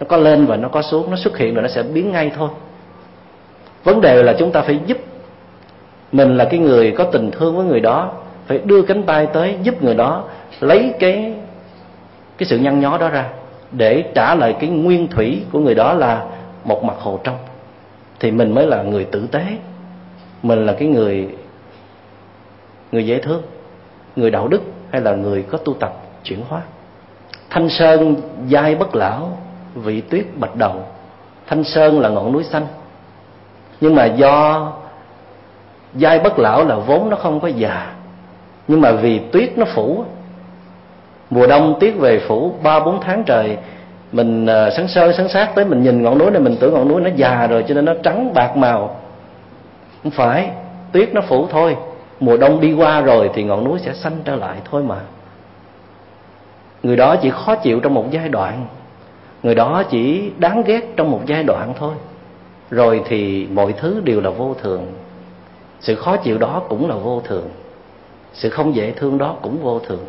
Nó 0.00 0.06
có 0.08 0.16
lên 0.16 0.46
và 0.46 0.56
nó 0.56 0.68
có 0.68 0.82
xuống, 0.82 1.10
nó 1.10 1.16
xuất 1.16 1.38
hiện 1.38 1.54
rồi 1.54 1.62
nó 1.62 1.68
sẽ 1.68 1.82
biến 1.82 2.12
ngay 2.12 2.30
thôi. 2.36 2.48
Vấn 3.84 4.00
đề 4.00 4.22
là 4.22 4.34
chúng 4.38 4.52
ta 4.52 4.62
phải 4.62 4.78
giúp 4.86 4.98
mình 6.12 6.36
là 6.36 6.44
cái 6.44 6.58
người 6.58 6.92
có 6.92 7.04
tình 7.04 7.30
thương 7.30 7.56
với 7.56 7.66
người 7.66 7.80
đó, 7.80 8.12
phải 8.46 8.58
đưa 8.58 8.82
cánh 8.82 9.02
tay 9.02 9.26
tới 9.26 9.56
giúp 9.62 9.82
người 9.82 9.94
đó 9.94 10.24
lấy 10.60 10.94
cái 10.98 11.34
cái 12.38 12.48
sự 12.48 12.58
nhăn 12.58 12.80
nhó 12.80 12.98
đó 12.98 13.08
ra 13.08 13.28
để 13.72 14.04
trả 14.14 14.34
lại 14.34 14.56
cái 14.60 14.70
nguyên 14.70 15.08
thủy 15.08 15.42
của 15.52 15.58
người 15.58 15.74
đó 15.74 15.92
là 15.92 16.26
một 16.64 16.84
mặt 16.84 16.96
hồ 16.98 17.20
trong. 17.24 17.36
Thì 18.20 18.30
mình 18.30 18.54
mới 18.54 18.66
là 18.66 18.82
người 18.82 19.04
tử 19.04 19.26
tế. 19.30 19.42
Mình 20.42 20.66
là 20.66 20.72
cái 20.72 20.88
người 20.88 21.28
người 22.92 23.06
dễ 23.06 23.18
thương, 23.18 23.42
người 24.16 24.30
đạo 24.30 24.48
đức 24.48 24.62
hay 24.90 25.00
là 25.00 25.14
người 25.14 25.42
có 25.42 25.58
tu 25.58 25.74
tập 25.74 25.92
chuyển 26.24 26.40
hóa 26.48 26.62
thanh 27.50 27.68
sơn 27.68 28.16
giai 28.46 28.74
bất 28.74 28.94
lão, 28.94 29.38
vị 29.74 30.00
tuyết 30.00 30.24
bạch 30.36 30.56
đầu. 30.56 30.74
Thanh 31.46 31.64
sơn 31.64 32.00
là 32.00 32.08
ngọn 32.08 32.32
núi 32.32 32.44
xanh. 32.44 32.66
Nhưng 33.80 33.94
mà 33.94 34.04
do 34.04 34.72
giai 35.94 36.18
bất 36.18 36.38
lão 36.38 36.64
là 36.64 36.76
vốn 36.76 37.10
nó 37.10 37.16
không 37.16 37.40
có 37.40 37.48
già. 37.48 37.92
Nhưng 38.68 38.80
mà 38.80 38.92
vì 38.92 39.18
tuyết 39.18 39.58
nó 39.58 39.64
phủ, 39.74 40.04
mùa 41.30 41.46
đông 41.46 41.76
tuyết 41.80 41.94
về 41.96 42.18
phủ, 42.18 42.52
ba 42.62 42.80
bốn 42.80 43.00
tháng 43.00 43.24
trời, 43.24 43.56
mình 44.12 44.46
ờ, 44.46 44.70
sáng 44.70 44.88
sơ, 44.88 45.12
sáng 45.12 45.28
sát 45.28 45.54
tới 45.54 45.64
mình 45.64 45.82
nhìn 45.82 46.02
ngọn 46.02 46.18
núi 46.18 46.30
này, 46.30 46.40
mình 46.40 46.56
tưởng 46.60 46.74
ngọn 46.74 46.88
núi 46.88 47.00
nó 47.00 47.10
già 47.16 47.46
rồi 47.46 47.64
cho 47.68 47.74
nên 47.74 47.84
nó 47.84 47.92
trắng 48.02 48.34
bạc 48.34 48.56
màu. 48.56 48.96
Không 50.02 50.12
phải, 50.12 50.50
tuyết 50.92 51.14
nó 51.14 51.20
phủ 51.20 51.46
thôi. 51.50 51.76
Mùa 52.20 52.36
đông 52.36 52.60
đi 52.60 52.72
qua 52.72 53.00
rồi 53.00 53.30
thì 53.34 53.42
ngọn 53.42 53.64
núi 53.64 53.78
sẽ 53.78 53.92
xanh 53.92 54.12
trở 54.24 54.36
lại 54.36 54.56
thôi 54.70 54.82
mà 54.82 54.96
người 56.82 56.96
đó 56.96 57.16
chỉ 57.16 57.30
khó 57.30 57.54
chịu 57.54 57.80
trong 57.80 57.94
một 57.94 58.06
giai 58.10 58.28
đoạn. 58.28 58.66
Người 59.42 59.54
đó 59.54 59.82
chỉ 59.90 60.30
đáng 60.38 60.62
ghét 60.66 60.92
trong 60.96 61.10
một 61.10 61.20
giai 61.26 61.44
đoạn 61.44 61.72
thôi. 61.78 61.94
Rồi 62.70 63.00
thì 63.04 63.46
mọi 63.52 63.72
thứ 63.72 64.00
đều 64.04 64.20
là 64.20 64.30
vô 64.30 64.54
thường. 64.62 64.86
Sự 65.80 65.94
khó 65.94 66.16
chịu 66.16 66.38
đó 66.38 66.62
cũng 66.68 66.88
là 66.88 66.96
vô 66.96 67.22
thường. 67.24 67.48
Sự 68.32 68.50
không 68.50 68.74
dễ 68.74 68.90
thương 68.90 69.18
đó 69.18 69.36
cũng 69.42 69.62
vô 69.62 69.78
thường. 69.78 70.04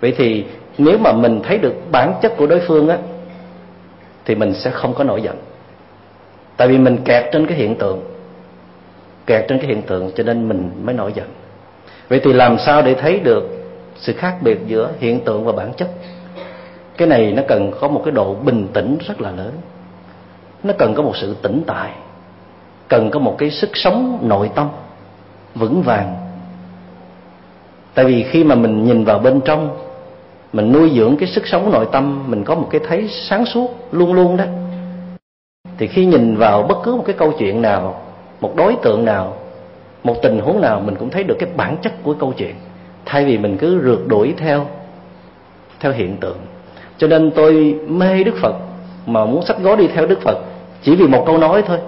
Vậy 0.00 0.14
thì 0.16 0.44
nếu 0.78 0.98
mà 0.98 1.12
mình 1.12 1.40
thấy 1.44 1.58
được 1.58 1.74
bản 1.90 2.14
chất 2.22 2.36
của 2.36 2.46
đối 2.46 2.60
phương 2.60 2.88
á, 2.88 2.98
thì 4.24 4.34
mình 4.34 4.54
sẽ 4.54 4.70
không 4.70 4.94
có 4.94 5.04
nổi 5.04 5.22
giận. 5.22 5.36
Tại 6.56 6.68
vì 6.68 6.78
mình 6.78 6.98
kẹt 7.04 7.24
trên 7.32 7.46
cái 7.46 7.58
hiện 7.58 7.76
tượng. 7.76 8.00
Kẹt 9.26 9.44
trên 9.48 9.58
cái 9.58 9.66
hiện 9.66 9.82
tượng 9.82 10.10
cho 10.16 10.24
nên 10.24 10.48
mình 10.48 10.70
mới 10.82 10.94
nổi 10.94 11.12
giận. 11.14 11.26
Vậy 12.08 12.20
thì 12.24 12.32
làm 12.32 12.58
sao 12.58 12.82
để 12.82 12.94
thấy 12.94 13.20
được 13.20 13.67
sự 14.00 14.12
khác 14.12 14.36
biệt 14.42 14.58
giữa 14.66 14.90
hiện 14.98 15.20
tượng 15.24 15.44
và 15.44 15.52
bản 15.52 15.72
chất. 15.76 15.88
Cái 16.96 17.08
này 17.08 17.32
nó 17.32 17.42
cần 17.48 17.72
có 17.80 17.88
một 17.88 18.02
cái 18.04 18.12
độ 18.12 18.34
bình 18.34 18.68
tĩnh 18.72 18.98
rất 19.06 19.20
là 19.20 19.30
lớn. 19.30 19.52
Nó 20.62 20.72
cần 20.78 20.94
có 20.94 21.02
một 21.02 21.16
sự 21.16 21.36
tĩnh 21.42 21.62
tại, 21.66 21.90
cần 22.88 23.10
có 23.10 23.18
một 23.18 23.34
cái 23.38 23.50
sức 23.50 23.70
sống 23.74 24.18
nội 24.22 24.50
tâm 24.54 24.68
vững 25.54 25.82
vàng. 25.82 26.16
Tại 27.94 28.04
vì 28.04 28.22
khi 28.22 28.44
mà 28.44 28.54
mình 28.54 28.84
nhìn 28.84 29.04
vào 29.04 29.18
bên 29.18 29.40
trong, 29.40 29.76
mình 30.52 30.72
nuôi 30.72 30.90
dưỡng 30.96 31.16
cái 31.16 31.28
sức 31.28 31.46
sống 31.46 31.70
nội 31.72 31.86
tâm, 31.92 32.30
mình 32.30 32.44
có 32.44 32.54
một 32.54 32.68
cái 32.70 32.80
thấy 32.88 33.08
sáng 33.08 33.46
suốt, 33.46 33.88
luôn 33.92 34.12
luôn 34.12 34.36
đó, 34.36 34.44
thì 35.78 35.86
khi 35.86 36.06
nhìn 36.06 36.36
vào 36.36 36.62
bất 36.62 36.78
cứ 36.84 36.94
một 36.94 37.02
cái 37.06 37.16
câu 37.18 37.32
chuyện 37.38 37.62
nào, 37.62 38.00
một 38.40 38.56
đối 38.56 38.76
tượng 38.82 39.04
nào, 39.04 39.36
một 40.02 40.14
tình 40.22 40.40
huống 40.40 40.60
nào, 40.60 40.80
mình 40.80 40.96
cũng 40.96 41.10
thấy 41.10 41.24
được 41.24 41.36
cái 41.38 41.48
bản 41.56 41.76
chất 41.82 41.92
của 42.02 42.14
câu 42.14 42.32
chuyện 42.36 42.54
thay 43.08 43.24
vì 43.24 43.38
mình 43.38 43.56
cứ 43.56 43.80
rượt 43.84 43.98
đuổi 44.06 44.34
theo 44.38 44.66
theo 45.80 45.92
hiện 45.92 46.16
tượng. 46.16 46.38
Cho 46.98 47.06
nên 47.06 47.30
tôi 47.30 47.78
mê 47.88 48.24
đức 48.24 48.34
phật, 48.40 48.54
mà 49.06 49.24
muốn 49.24 49.44
sách 49.44 49.58
gói 49.58 49.76
đi 49.76 49.88
theo 49.88 50.06
đức 50.06 50.20
phật 50.22 50.38
chỉ 50.82 50.96
vì 50.96 51.06
một 51.06 51.22
câu 51.26 51.38
nói 51.38 51.62
thôi. 51.66 51.78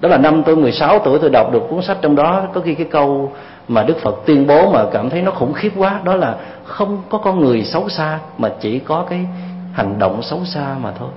Đó 0.00 0.08
là 0.08 0.18
năm 0.18 0.42
tôi 0.46 0.56
16 0.56 0.98
tuổi 0.98 1.18
tôi 1.18 1.30
đọc 1.30 1.52
được 1.52 1.62
cuốn 1.70 1.82
sách 1.82 1.98
trong 2.02 2.16
đó, 2.16 2.46
có 2.54 2.60
khi 2.60 2.74
cái 2.74 2.86
câu 2.90 3.32
mà 3.68 3.82
Đức 3.82 3.98
Phật 3.98 4.14
tuyên 4.26 4.46
bố 4.46 4.72
mà 4.72 4.84
cảm 4.92 5.10
thấy 5.10 5.22
nó 5.22 5.30
khủng 5.30 5.52
khiếp 5.52 5.72
quá, 5.76 6.00
đó 6.04 6.16
là 6.16 6.36
không 6.64 7.02
có 7.08 7.18
con 7.18 7.40
người 7.40 7.64
xấu 7.64 7.88
xa 7.88 8.18
mà 8.38 8.50
chỉ 8.60 8.78
có 8.78 9.06
cái 9.10 9.26
hành 9.72 9.98
động 9.98 10.22
xấu 10.22 10.44
xa 10.44 10.76
mà 10.80 10.92
thôi. 10.98 11.08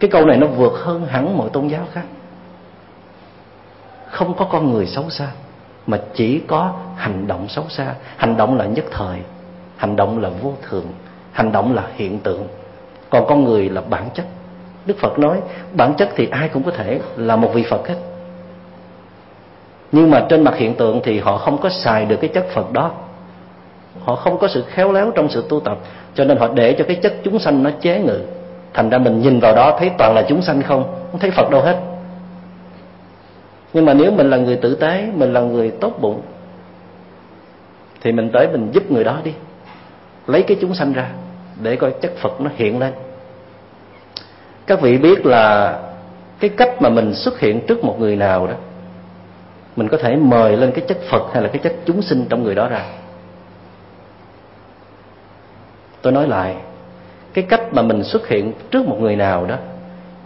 Cái 0.00 0.10
câu 0.10 0.26
này 0.26 0.36
nó 0.36 0.46
vượt 0.46 0.72
hơn 0.72 1.06
hẳn 1.06 1.38
mọi 1.38 1.48
tôn 1.50 1.68
giáo 1.68 1.86
khác. 1.92 2.04
Không 4.10 4.34
có 4.34 4.44
con 4.44 4.72
người 4.72 4.86
xấu 4.86 5.10
xa 5.10 5.28
mà 5.88 5.98
chỉ 6.14 6.40
có 6.46 6.72
hành 6.96 7.26
động 7.26 7.48
xấu 7.48 7.64
xa. 7.68 7.94
Hành 8.16 8.36
động 8.36 8.56
là 8.56 8.64
nhất 8.64 8.84
thời, 8.90 9.18
hành 9.76 9.96
động 9.96 10.22
là 10.22 10.28
vô 10.42 10.52
thường, 10.68 10.86
hành 11.32 11.52
động 11.52 11.74
là 11.74 11.82
hiện 11.94 12.18
tượng. 12.18 12.46
Còn 13.10 13.26
con 13.28 13.44
người 13.44 13.68
là 13.68 13.80
bản 13.80 14.04
chất. 14.14 14.26
Đức 14.86 14.98
phật 14.98 15.18
nói, 15.18 15.40
bản 15.72 15.94
chất 15.94 16.08
thì 16.16 16.28
ai 16.30 16.48
cũng 16.48 16.62
có 16.62 16.70
thể 16.70 17.00
là 17.16 17.36
một 17.36 17.50
vị 17.54 17.64
phật 17.70 17.88
hết. 17.88 17.96
Nhưng 19.92 20.10
mà 20.10 20.26
trên 20.28 20.44
mặt 20.44 20.54
hiện 20.56 20.74
tượng 20.74 21.00
thì 21.04 21.20
họ 21.20 21.36
không 21.36 21.58
có 21.58 21.68
xài 21.68 22.04
được 22.04 22.16
cái 22.20 22.30
chất 22.34 22.46
phật 22.54 22.72
đó. 22.72 22.90
Họ 24.04 24.16
không 24.16 24.38
có 24.38 24.48
sự 24.48 24.64
khéo 24.68 24.92
léo 24.92 25.10
trong 25.10 25.28
sự 25.28 25.44
tu 25.48 25.60
tập, 25.60 25.78
cho 26.14 26.24
nên 26.24 26.36
họ 26.36 26.48
để 26.54 26.72
cho 26.78 26.84
cái 26.88 26.96
chất 26.96 27.14
chúng 27.24 27.38
sanh 27.38 27.62
nó 27.62 27.70
chế 27.80 27.98
ngự. 27.98 28.20
Thành 28.74 28.90
ra 28.90 28.98
mình 28.98 29.20
nhìn 29.20 29.40
vào 29.40 29.54
đó 29.54 29.76
thấy 29.78 29.90
toàn 29.98 30.14
là 30.14 30.22
chúng 30.28 30.42
sanh 30.42 30.62
không? 30.62 30.94
Không 31.10 31.20
thấy 31.20 31.30
phật 31.30 31.50
đâu 31.50 31.62
hết 31.62 31.80
nhưng 33.72 33.84
mà 33.84 33.94
nếu 33.94 34.10
mình 34.10 34.30
là 34.30 34.36
người 34.36 34.56
tử 34.56 34.74
tế, 34.74 35.08
mình 35.14 35.32
là 35.32 35.40
người 35.40 35.70
tốt 35.70 35.98
bụng, 36.00 36.22
thì 38.00 38.12
mình 38.12 38.30
tới 38.32 38.48
mình 38.48 38.70
giúp 38.72 38.90
người 38.90 39.04
đó 39.04 39.18
đi. 39.24 39.32
Lấy 40.26 40.42
cái 40.42 40.56
chúng 40.60 40.74
sanh 40.74 40.92
ra, 40.92 41.10
để 41.62 41.76
coi 41.76 41.94
chất 42.00 42.12
phật 42.16 42.40
nó 42.40 42.50
hiện 42.56 42.78
lên. 42.78 42.92
Các 44.66 44.80
vị 44.80 44.98
biết 44.98 45.26
là 45.26 45.78
cái 46.40 46.50
cách 46.50 46.82
mà 46.82 46.88
mình 46.88 47.14
xuất 47.14 47.40
hiện 47.40 47.66
trước 47.66 47.84
một 47.84 47.96
người 48.00 48.16
nào 48.16 48.46
đó, 48.46 48.54
mình 49.76 49.88
có 49.88 49.96
thể 49.96 50.16
mời 50.16 50.56
lên 50.56 50.72
cái 50.72 50.84
chất 50.88 50.98
phật 51.10 51.22
hay 51.32 51.42
là 51.42 51.48
cái 51.48 51.58
chất 51.58 51.74
chúng 51.84 52.02
sinh 52.02 52.26
trong 52.28 52.42
người 52.42 52.54
đó 52.54 52.68
ra. 52.68 52.84
Tôi 56.02 56.12
nói 56.12 56.28
lại, 56.28 56.56
cái 57.32 57.44
cách 57.48 57.62
mà 57.72 57.82
mình 57.82 58.04
xuất 58.04 58.28
hiện 58.28 58.52
trước 58.70 58.86
một 58.86 58.96
người 59.00 59.16
nào 59.16 59.46
đó, 59.46 59.56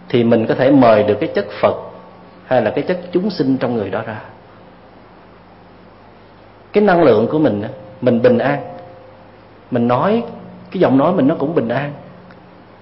thì 0.09 0.23
mình 0.23 0.45
có 0.47 0.55
thể 0.55 0.71
mời 0.71 1.03
được 1.03 1.17
cái 1.19 1.29
chất 1.35 1.45
phật 1.61 1.75
hay 2.45 2.61
là 2.61 2.71
cái 2.71 2.83
chất 2.83 2.99
chúng 3.11 3.29
sinh 3.29 3.57
trong 3.57 3.75
người 3.75 3.89
đó 3.89 4.01
ra. 4.05 4.19
Cái 6.71 6.83
năng 6.83 7.03
lượng 7.03 7.27
của 7.27 7.39
mình 7.39 7.63
mình 8.01 8.21
bình 8.21 8.37
an. 8.37 8.61
Mình 9.71 9.87
nói, 9.87 10.23
cái 10.71 10.81
giọng 10.81 10.97
nói 10.97 11.13
mình 11.13 11.27
nó 11.27 11.35
cũng 11.35 11.55
bình 11.55 11.69
an. 11.69 11.93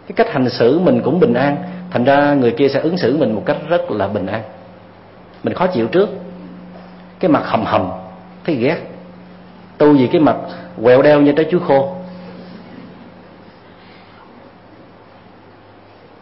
Cái 0.07 0.13
cách 0.15 0.33
hành 0.33 0.49
xử 0.49 0.79
mình 0.79 1.01
cũng 1.01 1.19
bình 1.19 1.33
an. 1.33 1.57
Thành 1.91 2.03
ra 2.03 2.33
người 2.33 2.51
kia 2.51 2.67
sẽ 2.67 2.79
ứng 2.79 2.97
xử 2.97 3.17
mình 3.17 3.35
một 3.35 3.43
cách 3.45 3.57
rất 3.69 3.91
là 3.91 4.07
bình 4.07 4.25
an. 4.25 4.41
Mình 5.43 5.53
khó 5.53 5.67
chịu 5.67 5.87
trước. 5.87 6.09
Cái 7.19 7.31
mặt 7.31 7.43
hầm 7.45 7.65
hầm, 7.65 7.91
thấy 8.43 8.55
ghét. 8.55 8.77
Tu 9.77 9.95
gì 9.95 10.07
cái 10.11 10.21
mặt 10.21 10.35
quẹo 10.83 11.01
đeo 11.01 11.21
như 11.21 11.31
trái 11.31 11.45
chuối 11.51 11.61
khô. 11.67 11.95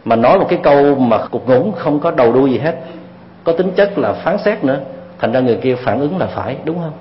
Mà 0.04 0.16
nói 0.16 0.38
một 0.38 0.46
cái 0.48 0.58
câu 0.62 0.94
mà 0.94 1.26
cục 1.26 1.48
ngủng 1.48 1.72
không 1.72 2.00
có 2.00 2.10
đầu 2.10 2.32
đuôi 2.32 2.50
gì 2.50 2.58
hết 2.58 2.80
có 3.44 3.52
tính 3.52 3.72
chất 3.76 3.98
là 3.98 4.12
phán 4.12 4.38
xét 4.44 4.64
nữa. 4.64 4.80
Thành 5.18 5.32
ra 5.32 5.40
người 5.40 5.56
kia 5.62 5.74
phản 5.74 6.00
ứng 6.00 6.18
là 6.18 6.26
phải, 6.26 6.56
đúng 6.64 6.78
không? 6.78 6.92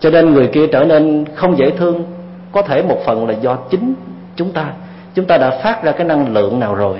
Cho 0.00 0.10
nên 0.10 0.34
người 0.34 0.46
kia 0.46 0.66
trở 0.66 0.84
nên 0.84 1.24
không 1.34 1.58
dễ 1.58 1.70
thương. 1.70 2.04
Có 2.52 2.62
thể 2.62 2.82
một 2.82 2.98
phần 3.04 3.28
là 3.28 3.34
do 3.34 3.56
chính 3.70 3.94
chúng 4.36 4.52
ta. 4.52 4.72
Chúng 5.14 5.26
ta 5.26 5.38
đã 5.38 5.50
phát 5.50 5.82
ra 5.82 5.92
cái 5.92 6.06
năng 6.06 6.32
lượng 6.32 6.60
nào 6.60 6.74
rồi? 6.74 6.98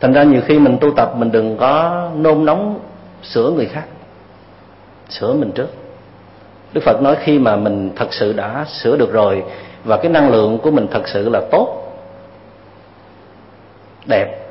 Thành 0.00 0.12
ra 0.12 0.22
nhiều 0.22 0.40
khi 0.46 0.58
mình 0.58 0.78
tu 0.80 0.90
tập, 0.90 1.12
mình 1.16 1.32
đừng 1.32 1.56
có 1.56 2.02
nôn 2.16 2.44
nóng 2.44 2.78
sửa 3.22 3.50
người 3.50 3.66
khác. 3.66 3.84
Sửa 5.08 5.32
mình 5.32 5.52
trước. 5.52 5.68
Đức 6.72 6.80
phật 6.84 7.02
nói 7.02 7.16
khi 7.20 7.38
mà 7.38 7.56
mình 7.56 7.90
thật 7.96 8.08
sự 8.10 8.32
đã 8.32 8.64
sửa 8.68 8.96
được 8.96 9.12
rồi 9.12 9.44
và 9.84 9.96
cái 9.96 10.12
năng 10.12 10.30
lượng 10.30 10.58
của 10.58 10.70
mình 10.70 10.86
thật 10.90 11.08
sự 11.08 11.28
là 11.28 11.40
tốt, 11.50 11.92
đẹp 14.06 14.43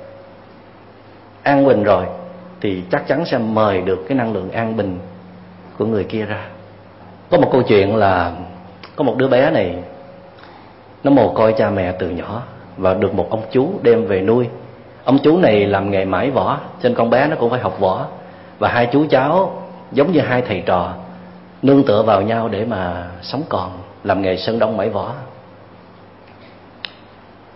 an 1.43 1.65
bình 1.65 1.83
rồi, 1.83 2.05
thì 2.61 2.83
chắc 2.91 3.07
chắn 3.07 3.25
sẽ 3.25 3.37
mời 3.37 3.81
được 3.81 4.05
cái 4.07 4.17
năng 4.17 4.33
lượng 4.33 4.51
an 4.51 4.77
bình 4.77 4.99
của 5.77 5.85
người 5.85 6.03
kia 6.03 6.25
ra. 6.25 6.45
Có 7.29 7.37
một 7.37 7.49
câu 7.51 7.61
chuyện 7.61 7.95
là 7.95 8.31
có 8.95 9.03
một 9.03 9.17
đứa 9.17 9.27
bé 9.27 9.51
này, 9.51 9.75
nó 11.03 11.11
mồ 11.11 11.33
côi 11.33 11.53
cha 11.53 11.69
mẹ 11.69 11.91
từ 11.91 12.09
nhỏ 12.09 12.41
và 12.77 12.93
được 12.93 13.13
một 13.13 13.27
ông 13.29 13.41
chú 13.51 13.69
đem 13.81 14.05
về 14.05 14.21
nuôi. 14.21 14.47
Ông 15.03 15.19
chú 15.23 15.37
này 15.37 15.65
làm 15.65 15.91
nghề 15.91 16.05
mãi 16.05 16.31
võ, 16.31 16.59
trên 16.81 16.95
con 16.95 17.09
bé 17.09 17.27
nó 17.27 17.35
cũng 17.35 17.49
phải 17.49 17.59
học 17.59 17.79
võ. 17.79 18.05
Và 18.59 18.69
hai 18.69 18.89
chú 18.91 19.05
cháu 19.09 19.61
giống 19.91 20.11
như 20.11 20.19
hai 20.19 20.41
thầy 20.41 20.63
trò, 20.65 20.93
nương 21.61 21.83
tựa 21.83 22.03
vào 22.03 22.21
nhau 22.21 22.47
để 22.47 22.65
mà 22.65 23.07
sống 23.21 23.43
còn, 23.49 23.71
làm 24.03 24.21
nghề 24.21 24.37
sơn 24.37 24.59
đông 24.59 24.77
mãi 24.77 24.89
võ. 24.89 25.13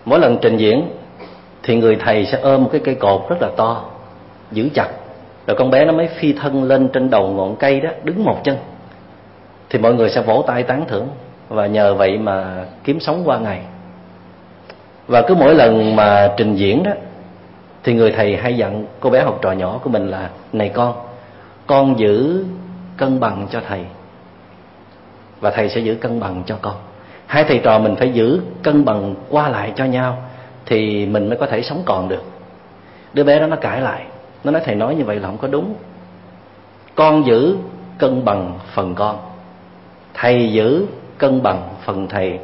Mỗi 0.06 0.20
lần 0.20 0.38
trình 0.42 0.58
diễn 0.58 0.90
thì 1.68 1.76
người 1.76 1.95
thầy 1.95 2.26
sẽ 2.26 2.39
ôm 2.41 2.63
một 2.63 2.70
cái 2.72 2.82
cây 2.84 2.95
cột 2.95 3.30
rất 3.30 3.41
là 3.41 3.49
to, 3.57 3.84
giữ 4.51 4.70
chặt. 4.74 4.88
Rồi 5.47 5.57
con 5.57 5.72
bé 5.72 5.86
nó 5.86 5.91
mới 5.91 6.07
phi 6.07 6.34
thân 6.34 6.63
lên 6.63 6.89
trên 6.93 7.09
đầu 7.09 7.28
ngọn 7.28 7.55
cây 7.55 7.80
đó, 7.80 7.89
đứng 8.03 8.24
một 8.24 8.43
chân. 8.43 8.57
Thì 9.70 9.80
mọi 9.80 9.93
người 9.93 10.09
sẽ 10.09 10.22
vỗ 10.22 10.43
tay 10.47 10.63
tán 10.63 10.86
thưởng. 10.88 11.07
Và 11.49 11.68
nhờ 11.68 11.93
vậy 11.93 12.18
mà 12.18 12.65
kiếm 12.84 12.99
sống 12.99 13.22
qua 13.26 13.39
ngày. 13.39 13.61
Và 15.07 15.22
cứ 15.22 15.36
mỗi 15.36 15.55
lần 15.55 15.95
mà 15.95 16.34
trình 16.38 16.55
diễn 16.55 16.84
đó, 16.84 16.91
thì 17.84 17.93
người 17.93 18.11
thầy 18.11 18.38
hay 18.38 18.57
dặn 18.57 18.86
cô 18.99 19.09
bé 19.09 19.24
học 19.24 19.39
trò 19.41 19.51
nhỏ 19.51 19.80
của 19.84 19.89
mình 19.89 20.07
là, 20.07 20.30
này 20.53 20.70
con 20.70 20.93
con 21.68 21.99
giữ 21.99 22.45
cân 22.97 23.20
bằng 23.20 23.47
cho 23.51 23.61
thầy. 23.68 23.82
Và 25.39 25.51
thầy 25.51 25.70
sẽ 25.70 25.80
giữ 25.80 25.95
cân 25.95 26.20
bằng 26.20 26.43
cho 26.45 26.55
con. 26.61 26.76
Hai 27.26 27.43
thầy 27.43 27.59
trò 27.63 27.80
mình 27.80 27.95
phải 27.95 28.09
giữ 28.09 28.39
cân 28.63 28.86
bằng 28.86 29.15
qua 29.30 29.49
lại 29.49 29.72
cho 29.76 29.86
nhau 29.86 30.18
thì 30.68 31.05
mình 31.05 31.30
mới 31.30 31.38
có 31.38 31.45
thể 31.45 31.61
sống 31.61 31.82
còn 31.86 32.09
được. 32.09 32.24
Đứa 33.13 33.24
bé 33.24 33.39
đó 33.39 33.47
nó 33.47 33.55
cãi 33.55 33.82
lại. 33.82 34.05
Nó 34.43 34.51
nói, 34.51 34.61
thầy 34.65 34.76
nói 34.76 34.95
như 34.95 35.03
vậy 35.03 35.20
là 35.20 35.28
không 35.28 35.38
có 35.38 35.47
đúng. 35.47 35.74
Con 36.95 37.26
giữ 37.26 37.57
cân 37.97 38.26
bằng 38.26 38.59
phần 38.74 38.95
con. 38.95 39.18
Thầy 40.13 40.51
giữ 40.51 40.86
cân 41.18 41.43
bằng 41.43 41.70
phần 41.86 42.07
thầy. 42.07 42.39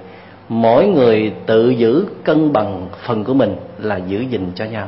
Mỗi 0.49 0.87
người 0.87 1.33
tự 1.45 1.69
giữ 1.69 2.05
cân 2.23 2.53
bằng 2.53 2.87
phần 3.03 3.23
của 3.23 3.33
mình 3.33 3.55
là 3.79 3.97
giữ 3.97 4.19
gìn 4.19 4.51
cho 4.55 4.65
nhau. 4.65 4.87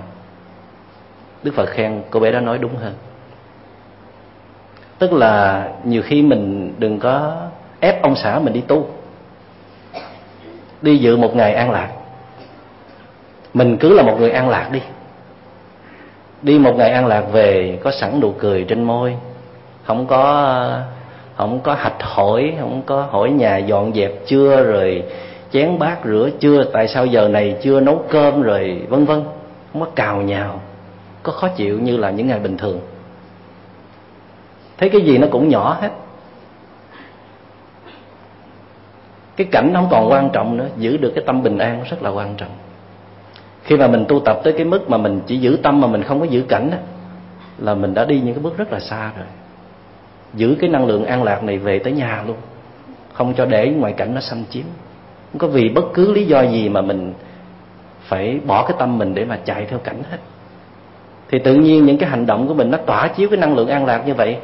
Đức 1.44 1.54
phật 1.56 1.70
khen 1.70 2.02
cô 2.10 2.20
bé 2.20 2.32
đó 2.32 2.40
nói 2.40 2.58
đúng 2.58 2.76
hơn. 2.76 2.94
Tức 5.00 5.14
là 5.14 5.68
nhiều 5.84 6.02
khi 6.02 6.22
mình 6.22 6.74
đừng 6.78 7.00
có 7.00 7.42
ép 7.80 8.02
ông 8.02 8.16
xã 8.16 8.40
mình 8.40 8.54
đi 8.54 8.62
tu. 8.62 8.90
Đi 10.82 10.98
dự 10.98 11.18
một 11.18 11.36
ngày 11.36 11.54
an 11.54 11.72
lạc 11.72 11.90
mình 13.56 13.78
cứ 13.78 13.94
là 13.94 14.04
một 14.04 14.16
người 14.20 14.32
an 14.32 14.50
lạc 14.50 14.70
đi. 14.72 14.82
Đi 16.42 16.60
một 16.60 16.76
ngày 16.78 16.92
an 16.92 17.06
lạc 17.06 17.22
về, 17.32 17.80
có 17.84 17.92
sẵn 17.92 18.20
nụ 18.20 18.34
cười 18.40 18.64
trên 18.64 18.84
môi, 18.84 19.16
không 19.84 20.08
có 20.08 20.80
không 21.36 21.60
có 21.60 21.74
hạch 21.74 22.04
hỏi 22.04 22.54
không 22.60 22.82
có 22.86 23.02
hỏi 23.02 23.30
nhà 23.30 23.58
dọn 23.58 23.94
dẹp 23.94 24.12
chưa, 24.26 24.64
rồi 24.64 25.04
chén 25.52 25.80
bát 25.80 25.98
rửa 26.06 26.30
chưa, 26.40 26.64
tại 26.64 26.88
sao 26.88 27.06
giờ 27.06 27.28
này 27.28 27.56
chưa 27.62 27.80
nấu 27.80 28.06
cơm, 28.10 28.42
rồi 28.42 28.82
vân 28.90 29.06
vân. 29.06 29.24
Không 29.74 29.82
có 29.82 29.88
cào 29.96 30.22
nhào, 30.22 30.62
có 31.24 31.32
khó 31.32 31.48
chịu 31.48 31.80
như 31.80 31.98
là 31.98 32.10
những 32.10 32.28
ngày 32.28 32.40
bình 32.40 32.58
thường. 32.58 32.80
Thấy 34.78 34.90
cái 34.90 35.02
gì 35.02 35.18
nó 35.18 35.28
cũng 35.32 35.50
nhỏ 35.50 35.78
hết. 35.82 35.90
Cái 39.36 39.48
cảnh 39.52 39.70
nó 39.74 39.80
không 39.80 39.90
còn 39.92 40.12
quan 40.12 40.30
trọng 40.34 40.58
nữa, 40.58 40.68
giữ 40.78 40.98
được 40.98 41.12
cái 41.16 41.24
tâm 41.28 41.44
bình 41.44 41.58
an 41.58 41.84
rất 41.90 42.04
là 42.04 42.10
quan 42.10 42.36
trọng 42.36 42.52
khi 43.66 43.78
mà 43.78 43.88
mình 43.88 44.06
tu 44.08 44.20
tập 44.20 44.40
tới 44.44 44.54
cái 44.54 44.66
mức 44.66 44.90
mà 44.90 44.98
mình 44.98 45.22
chỉ 45.28 45.38
giữ 45.38 45.58
tâm 45.64 45.82
mà 45.82 45.88
mình 45.88 46.04
không 46.04 46.20
có 46.20 46.26
giữ 46.26 46.42
cảnh 46.42 46.72
đó, 46.72 46.78
là 47.58 47.76
mình 47.76 47.94
đã 47.94 48.06
đi 48.06 48.20
những 48.20 48.34
cái 48.34 48.44
bước 48.44 48.58
rất 48.58 48.72
là 48.72 48.80
xa 48.80 49.12
rồi. 49.18 49.28
Giữ 50.34 50.56
cái 50.60 50.70
năng 50.70 50.86
lượng 50.86 51.06
an 51.06 51.24
lạc 51.24 51.44
này 51.44 51.58
về 51.58 51.80
tới 51.80 51.94
nhà 51.94 52.24
luôn. 52.28 52.36
Không 53.14 53.34
cho 53.34 53.46
để 53.46 53.70
ngoại 53.70 53.94
cảnh 53.94 54.16
nó 54.16 54.22
xâm 54.22 54.44
chiếm. 54.50 54.64
Không 55.32 55.40
có 55.40 55.48
vì 55.48 55.70
bất 55.70 55.86
cứ 55.94 56.12
lý 56.12 56.26
do 56.26 56.42
gì 56.42 56.70
mà 56.70 56.82
mình 56.82 57.14
phải 58.02 58.40
bỏ 58.46 58.66
cái 58.68 58.78
tâm 58.80 58.98
mình 58.98 59.16
để 59.16 59.26
mà 59.26 59.40
chạy 59.46 59.66
theo 59.66 59.80
cảnh 59.80 60.04
hết. 60.12 60.18
Thì 61.30 61.40
tự 61.40 61.56
nhiên 61.56 61.86
những 61.86 61.98
cái 61.98 62.10
hành 62.10 62.26
động 62.26 62.48
của 62.48 62.54
mình 62.54 62.72
nó 62.72 62.78
tỏa 62.78 63.08
chiếu 63.08 63.30
cái 63.30 63.38
năng 63.38 63.56
lượng 63.56 63.68
an 63.68 63.86
lạc 63.86 64.08
như 64.08 64.14
vậy 64.14 64.38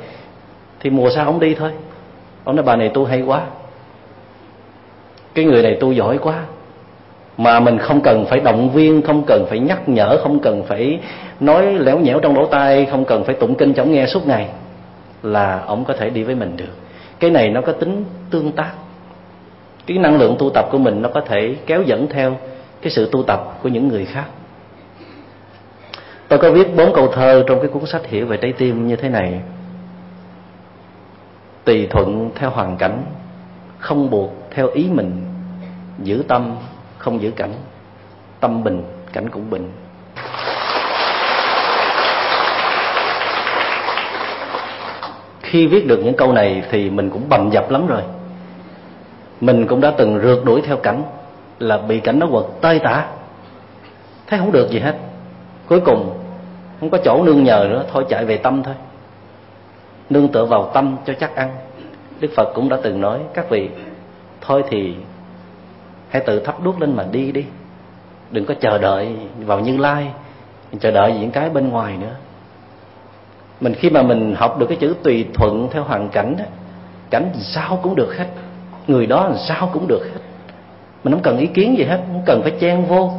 thì 0.80 0.90
mùa 0.90 1.10
sau 1.16 1.26
ông 1.26 1.40
đi 1.40 1.56
thôi. 1.56 1.72
Ông 2.44 2.56
nói 2.56 2.66
bà 2.66 2.76
này 2.76 2.90
tu 2.94 3.06
hay 3.06 3.22
quá. 3.22 3.42
Cái 5.34 5.46
người 5.46 5.64
này 5.64 5.78
tu 5.80 5.92
giỏi 5.92 6.18
quá 6.18 6.44
mà 7.38 7.60
mình 7.60 7.78
không 7.78 8.02
cần 8.02 8.26
phải 8.26 8.40
động 8.40 8.70
viên, 8.70 9.02
không 9.02 9.24
cần 9.28 9.46
phải 9.50 9.60
nhắc 9.60 9.90
nhở, 9.90 10.18
không 10.24 10.40
cần 10.40 10.64
phải 10.64 11.00
nói 11.40 11.74
léo 11.74 12.00
nhẽo 12.00 12.20
trong 12.20 12.36
lỗ 12.36 12.46
tai, 12.46 12.86
không 12.86 13.06
cần 13.06 13.24
phải 13.24 13.36
tụng 13.36 13.56
kinh 13.56 13.74
cho 13.74 13.84
ông 13.84 13.92
nghe 13.92 14.08
suốt 14.08 14.28
ngày 14.28 14.48
là 15.24 15.60
ông 15.66 15.86
có 15.86 15.94
thể 15.94 16.10
đi 16.10 16.24
với 16.24 16.36
mình 16.36 16.58
được. 16.58 16.74
Cái 17.20 17.30
này 17.30 17.50
nó 17.50 17.62
có 17.62 17.72
tính 17.72 18.06
tương 18.30 18.52
tác. 18.52 18.72
Cái 19.86 19.98
năng 19.98 20.18
lượng 20.18 20.36
tu 20.40 20.50
tập 20.50 20.66
của 20.72 20.78
mình 20.78 21.02
nó 21.02 21.10
có 21.10 21.22
thể 21.22 21.56
kéo 21.66 21.82
dẫn 21.82 22.08
theo 22.08 22.38
cái 22.82 22.92
sự 22.92 23.10
tu 23.12 23.24
tập 23.24 23.60
của 23.64 23.70
những 23.70 23.88
người 23.88 24.06
khác. 24.06 24.26
Tôi 26.28 26.40
có 26.40 26.52
viết 26.52 26.76
bốn 26.76 26.94
câu 26.94 27.08
thơ 27.08 27.44
trong 27.48 27.60
cái 27.60 27.68
cuốn 27.68 27.86
sách 27.86 28.08
hiểu 28.08 28.26
về 28.26 28.38
trái 28.38 28.54
tim 28.54 28.88
như 28.88 28.96
thế 28.96 29.10
này. 29.10 29.42
Tùy 31.64 31.88
thuận 31.90 32.30
theo 32.36 32.50
hoàn 32.50 32.78
cảnh, 32.78 33.04
không 33.78 34.10
buộc 34.10 34.34
theo 34.52 34.68
ý 34.68 34.88
mình, 34.92 35.22
giữ 36.04 36.24
tâm 36.28 36.56
không 37.02 37.22
giữ 37.22 37.32
cảnh. 37.32 37.54
Tâm 38.40 38.64
bình, 38.64 38.84
cảnh 39.14 39.30
cũng 39.30 39.50
bình. 39.50 39.72
Khi 45.42 45.68
viết 45.68 45.88
được 45.88 46.00
những 46.04 46.16
câu 46.18 46.34
này 46.34 46.64
thì 46.72 46.90
mình 46.90 47.10
cũng 47.10 47.30
bầm 47.30 47.50
dập 47.50 47.72
lắm 47.72 47.88
rồi. 47.88 48.02
Mình 49.42 49.68
cũng 49.68 49.82
đã 49.82 49.94
từng 49.98 50.20
rượt 50.24 50.40
đuổi 50.46 50.62
theo 50.62 50.78
cảnh 50.78 51.04
là 51.60 51.78
bị 51.78 52.00
cảnh 52.00 52.20
nó 52.20 52.28
quật 52.32 52.46
tơi 52.62 52.80
tả. 52.80 53.06
Thấy 54.28 54.40
không 54.40 54.52
được 54.52 54.70
gì 54.70 54.80
hết. 54.80 54.96
Cuối 55.68 55.80
cùng, 55.80 56.18
không 56.80 56.90
có 56.90 56.98
chỗ 57.04 57.24
nương 57.24 57.44
nhờ 57.44 57.68
nữa, 57.70 57.86
thôi 57.92 58.06
chạy 58.10 58.26
về 58.26 58.38
tâm 58.38 58.64
thôi. 58.64 58.76
Nương 60.10 60.28
tựa 60.28 60.46
vào 60.46 60.72
tâm 60.74 60.98
cho 61.06 61.14
chắc 61.20 61.36
ăn. 61.36 61.50
Đức 62.20 62.30
phật 62.36 62.52
cũng 62.56 62.70
đã 62.70 62.78
từng 62.84 63.02
nói, 63.02 63.20
các 63.34 63.50
vị, 63.50 63.70
thôi 64.42 64.64
thì 64.70 64.96
hãy 66.12 66.24
tự 66.26 66.40
thắp 66.40 66.64
đuốc 66.64 66.82
lên 66.82 66.96
mà 66.96 67.06
đi 67.12 67.32
đi. 67.32 67.46
Đừng 68.32 68.46
có 68.46 68.54
chờ 68.54 68.78
đợi 68.78 69.16
vào 69.40 69.60
như 69.60 69.78
lai 69.78 70.08
chờ 70.80 70.92
đợi 70.92 71.14
những 71.20 71.32
cái 71.32 71.50
bên 71.50 71.70
ngoài 71.70 71.98
nữa. 71.98 72.16
Mình 73.62 73.74
khi 73.74 73.90
mà 73.90 74.02
mình 74.02 74.36
học 74.36 74.60
được 74.60 74.66
cái 74.66 74.78
chữ 74.82 74.96
tùy 75.04 75.26
thuận 75.34 75.68
theo 75.72 75.84
hoàn 75.84 76.10
cảnh 76.10 76.36
đó, 76.38 76.46
cảnh 77.10 77.30
sao 77.42 77.80
cũng 77.84 77.96
được 77.96 78.18
hết. 78.18 78.28
Người 78.88 79.06
đó 79.06 79.28
làm 79.28 79.38
sao 79.38 79.70
cũng 79.74 79.88
được 79.88 80.04
hết. 80.14 80.22
Mình 81.04 81.14
không 81.14 81.24
cần 81.24 81.38
ý 81.38 81.48
kiến 81.48 81.78
gì 81.78 81.84
hết 81.84 82.00
không 82.08 82.24
cần 82.26 82.42
phải 82.42 82.52
chen 82.60 82.86
vô. 82.86 83.12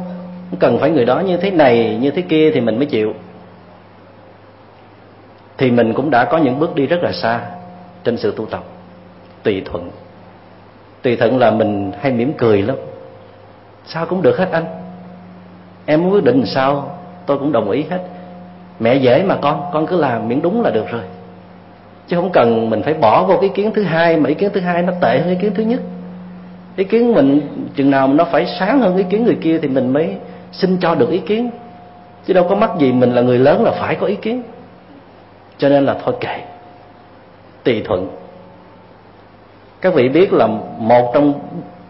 Không 0.49 0.59
cần 0.59 0.79
phải 0.79 0.89
người 0.89 1.05
đó 1.05 1.19
như 1.19 1.37
thế 1.37 1.51
này 1.51 1.97
như 2.01 2.11
thế 2.11 2.21
kia 2.21 2.51
thì 2.53 2.61
mình 2.61 2.77
mới 2.77 2.85
chịu. 2.85 3.13
Thì 5.57 5.71
mình 5.71 5.93
cũng 5.93 6.09
đã 6.09 6.25
có 6.25 6.37
những 6.37 6.59
bước 6.59 6.75
đi 6.75 6.85
rất 6.85 7.03
là 7.03 7.11
xa 7.11 7.41
trên 8.03 8.17
sự 8.17 8.33
tu 8.37 8.45
tập 8.45 8.63
tùy 9.43 9.61
thuận 9.65 9.89
tùy 11.03 11.15
thuận 11.15 11.39
là 11.39 11.51
mình 11.51 11.91
hay 12.01 12.11
mỉm 12.11 12.33
cười 12.37 12.61
lắm. 12.61 12.75
Sao 13.85 14.05
cũng 14.05 14.21
được 14.21 14.37
hết 14.37 14.51
anh. 14.51 14.65
Em 15.85 16.03
muốn 16.03 16.13
quyết 16.13 16.23
định 16.23 16.45
sao, 16.45 16.97
tôi 17.25 17.37
cũng 17.37 17.51
đồng 17.51 17.69
ý 17.69 17.83
hết. 17.89 17.99
Mẹ 18.79 18.95
dễ 18.95 19.23
mà 19.23 19.35
con 19.41 19.63
con 19.73 19.87
cứ 19.87 19.99
làm 19.99 20.27
miễn 20.27 20.41
đúng 20.41 20.61
là 20.61 20.69
được 20.69 20.85
rồi. 20.89 21.01
Chứ 22.07 22.15
không 22.15 22.31
cần 22.31 22.69
mình 22.69 22.81
phải 22.83 22.93
bỏ 22.93 23.23
vô 23.23 23.33
cái 23.33 23.49
ý 23.49 23.55
kiến 23.55 23.71
thứ 23.75 23.83
hai, 23.83 24.17
mà 24.17 24.29
ý 24.29 24.35
kiến 24.35 24.49
thứ 24.53 24.59
hai 24.59 24.81
nó 24.81 24.93
tệ 25.01 25.19
hơn 25.19 25.29
ý 25.29 25.35
kiến 25.41 25.51
thứ 25.55 25.63
nhất. 25.63 25.79
Ý 26.75 26.83
kiến 26.83 27.13
mình, 27.13 27.41
chừng 27.75 27.91
nào 27.91 28.07
nó 28.07 28.23
phải 28.23 28.45
sáng 28.59 28.79
hơn 28.79 28.97
ý 28.97 29.03
kiến 29.09 29.25
người 29.25 29.37
kia 29.41 29.59
thì 29.61 29.67
mình 29.67 29.93
mới 29.93 30.17
xin 30.51 30.77
cho 30.77 30.95
được 30.95 31.09
ý 31.09 31.19
kiến. 31.19 31.49
Chứ 32.25 32.33
đâu 32.33 32.47
có 32.49 32.55
mắc 32.55 32.71
gì 32.79 32.91
mình 32.91 33.15
là 33.15 33.21
người 33.21 33.39
lớn 33.39 33.63
là 33.63 33.71
phải 33.71 33.95
có 33.95 34.07
ý 34.07 34.15
kiến. 34.15 34.43
Cho 35.57 35.69
nên 35.69 35.85
là 35.85 35.97
thôi 36.05 36.15
kệ. 36.19 36.39
Tùy 37.63 37.81
thuận 37.85 38.22
các 39.83 39.93
vị 39.93 40.09
biết 40.09 40.33
là 40.33 40.47
một 40.77 41.11
trong 41.13 41.33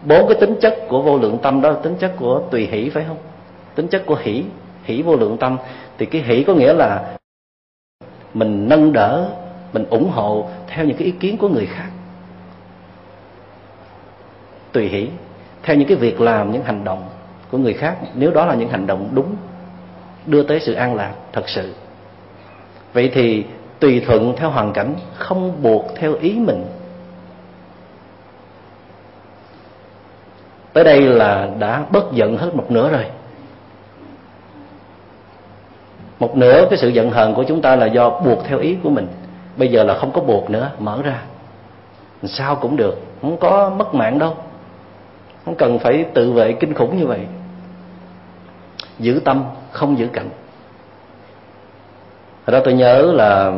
bốn 0.04 0.28
cái 0.28 0.40
tính 0.40 0.54
chất 0.60 0.78
của 0.88 1.02
vô 1.02 1.18
lượng 1.18 1.38
tâm 1.42 1.60
đó 1.60 1.70
là 1.70 1.78
tính 1.82 1.96
chất 2.00 2.12
của 2.16 2.42
tùy 2.50 2.66
hỷ, 2.66 2.88
phải 2.88 3.04
không? 3.08 3.16
Tính 3.74 3.88
chất 3.88 4.02
của 4.06 4.16
hỷ 4.22 4.44
hỷ 4.84 5.02
vô 5.02 5.16
lượng 5.16 5.36
tâm. 5.38 5.56
Thì 5.98 6.06
cái 6.06 6.22
hỷ 6.22 6.44
có 6.44 6.54
nghĩa 6.54 6.72
là 6.72 7.16
mình 8.34 8.68
nâng 8.68 8.92
đỡ, 8.92 9.28
mình 9.72 9.84
ủng 9.90 10.10
hộ 10.10 10.48
theo 10.66 10.84
những 10.84 10.96
cái 10.96 11.06
ý 11.06 11.10
kiến 11.10 11.36
của 11.38 11.48
người 11.48 11.66
khác. 11.66 11.88
Tùy 14.72 14.88
hỷ, 14.88 15.08
theo 15.62 15.76
những 15.76 15.88
cái 15.88 15.96
việc 15.96 16.20
làm, 16.20 16.52
những 16.52 16.62
hành 16.62 16.84
động 16.84 17.04
của 17.50 17.58
người 17.58 17.74
khác. 17.74 17.96
Nếu 18.14 18.30
đó 18.30 18.46
là 18.46 18.54
những 18.54 18.68
hành 18.68 18.86
động 18.86 19.08
đúng, 19.12 19.36
đưa 20.26 20.42
tới 20.42 20.60
sự 20.60 20.72
an 20.72 20.94
lạc, 20.94 21.12
thật 21.32 21.48
sự. 21.48 21.74
Vậy 22.92 23.10
thì 23.14 23.44
tùy 23.78 24.02
thuận 24.06 24.34
theo 24.36 24.50
hoàn 24.50 24.72
cảnh 24.72 24.94
không 25.14 25.62
buộc 25.62 25.84
theo 25.96 26.14
ý 26.14 26.32
mình. 26.38 26.64
Tới 30.74 30.84
đây 30.84 31.00
là 31.00 31.48
đã 31.58 31.84
bất 31.90 32.12
giận 32.12 32.36
hết 32.36 32.54
một 32.54 32.70
nửa 32.70 32.90
rồi. 32.90 33.04
Một 36.18 36.36
nửa 36.36 36.66
cái 36.70 36.78
sự 36.78 36.88
giận 36.88 37.10
hờn 37.10 37.34
của 37.34 37.44
chúng 37.44 37.62
ta 37.62 37.76
là 37.76 37.86
do 37.86 38.10
buộc 38.10 38.44
theo 38.44 38.58
ý 38.58 38.76
của 38.82 38.90
mình. 38.90 39.06
Bây 39.56 39.68
giờ 39.68 39.84
là 39.84 39.94
không 39.94 40.12
có 40.12 40.20
buộc 40.20 40.50
nữa, 40.50 40.70
mở 40.78 41.02
ra. 41.02 41.22
Sao 42.24 42.56
cũng 42.56 42.76
được, 42.76 43.00
không 43.22 43.36
có 43.36 43.70
mất 43.70 43.94
mạng 43.94 44.18
đâu. 44.18 44.36
Không 45.44 45.54
cần 45.54 45.78
phải 45.78 46.04
tự 46.14 46.32
vệ 46.32 46.52
kinh 46.52 46.74
khủng 46.74 46.98
như 46.98 47.06
vậy. 47.06 47.20
Giữ 48.98 49.20
tâm, 49.24 49.44
không 49.70 49.98
giữ 49.98 50.06
cảnh 50.12 50.28
Hồi 52.46 52.52
đó 52.52 52.60
tôi 52.64 52.74
nhớ 52.74 53.12
là 53.14 53.52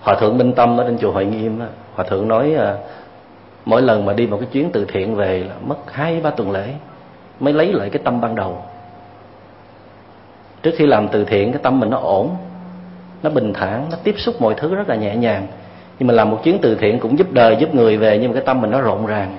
Hòa 0.00 0.14
thượng 0.14 0.38
Minh 0.38 0.52
Tâm 0.52 0.80
ở 0.80 0.84
trên 0.84 0.98
chùa 0.98 1.12
Hội 1.12 1.24
Nghiêm 1.24 1.60
Hòa 1.94 2.04
thượng 2.04 2.28
nói 2.28 2.54
à, 2.54 2.76
mỗi 3.64 3.82
lần 3.82 4.06
mà 4.06 4.12
đi 4.12 4.26
một 4.26 4.36
cái 4.40 4.48
chuyến 4.52 4.70
từ 4.72 4.84
thiện 4.84 5.16
về 5.16 5.44
là 5.48 5.54
mất 5.66 5.92
hai, 5.92 6.20
ba 6.20 6.30
tuần 6.30 6.50
lễ, 6.50 6.74
mới 7.40 7.52
lấy 7.52 7.72
lại 7.72 7.90
cái 7.90 8.02
tâm 8.04 8.20
ban 8.20 8.34
đầu. 8.34 8.62
Trước 10.62 10.74
khi 10.76 10.86
làm 10.86 11.08
từ 11.08 11.24
thiện, 11.24 11.52
cái 11.52 11.60
tâm 11.62 11.80
mình 11.80 11.90
nó 11.90 11.98
ổn, 11.98 12.30
nó 13.22 13.30
bình 13.30 13.52
thản, 13.52 13.86
nó 13.90 13.96
tiếp 14.04 14.14
xúc 14.18 14.34
mọi 14.40 14.54
thứ 14.56 14.74
rất 14.74 14.88
là 14.88 14.94
nhẹ 14.94 15.16
nhàng. 15.16 15.46
Nhưng 15.98 16.06
mà 16.06 16.14
làm 16.14 16.30
một 16.30 16.40
chuyến 16.44 16.58
từ 16.62 16.74
thiện 16.74 16.98
cũng 16.98 17.18
giúp 17.18 17.32
đời, 17.32 17.56
giúp 17.56 17.74
người 17.74 17.96
về, 17.96 18.18
nhưng 18.18 18.30
mà 18.30 18.34
cái 18.34 18.46
tâm 18.46 18.60
mình 18.60 18.70
nó 18.70 18.80
rộn 18.80 19.06
ràng. 19.06 19.38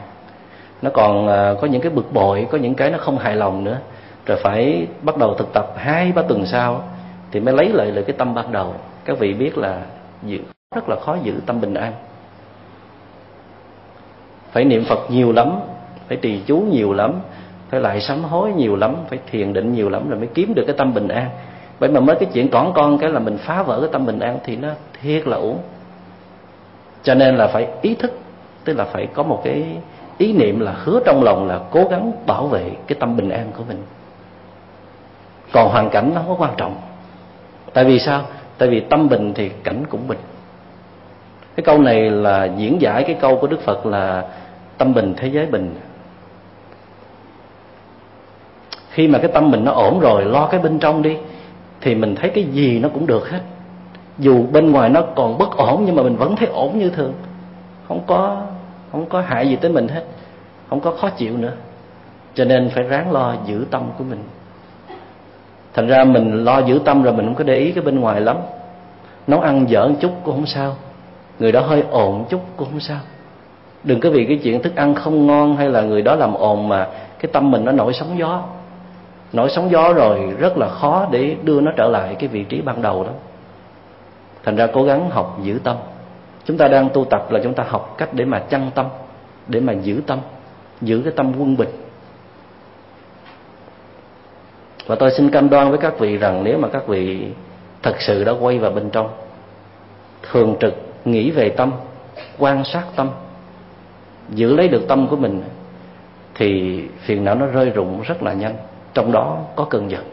Nó 0.82 0.90
còn 0.94 1.28
à, 1.28 1.54
có 1.62 1.68
những 1.68 1.82
cái 1.82 1.92
bực 1.92 2.14
bội, 2.14 2.48
có 2.52 2.58
những 2.58 2.76
cái 2.76 2.92
nó 2.92 2.98
không 2.98 3.18
hài 3.18 3.36
lòng 3.36 3.64
nữa. 3.64 3.78
Rồi 4.26 4.38
phải 4.44 4.88
bắt 5.02 5.18
đầu 5.18 5.36
thực 5.36 5.54
tập 5.54 5.74
hai, 5.78 6.12
ba 6.12 6.22
tuần 6.22 6.46
sau 6.46 6.84
thì 7.32 7.40
mới 7.40 7.54
lấy 7.54 7.70
lại 7.70 7.92
lại 7.92 8.04
cái 8.08 8.16
tâm 8.18 8.34
ban 8.36 8.52
đầu. 8.52 8.74
Các 9.06 9.20
vị 9.20 9.34
biết 9.34 9.58
là 9.58 9.82
giữ, 10.24 10.40
rất 10.76 10.90
là 10.90 10.96
khó 10.96 11.18
giữ 11.24 11.34
tâm 11.46 11.62
bình 11.62 11.74
an 11.74 11.94
phải 14.52 14.66
niệm 14.66 14.86
phật 14.86 15.12
nhiều 15.12 15.32
lắm, 15.32 15.60
phải 16.08 16.18
trì 16.22 16.42
chú 16.46 16.58
nhiều 16.58 16.94
lắm, 16.94 17.14
phải 17.70 17.80
lại 17.80 18.02
sám 18.02 18.24
hối 18.24 18.54
nhiều 18.54 18.76
lắm, 18.76 18.96
phải 19.10 19.20
thiền 19.32 19.54
định 19.54 19.74
nhiều 19.74 19.90
lắm 19.90 20.10
là 20.10 20.18
mới 20.18 20.28
kiếm 20.34 20.54
được 20.54 20.64
cái 20.68 20.76
tâm 20.78 20.94
bình 20.94 21.08
an. 21.08 21.30
Vậy 21.80 21.90
mà 21.90 22.00
mới 22.00 22.16
cái 22.16 22.30
chuyện 22.34 22.50
còn 22.50 22.74
con 22.74 22.98
cái 22.98 23.10
là 23.10 23.20
mình 23.20 23.38
phá 23.38 23.64
vỡ 23.64 23.80
cái 23.82 23.90
tâm 23.92 24.06
bình 24.06 24.20
an 24.20 24.40
thì 24.44 24.56
nó 24.56 24.68
thiệt 25.02 25.28
là 25.28 25.38
uổng. 25.38 25.58
Cho 27.04 27.16
nên 27.16 27.36
là 27.38 27.48
phải 27.48 27.68
ý 27.82 27.96
thức, 27.96 28.20
tức 28.64 28.78
là 28.78 28.84
phải 28.84 29.08
có 29.14 29.24
một 29.24 29.42
cái 29.44 29.66
ý 30.18 30.34
niệm 30.34 30.60
là 30.60 30.76
hứa 30.84 31.00
trong 31.06 31.24
lòng 31.24 31.48
là 31.48 31.60
cố 31.72 31.84
gắng 31.92 32.12
bảo 32.26 32.48
vệ 32.48 32.72
cái 32.88 32.98
tâm 33.00 33.18
bình 33.18 33.30
an 33.30 33.52
của 33.58 33.64
mình. 33.68 33.84
Còn 35.52 35.70
hoàn 35.70 35.90
cảnh 35.90 36.12
nó 36.16 36.22
không 36.22 36.38
có 36.38 36.46
quan 36.46 36.54
trọng. 36.58 36.76
Tại 37.74 37.86
vì 37.86 38.00
sao? 38.00 38.22
Tại 38.58 38.70
vì 38.70 38.80
tâm 38.80 39.10
bình 39.10 39.34
thì 39.34 39.50
cảnh 39.64 39.84
cũng 39.90 40.08
bình 40.08 40.20
cái 41.56 41.64
câu 41.64 41.78
này 41.78 42.10
là 42.10 42.46
diễn 42.58 42.82
giải 42.82 43.04
cái 43.04 43.16
câu 43.22 43.38
của 43.38 43.48
đức 43.48 43.62
phật 43.62 43.86
là 43.86 44.24
tâm 44.78 44.94
bình 44.94 45.14
thế 45.18 45.28
giới 45.28 45.46
bình. 45.46 45.76
Khi 48.90 49.08
mà 49.08 49.20
cái 49.20 49.32
tâm 49.34 49.52
mình 49.52 49.66
nó 49.66 49.72
ổn 49.72 50.00
rồi, 50.00 50.26
lo 50.26 50.48
cái 50.48 50.60
bên 50.60 50.80
trong 50.80 51.02
đi, 51.02 51.18
thì 51.82 51.96
mình 51.96 52.16
thấy 52.16 52.30
cái 52.30 52.44
gì 52.44 52.80
nó 52.80 52.90
cũng 52.90 53.08
được 53.08 53.30
hết. 53.30 53.40
Dù 54.18 54.46
bên 54.52 54.72
ngoài 54.72 54.90
nó 54.90 55.02
còn 55.16 55.38
bất 55.38 55.58
ổn, 55.58 55.84
nhưng 55.86 55.96
mà 55.96 56.04
mình 56.04 56.16
vẫn 56.16 56.36
thấy 56.36 56.48
ổn 56.48 56.80
như 56.80 56.90
thường. 56.90 57.14
Không 57.88 58.02
có 58.08 58.42
không 58.92 59.06
có 59.06 59.22
hại 59.22 59.50
gì 59.50 59.56
tới 59.56 59.72
mình 59.72 59.88
hết. 59.88 60.04
Không 60.70 60.80
có 60.80 60.92
khó 60.92 61.10
chịu 61.10 61.38
nữa. 61.38 61.54
Cho 62.34 62.46
nên 62.46 62.70
phải 62.70 62.84
ráng 62.84 63.12
lo 63.12 63.36
giữ 63.46 63.66
tâm 63.72 63.84
của 63.98 64.04
mình. 64.04 64.24
Thành 65.74 65.88
ra 65.88 66.04
mình 66.04 66.46
lo 66.46 66.60
giữ 66.60 66.80
tâm 66.86 67.04
rồi 67.04 67.14
mình 67.14 67.26
không 67.26 67.36
có 67.36 67.44
để 67.44 67.56
ý 67.56 67.72
cái 67.72 67.84
bên 67.84 68.00
ngoài 68.00 68.22
lắm. 68.22 68.38
Nấu 69.28 69.40
ăn 69.40 69.70
dở 69.70 69.88
một 69.88 69.96
chút 70.00 70.12
cũng 70.24 70.36
không 70.36 70.46
sao 70.46 70.76
người 71.42 71.52
đó 71.52 71.62
hơi 71.62 71.84
ổn 71.92 72.26
chút 72.30 72.42
cũng 72.58 72.68
không 72.72 72.80
sao. 72.80 73.00
Đừng 73.84 74.00
có 74.00 74.10
vì 74.10 74.26
cái 74.26 74.40
chuyện 74.44 74.62
thức 74.62 74.76
ăn 74.76 74.96
không 74.96 75.28
ngon 75.28 75.56
hay 75.56 75.70
là 75.70 75.82
người 75.82 76.02
đó 76.02 76.16
làm 76.16 76.34
ồn 76.34 76.70
mà 76.70 76.88
cái 77.20 77.32
tâm 77.34 77.52
mình 77.52 77.66
nó 77.66 77.72
nổi 77.72 77.94
sóng 77.94 78.20
gió. 78.20 78.44
Nổi 79.34 79.50
sóng 79.50 79.72
gió 79.72 79.94
rồi 79.94 80.20
rất 80.40 80.58
là 80.58 80.70
khó 80.70 81.08
để 81.12 81.36
đưa 81.44 81.62
nó 81.62 81.72
trở 81.78 81.88
lại 81.88 82.16
cái 82.20 82.30
vị 82.30 82.44
trí 82.44 82.62
ban 82.62 82.82
đầu 82.82 83.04
đó. 83.04 83.12
Thành 84.44 84.56
ra 84.56 84.68
cố 84.68 84.84
gắng 84.84 85.10
học 85.10 85.38
giữ 85.44 85.60
tâm. 85.64 85.76
Chúng 86.46 86.58
ta 86.58 86.68
đang 86.68 86.90
tu 86.90 87.06
tập 87.06 87.32
là 87.32 87.40
chúng 87.44 87.54
ta 87.54 87.64
học 87.68 87.96
cách 87.98 88.10
để 88.14 88.26
mà 88.26 88.40
chăn 88.40 88.72
tâm, 88.76 88.86
để 89.48 89.60
mà 89.60 89.74
giữ 89.74 90.02
tâm, 90.08 90.20
giữ 90.82 91.02
cái 91.04 91.14
tâm 91.16 91.34
quân 91.40 91.58
bình. 91.58 91.70
Và 94.88 94.96
tôi 94.96 95.12
xin 95.12 95.30
cam 95.30 95.50
đoan 95.50 95.70
với 95.70 95.80
các 95.80 96.00
vị 96.00 96.18
rằng 96.18 96.44
nếu 96.44 96.58
mà 96.58 96.68
các 96.68 96.88
vị 96.88 97.28
thật 97.84 97.96
sự 98.00 98.24
đã 98.24 98.32
quay 98.40 98.60
vào 98.60 98.72
bên 98.72 98.90
trong, 98.90 99.10
thường 100.32 100.56
trực 100.60 100.91
nghĩ 101.06 101.32
về 101.32 101.50
tâm, 101.50 101.72
quan 102.38 102.64
sát 102.64 102.84
tâm, 102.96 103.10
giữ 104.30 104.56
lấy 104.56 104.68
được 104.68 104.88
tâm 104.88 105.08
của 105.08 105.16
mình, 105.16 105.44
thì 106.36 106.82
phiền 107.00 107.24
não 107.24 107.36
nó 107.36 107.46
rơi 107.46 107.70
rụng 107.70 108.02
rất 108.02 108.24
là 108.24 108.34
nhanh. 108.34 108.56
Trong 108.94 109.12
đó 109.12 109.38
có 109.56 109.66
cơn 109.66 109.92
giận. 109.92 110.04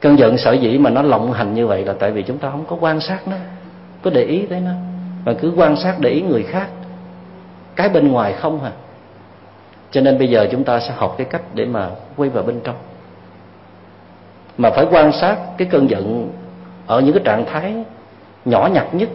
Cơn 0.00 0.18
giận 0.18 0.38
sở 0.38 0.52
dĩ 0.52 0.78
mà 0.78 0.90
nó 0.90 1.02
lộng 1.02 1.32
hành 1.32 1.54
như 1.54 1.66
vậy 1.66 1.84
là 1.84 1.94
tại 1.98 2.10
vì 2.10 2.22
chúng 2.22 2.38
ta 2.38 2.50
không 2.50 2.64
có 2.68 2.76
quan 2.80 3.00
sát 3.00 3.28
nó, 3.28 3.36
có 4.02 4.10
để 4.10 4.24
ý 4.24 4.46
tới 4.46 4.60
nó. 4.60 4.70
Mà 5.24 5.32
cứ 5.40 5.52
quan 5.56 5.76
sát 5.76 5.96
để 5.98 6.10
ý 6.10 6.22
người 6.22 6.42
khác, 6.42 6.68
cái 7.76 7.88
bên 7.88 8.08
ngoài 8.08 8.32
không 8.32 8.64
à 8.64 8.72
cho 9.90 10.00
nên 10.00 10.18
bây 10.18 10.28
giờ 10.28 10.48
chúng 10.50 10.64
ta 10.64 10.80
sẽ 10.80 10.94
học 10.96 11.14
cái 11.18 11.26
cách 11.30 11.42
để 11.54 11.64
mà 11.64 11.90
quay 12.16 12.30
vào 12.30 12.44
bên 12.44 12.60
trong. 12.64 12.76
Mà 14.58 14.70
phải 14.70 14.86
quan 14.90 15.12
sát 15.12 15.36
cái 15.58 15.68
cơn 15.70 15.90
giận 15.90 16.32
ở 16.86 17.00
những 17.00 17.14
cái 17.14 17.22
trạng 17.24 17.44
thái 17.46 17.84
nhỏ 18.44 18.68
nhặt 18.72 18.94
nhất. 18.94 19.08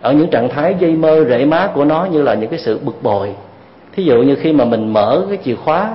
Ở 0.00 0.12
những 0.12 0.30
trạng 0.30 0.48
thái 0.48 0.74
dây 0.78 0.90
mơ 0.90 1.24
rễ 1.28 1.44
má 1.44 1.68
của 1.74 1.84
nó 1.84 2.04
như 2.04 2.22
là 2.22 2.34
những 2.34 2.50
cái 2.50 2.58
sự 2.58 2.78
bực 2.78 3.02
bội. 3.02 3.34
Thí 3.92 4.04
dụ 4.04 4.22
như 4.22 4.34
khi 4.34 4.52
mà 4.52 4.64
mình 4.64 4.92
mở 4.92 5.26
cái 5.28 5.38
chìa 5.44 5.54
khóa, 5.54 5.90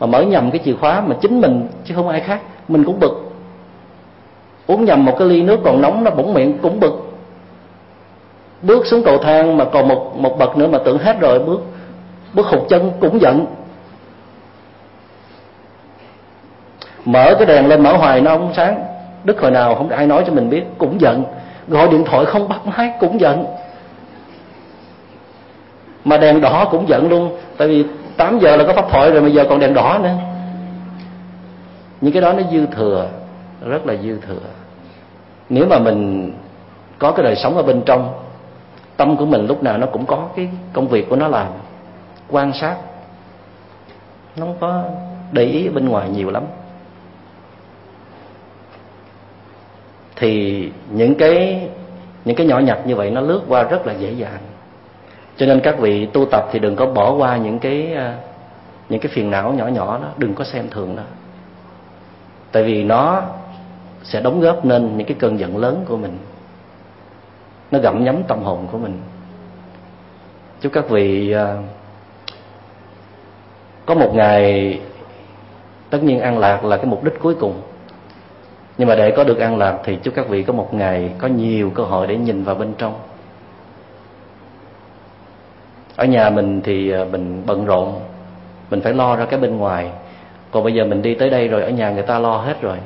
mà 0.00 0.06
mở 0.06 0.22
nhầm 0.22 0.50
cái 0.50 0.60
chìa 0.64 0.74
khóa 0.74 1.00
mà 1.00 1.16
chính 1.20 1.40
mình, 1.40 1.68
chứ 1.84 1.94
không 1.94 2.08
ai 2.08 2.20
khác, 2.20 2.40
mình 2.68 2.84
cũng 2.84 3.00
bực. 3.00 3.32
Uống 4.66 4.84
nhầm 4.84 5.04
một 5.04 5.16
cái 5.18 5.28
ly 5.28 5.42
nước 5.42 5.60
còn 5.64 5.82
nóng 5.82 6.04
nó 6.04 6.10
bỗng 6.10 6.34
miệng 6.34 6.58
cũng 6.58 6.80
bực. 6.80 7.12
Bước 8.62 8.86
xuống 8.86 9.02
cầu 9.04 9.18
thang 9.18 9.56
mà 9.56 9.64
còn 9.64 9.88
một 9.88 10.16
một 10.16 10.38
bậc 10.38 10.56
nữa 10.56 10.66
mà 10.66 10.78
tưởng 10.84 10.98
hết 10.98 11.20
rồi, 11.20 11.38
bước 11.38 11.60
bước 12.34 12.46
hụt 12.46 12.62
chân 12.68 12.92
cũng 13.00 13.20
giận. 13.20 13.46
Mở 17.04 17.34
cái 17.38 17.46
đèn 17.46 17.66
lên 17.66 17.82
mở 17.82 17.96
hoài 17.96 18.20
nó 18.20 18.30
không 18.30 18.52
sáng. 18.56 18.84
Đức 19.24 19.40
hồi 19.40 19.50
nào 19.50 19.74
không 19.74 19.88
ai 19.88 20.06
nói 20.06 20.24
cho 20.26 20.32
mình 20.32 20.50
biết, 20.50 20.62
cũng 20.78 21.00
giận 21.00 21.24
gọi 21.68 21.88
điện 21.88 22.04
thoại 22.04 22.24
không 22.24 22.48
bắt 22.48 22.66
máy 22.66 22.92
cũng 23.00 23.20
giận. 23.20 23.46
Mà 26.04 26.16
đèn 26.16 26.40
đỏ 26.40 26.68
cũng 26.70 26.88
giận 26.88 27.08
luôn. 27.08 27.36
Tại 27.56 27.68
vì 27.68 27.84
8 28.16 28.38
giờ 28.38 28.56
là 28.56 28.64
có 28.64 28.72
pháp 28.72 28.90
thoại 28.90 29.10
rồi 29.10 29.20
bây 29.20 29.32
giờ 29.32 29.46
còn 29.48 29.60
đèn 29.60 29.74
đỏ 29.74 29.98
nữa. 30.02 30.14
Những 32.00 32.12
cái 32.12 32.22
đó 32.22 32.32
nó 32.32 32.42
dư 32.52 32.66
thừa, 32.66 33.08
rất 33.66 33.86
là 33.86 33.94
dư 34.02 34.20
thừa. 34.20 34.48
Nếu 35.48 35.66
mà 35.66 35.78
mình 35.78 36.32
có 36.98 37.12
cái 37.12 37.24
đời 37.24 37.36
sống 37.36 37.56
ở 37.56 37.62
bên 37.62 37.82
trong, 37.86 38.14
tâm 38.96 39.16
của 39.16 39.26
mình 39.26 39.46
lúc 39.46 39.62
nào 39.62 39.78
nó 39.78 39.86
cũng 39.86 40.06
có 40.06 40.28
cái 40.36 40.48
công 40.72 40.88
việc 40.88 41.08
của 41.08 41.16
nó 41.16 41.28
làm, 41.28 41.46
quan 42.30 42.52
sát, 42.52 42.76
nó 44.36 44.46
không 44.46 44.56
có 44.60 44.84
để 45.32 45.44
ý 45.44 45.68
bên 45.68 45.88
ngoài 45.88 46.08
nhiều 46.08 46.30
lắm. 46.30 46.42
Thì 50.22 50.68
những 50.90 51.14
cái 51.14 51.68
những 52.24 52.36
cái 52.36 52.46
nhỏ 52.46 52.58
nhặt 52.58 52.78
như 52.86 52.96
vậy 52.96 53.10
nó 53.10 53.20
lướt 53.20 53.42
qua 53.48 53.62
rất 53.62 53.86
là 53.86 53.92
dễ 53.92 54.12
dàng. 54.12 54.38
Cho 55.36 55.46
nên 55.46 55.60
các 55.60 55.78
vị 55.78 56.06
tu 56.06 56.24
tập 56.24 56.48
thì 56.52 56.58
đừng 56.58 56.76
có 56.76 56.86
bỏ 56.86 57.12
qua 57.12 57.36
những 57.36 57.58
cái 57.58 57.94
à, 57.94 58.16
những 58.88 59.00
cái 59.00 59.12
phiền 59.14 59.30
não 59.30 59.52
nhỏ 59.52 59.66
nhỏ 59.66 59.98
đó, 60.02 60.08
đừng 60.18 60.34
có 60.34 60.44
xem 60.44 60.68
thường 60.70 60.96
đó 60.96 61.02
tại 62.52 62.62
vì 62.62 62.84
nó 62.84 63.22
sẽ 64.02 64.20
đóng 64.20 64.40
góp 64.40 64.64
nên 64.64 64.96
những 64.96 65.06
cái 65.06 65.16
cơn 65.20 65.38
giận 65.38 65.56
lớn 65.56 65.84
của 65.88 65.96
mình. 65.96 66.18
Nó 67.70 67.78
gặm 67.78 68.04
nhấm 68.04 68.22
tâm 68.22 68.42
hồn 68.42 68.66
của 68.72 68.78
mình. 68.78 69.00
Chúc 70.60 70.72
các 70.72 70.88
vị 70.88 71.32
à, 71.32 71.56
có 73.86 73.94
một 73.94 74.14
ngày 74.14 74.80
tất 75.90 76.02
nhiên 76.02 76.20
an 76.20 76.38
lạc 76.38 76.64
là 76.64 76.76
cái 76.76 76.86
mục 76.86 77.04
đích 77.04 77.14
cuối 77.20 77.34
cùng 77.34 77.60
nhưng 78.78 78.88
mà 78.88 78.94
để 78.94 79.10
có 79.16 79.24
được 79.24 79.38
an 79.38 79.58
lạc 79.58 79.78
thì 79.84 79.96
chúc 80.02 80.14
các 80.14 80.28
vị 80.28 80.42
có 80.42 80.52
một 80.52 80.74
ngày 80.74 81.10
có 81.18 81.28
nhiều 81.28 81.70
cơ 81.70 81.82
hội 81.82 82.06
để 82.06 82.16
nhìn 82.16 82.44
vào 82.44 82.54
bên 82.54 82.74
trong. 82.78 82.94
Ở 85.96 86.04
nhà 86.04 86.30
mình 86.30 86.60
thì 86.64 86.92
à, 86.92 87.04
mình 87.12 87.42
bận 87.46 87.64
rộn, 87.64 87.94
mình 88.70 88.80
phải 88.80 88.92
lo 88.92 89.16
ra 89.16 89.24
cái 89.24 89.40
bên 89.40 89.56
ngoài. 89.56 89.90
Còn 90.50 90.64
bây 90.64 90.74
giờ 90.74 90.84
mình 90.84 91.02
đi 91.02 91.14
tới 91.14 91.30
đây 91.30 91.48
rồi, 91.48 91.62
ở 91.62 91.70
nhà 91.70 91.90
người 91.90 92.02
ta 92.02 92.18
lo 92.18 92.36
hết 92.36 92.62
rồi. 92.62 92.76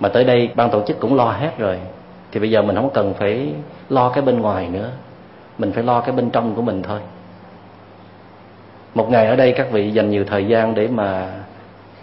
Mà 0.00 0.08
tới 0.08 0.24
đây 0.24 0.50
ban 0.54 0.70
tổ 0.70 0.82
chức 0.86 1.00
cũng 1.00 1.14
lo 1.14 1.24
hết 1.24 1.58
rồi. 1.58 1.78
Thì 2.32 2.40
bây 2.40 2.50
giờ 2.50 2.62
mình 2.62 2.76
không 2.76 2.90
cần 2.94 3.14
phải 3.14 3.52
lo 3.88 4.08
cái 4.08 4.22
bên 4.22 4.40
ngoài 4.40 4.68
nữa. 4.68 4.90
Mình 5.58 5.72
phải 5.72 5.84
lo 5.84 6.00
cái 6.00 6.12
bên 6.12 6.30
trong 6.30 6.54
của 6.54 6.62
mình 6.62 6.82
thôi. 6.82 7.00
Một 8.94 9.10
ngày 9.10 9.26
ở 9.26 9.36
đây 9.36 9.52
các 9.52 9.70
vị 9.72 9.90
dành 9.90 10.10
nhiều 10.10 10.24
thời 10.24 10.46
gian 10.46 10.74
để 10.74 10.88
mà 10.88 11.28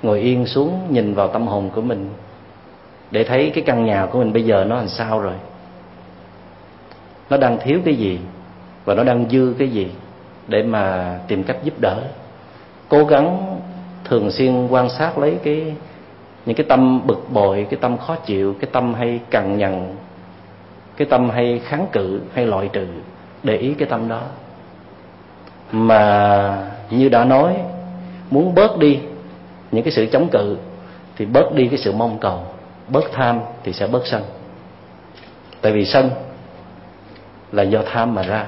ngồi 0.01 0.19
yên 0.19 0.45
xuống 0.45 0.87
nhìn 0.89 1.13
vào 1.13 1.27
tâm 1.27 1.47
hồn 1.47 1.69
của 1.75 1.81
mình 1.81 2.09
để 3.11 3.23
thấy 3.23 3.51
cái 3.55 3.63
căn 3.63 3.85
nhà 3.85 4.07
của 4.11 4.19
mình 4.19 4.33
bây 4.33 4.43
giờ 4.43 4.65
nó 4.67 4.75
làm 4.75 4.87
sao 4.87 5.19
rồi. 5.19 5.33
Nó 7.29 7.37
đang 7.37 7.57
thiếu 7.59 7.79
cái 7.85 7.95
gì 7.95 8.19
và 8.85 8.95
nó 8.95 9.03
đang 9.03 9.29
dư 9.29 9.53
cái 9.59 9.67
gì 9.67 9.91
để 10.47 10.63
mà 10.63 11.15
tìm 11.27 11.43
cách 11.43 11.57
giúp 11.63 11.73
đỡ. 11.81 12.03
Cố 12.89 13.05
gắng 13.05 13.59
thường 14.05 14.31
xuyên 14.31 14.67
quan 14.67 14.89
sát 14.89 15.17
lấy 15.17 15.37
cái, 15.43 15.73
những 16.45 16.55
cái 16.55 16.65
tâm 16.69 17.07
bực 17.07 17.25
bội, 17.29 17.67
cái 17.69 17.79
tâm 17.81 17.97
khó 17.97 18.15
chịu, 18.15 18.55
cái 18.59 18.69
tâm 18.71 18.93
hay 18.93 19.19
cằn 19.29 19.57
nhằn, 19.57 19.95
cái 20.97 21.07
tâm 21.09 21.29
hay 21.29 21.61
kháng 21.65 21.87
cự, 21.91 22.21
hay 22.33 22.45
loại 22.45 22.69
trừ, 22.73 22.87
để 23.43 23.57
ý 23.57 23.73
cái 23.73 23.87
tâm 23.89 24.07
đó. 24.07 24.21
Mà 25.71 26.71
như 26.89 27.09
đã 27.09 27.25
nói, 27.25 27.55
muốn 28.31 28.55
bớt 28.55 28.77
đi 28.77 28.99
những 29.71 29.83
cái 29.83 29.91
sự 29.91 30.05
chống 30.05 30.27
cự 30.31 30.57
thì 31.17 31.25
bớt 31.25 31.53
đi 31.53 31.67
cái 31.67 31.77
sự 31.77 31.91
mong 31.91 32.17
cầu 32.19 32.43
bớt 32.89 33.11
tham 33.13 33.39
thì 33.63 33.73
sẽ 33.73 33.87
bớt 33.87 34.07
sân. 34.07 34.23
Tại 35.61 35.71
vì 35.71 35.85
sân 35.85 36.09
là 37.51 37.63
do 37.63 37.79
tham 37.85 38.15
mà 38.15 38.23
ra. 38.23 38.45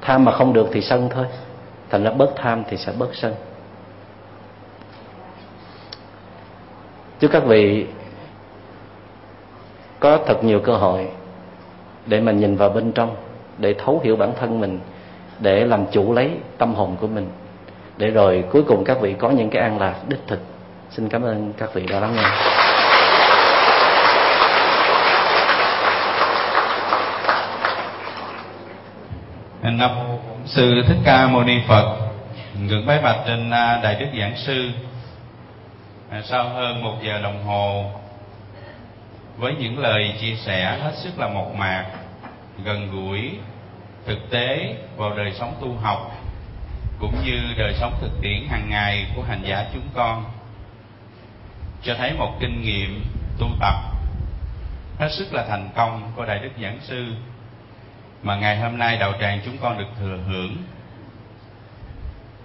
Tham 0.00 0.24
mà 0.24 0.32
không 0.32 0.52
được 0.52 0.68
thì 0.72 0.80
sân 0.80 1.08
thôi. 1.14 1.26
Thành 1.90 2.04
ra 2.04 2.10
bớt 2.10 2.30
tham 2.36 2.62
thì 2.68 2.76
sẽ 2.76 2.92
bớt 2.98 3.08
sân. 3.12 3.34
Chúc 7.20 7.30
các 7.32 7.44
vị 7.44 7.86
có 10.00 10.18
thật 10.26 10.44
nhiều 10.44 10.60
cơ 10.60 10.72
hội 10.72 11.08
để 12.06 12.20
mà 12.20 12.32
nhìn 12.32 12.56
vào 12.56 12.68
bên 12.68 12.92
trong, 12.92 13.16
để 13.58 13.74
thấu 13.74 14.00
hiểu 14.04 14.16
bản 14.16 14.32
thân 14.40 14.60
mình, 14.60 14.80
để 15.40 15.64
làm 15.64 15.86
chủ 15.92 16.12
lấy 16.12 16.30
tâm 16.58 16.74
hồn 16.74 16.96
của 17.00 17.06
mình. 17.06 17.28
Để 17.96 18.10
rồi 18.10 18.44
cuối 18.50 18.62
cùng 18.68 18.84
các 18.84 19.00
vị 19.00 19.14
có 19.18 19.30
những 19.30 19.50
cái 19.50 19.62
an 19.62 19.78
lạc 19.78 19.94
đích 20.08 20.20
thực. 20.26 20.40
Xin 20.90 21.08
cảm 21.08 21.22
ơn 21.22 21.52
các 21.58 21.74
vị 21.74 21.86
đã 21.86 22.00
lắng 22.00 22.16
nghe. 22.16 22.55
Nam 29.70 29.90
sư 30.44 30.82
thích 30.86 30.98
ca 31.04 31.26
mâu 31.26 31.44
ni 31.44 31.60
phật, 31.68 31.98
ngưỡng 32.60 32.86
bái 32.86 32.98
bạch 33.02 33.16
trên 33.26 33.50
à, 33.50 33.80
đại 33.82 33.94
đức 33.94 34.06
giảng 34.20 34.36
sư. 34.36 34.70
À, 36.10 36.22
sau 36.24 36.48
hơn 36.48 36.82
một 36.84 36.94
giờ 37.02 37.20
đồng 37.22 37.44
hồ, 37.44 37.90
với 39.36 39.54
những 39.58 39.78
lời 39.78 40.14
chia 40.20 40.34
sẻ 40.34 40.78
hết 40.82 40.92
sức 40.94 41.18
là 41.18 41.28
mộc 41.28 41.54
mạc, 41.54 41.86
gần 42.64 42.90
gũi, 42.92 43.38
thực 44.06 44.30
tế 44.30 44.76
vào 44.96 45.16
đời 45.16 45.32
sống 45.38 45.54
tu 45.60 45.74
học, 45.82 46.12
cũng 46.98 47.14
như 47.24 47.38
đời 47.58 47.74
sống 47.80 47.92
thực 48.00 48.10
tiễn 48.22 48.46
hàng 48.48 48.70
ngày 48.70 49.06
của 49.16 49.22
hành 49.22 49.42
giả 49.44 49.64
chúng 49.74 49.88
con, 49.94 50.24
cho 51.82 51.94
thấy 51.94 52.12
một 52.12 52.36
kinh 52.40 52.62
nghiệm 52.62 53.04
tu 53.38 53.46
tập 53.60 53.74
hết 54.98 55.08
sức 55.12 55.32
là 55.32 55.44
thành 55.48 55.70
công 55.76 56.12
của 56.16 56.24
đại 56.24 56.38
đức 56.38 56.50
giảng 56.62 56.78
sư 56.80 57.06
mà 58.22 58.36
ngày 58.36 58.58
hôm 58.58 58.78
nay 58.78 58.96
đạo 58.96 59.12
tràng 59.20 59.40
chúng 59.44 59.58
con 59.58 59.78
được 59.78 59.88
thừa 60.00 60.18
hưởng. 60.28 60.56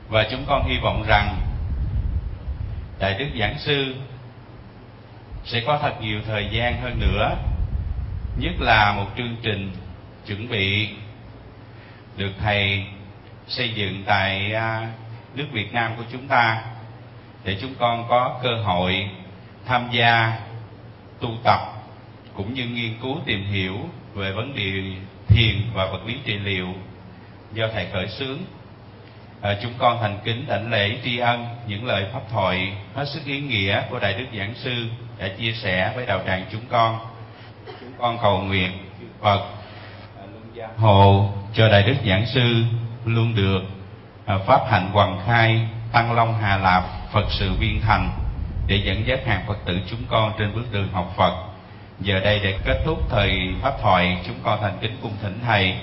Và 0.10 0.28
chúng 0.32 0.46
con 0.48 0.70
hy 0.70 0.78
vọng 0.84 1.04
rằng 1.08 1.42
đại 3.00 3.14
đức 3.14 3.28
giảng 3.40 3.60
sư 3.60 3.96
sẽ 5.46 5.64
có 5.68 5.80
thật 5.82 6.02
nhiều 6.02 6.20
thời 6.28 6.50
gian 6.52 6.82
hơn 6.82 7.00
nữa, 7.00 7.36
nhất 8.38 8.54
là 8.60 8.94
một 8.94 9.08
chương 9.18 9.36
trình 9.42 9.72
chuẩn 10.28 10.50
bị 10.50 10.90
được 12.18 12.32
thầy 12.42 12.86
xây 13.48 13.70
dựng 13.74 14.04
tại 14.06 14.54
à, 14.54 14.92
nước 15.36 15.46
Việt 15.52 15.74
Nam 15.74 15.92
của 15.98 16.04
chúng 16.12 16.28
ta 16.28 16.64
để 17.44 17.58
chúng 17.62 17.74
con 17.80 18.06
có 18.10 18.40
cơ 18.44 18.56
hội 18.64 19.10
tham 19.66 19.90
gia 19.92 20.40
tu 21.20 21.30
tập 21.44 21.60
cũng 22.34 22.54
như 22.54 22.66
nghiên 22.66 22.94
cứu 23.02 23.18
tìm 23.26 23.46
hiểu 23.46 23.78
về 24.14 24.32
vấn 24.32 24.56
đề 24.56 24.96
thiền 25.34 25.62
và 25.74 25.86
vật 25.86 26.06
lý 26.06 26.16
trị 26.26 26.34
liệu 26.34 26.68
do 27.54 27.68
thầy 27.74 27.88
khởi 27.94 28.08
xướng. 28.08 28.38
À, 29.42 29.58
chúng 29.62 29.74
con 29.78 29.98
thành 30.02 30.20
kính 30.24 30.46
đảnh 30.48 30.72
lễ 30.72 30.98
tri 31.04 31.18
ân 31.18 31.46
những 31.68 31.86
lời 31.86 32.06
pháp 32.14 32.22
thoại 32.32 32.74
hết 32.96 33.06
sức 33.14 33.26
ý 33.26 33.40
nghĩa 33.40 33.82
của 33.90 34.00
đại 34.00 34.14
đức 34.14 34.26
giảng 34.38 34.54
sư 34.56 34.86
đã 35.20 35.28
chia 35.28 35.52
sẻ 35.54 35.92
với 35.96 36.06
đạo 36.06 36.22
tràng 36.28 36.46
chúng 36.52 36.66
con. 36.70 37.00
Chúng 37.80 37.94
con 38.00 38.18
cầu 38.22 38.42
nguyện 38.42 38.72
phật 39.22 39.42
à, 40.60 40.68
hộ 40.78 41.30
cho 41.54 41.70
đại 41.70 41.84
đức 41.84 41.96
giảng 42.06 42.26
sư 42.26 42.64
luôn 43.06 43.36
được 43.36 43.62
à, 44.26 44.38
pháp 44.48 44.62
hạnh 44.70 44.90
hoàng 44.92 45.22
khai 45.26 45.68
tăng 45.92 46.14
long 46.14 46.34
hà 46.42 46.58
lạp 46.58 46.84
phật 47.12 47.26
sự 47.30 47.54
viên 47.60 47.82
thành 47.82 48.10
để 48.68 48.82
dẫn 48.86 49.08
dắt 49.08 49.20
hàng 49.26 49.44
phật 49.48 49.58
tử 49.66 49.80
chúng 49.90 50.04
con 50.10 50.34
trên 50.40 50.56
bước 50.56 50.66
đường 50.72 50.90
học 50.92 51.14
phật 51.18 51.51
giờ 52.02 52.20
đây 52.20 52.40
để 52.44 52.54
kết 52.66 52.82
thúc 52.86 52.98
thời 53.10 53.54
pháp 53.62 53.74
thoại, 53.82 54.18
chúng 54.28 54.36
con 54.44 54.60
thành 54.62 54.78
kính 54.82 54.98
cung 55.02 55.14
thỉnh 55.22 55.40
thầy. 55.46 55.76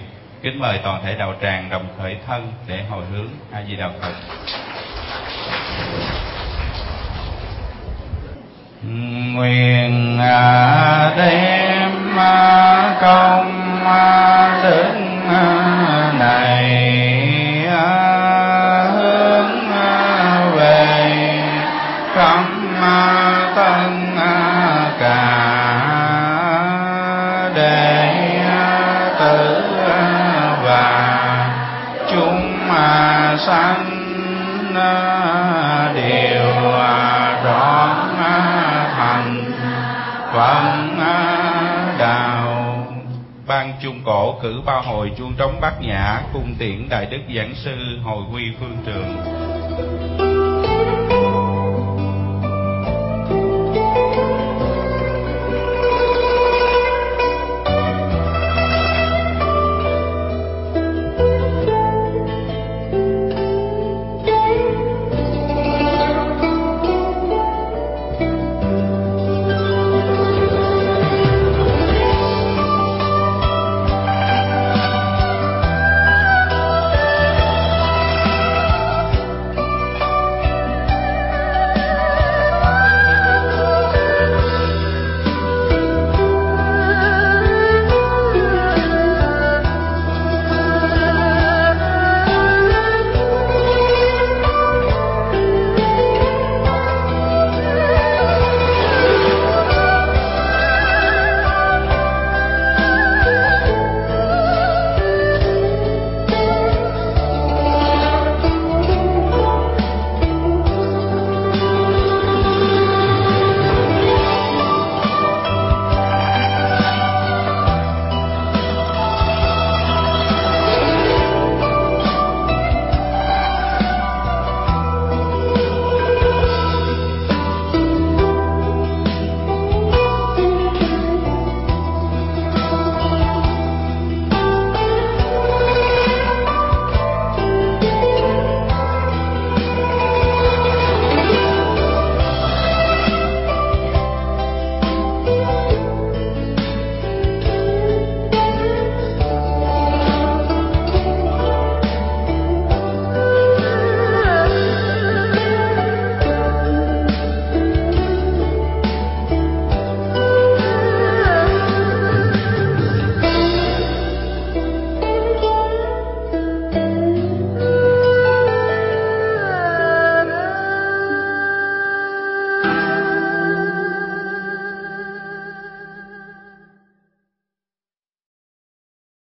Kính 0.42 0.58
mời 0.58 0.78
toàn 0.82 1.02
thể 1.04 1.14
đạo 1.14 1.34
tràng 1.42 1.70
đồng 1.70 1.86
khởi 1.98 2.16
thân 2.26 2.52
để 2.66 2.82
hồi 2.90 3.04
hướng 3.12 3.28
a 3.52 3.62
di 3.68 3.76
đà 3.76 3.88
phật. 4.00 4.12
Nguyện 9.32 10.18
à, 10.20 11.14
đem 11.16 12.18
à, 12.18 12.98
công 13.00 13.84
à, 13.84 14.60
đức 14.62 14.92
này 16.18 17.17
sanh 33.38 33.98
đều 35.94 36.52
rõ 37.44 37.96
thành 38.96 39.52
phận 40.32 40.98
đạo. 41.98 42.86
Ban 43.46 43.72
trung 43.82 44.00
cổ 44.04 44.38
cử 44.42 44.60
ba 44.66 44.74
hồi 44.74 45.12
chuông 45.18 45.32
trống 45.38 45.60
bát 45.60 45.80
nhã 45.80 46.20
cung 46.32 46.54
tiễn 46.58 46.88
đại 46.88 47.06
đức 47.06 47.20
giảng 47.36 47.54
sư 47.54 47.76
hồi 48.04 48.22
quy 48.32 48.42
phương 48.60 48.76
trường. 48.86 49.16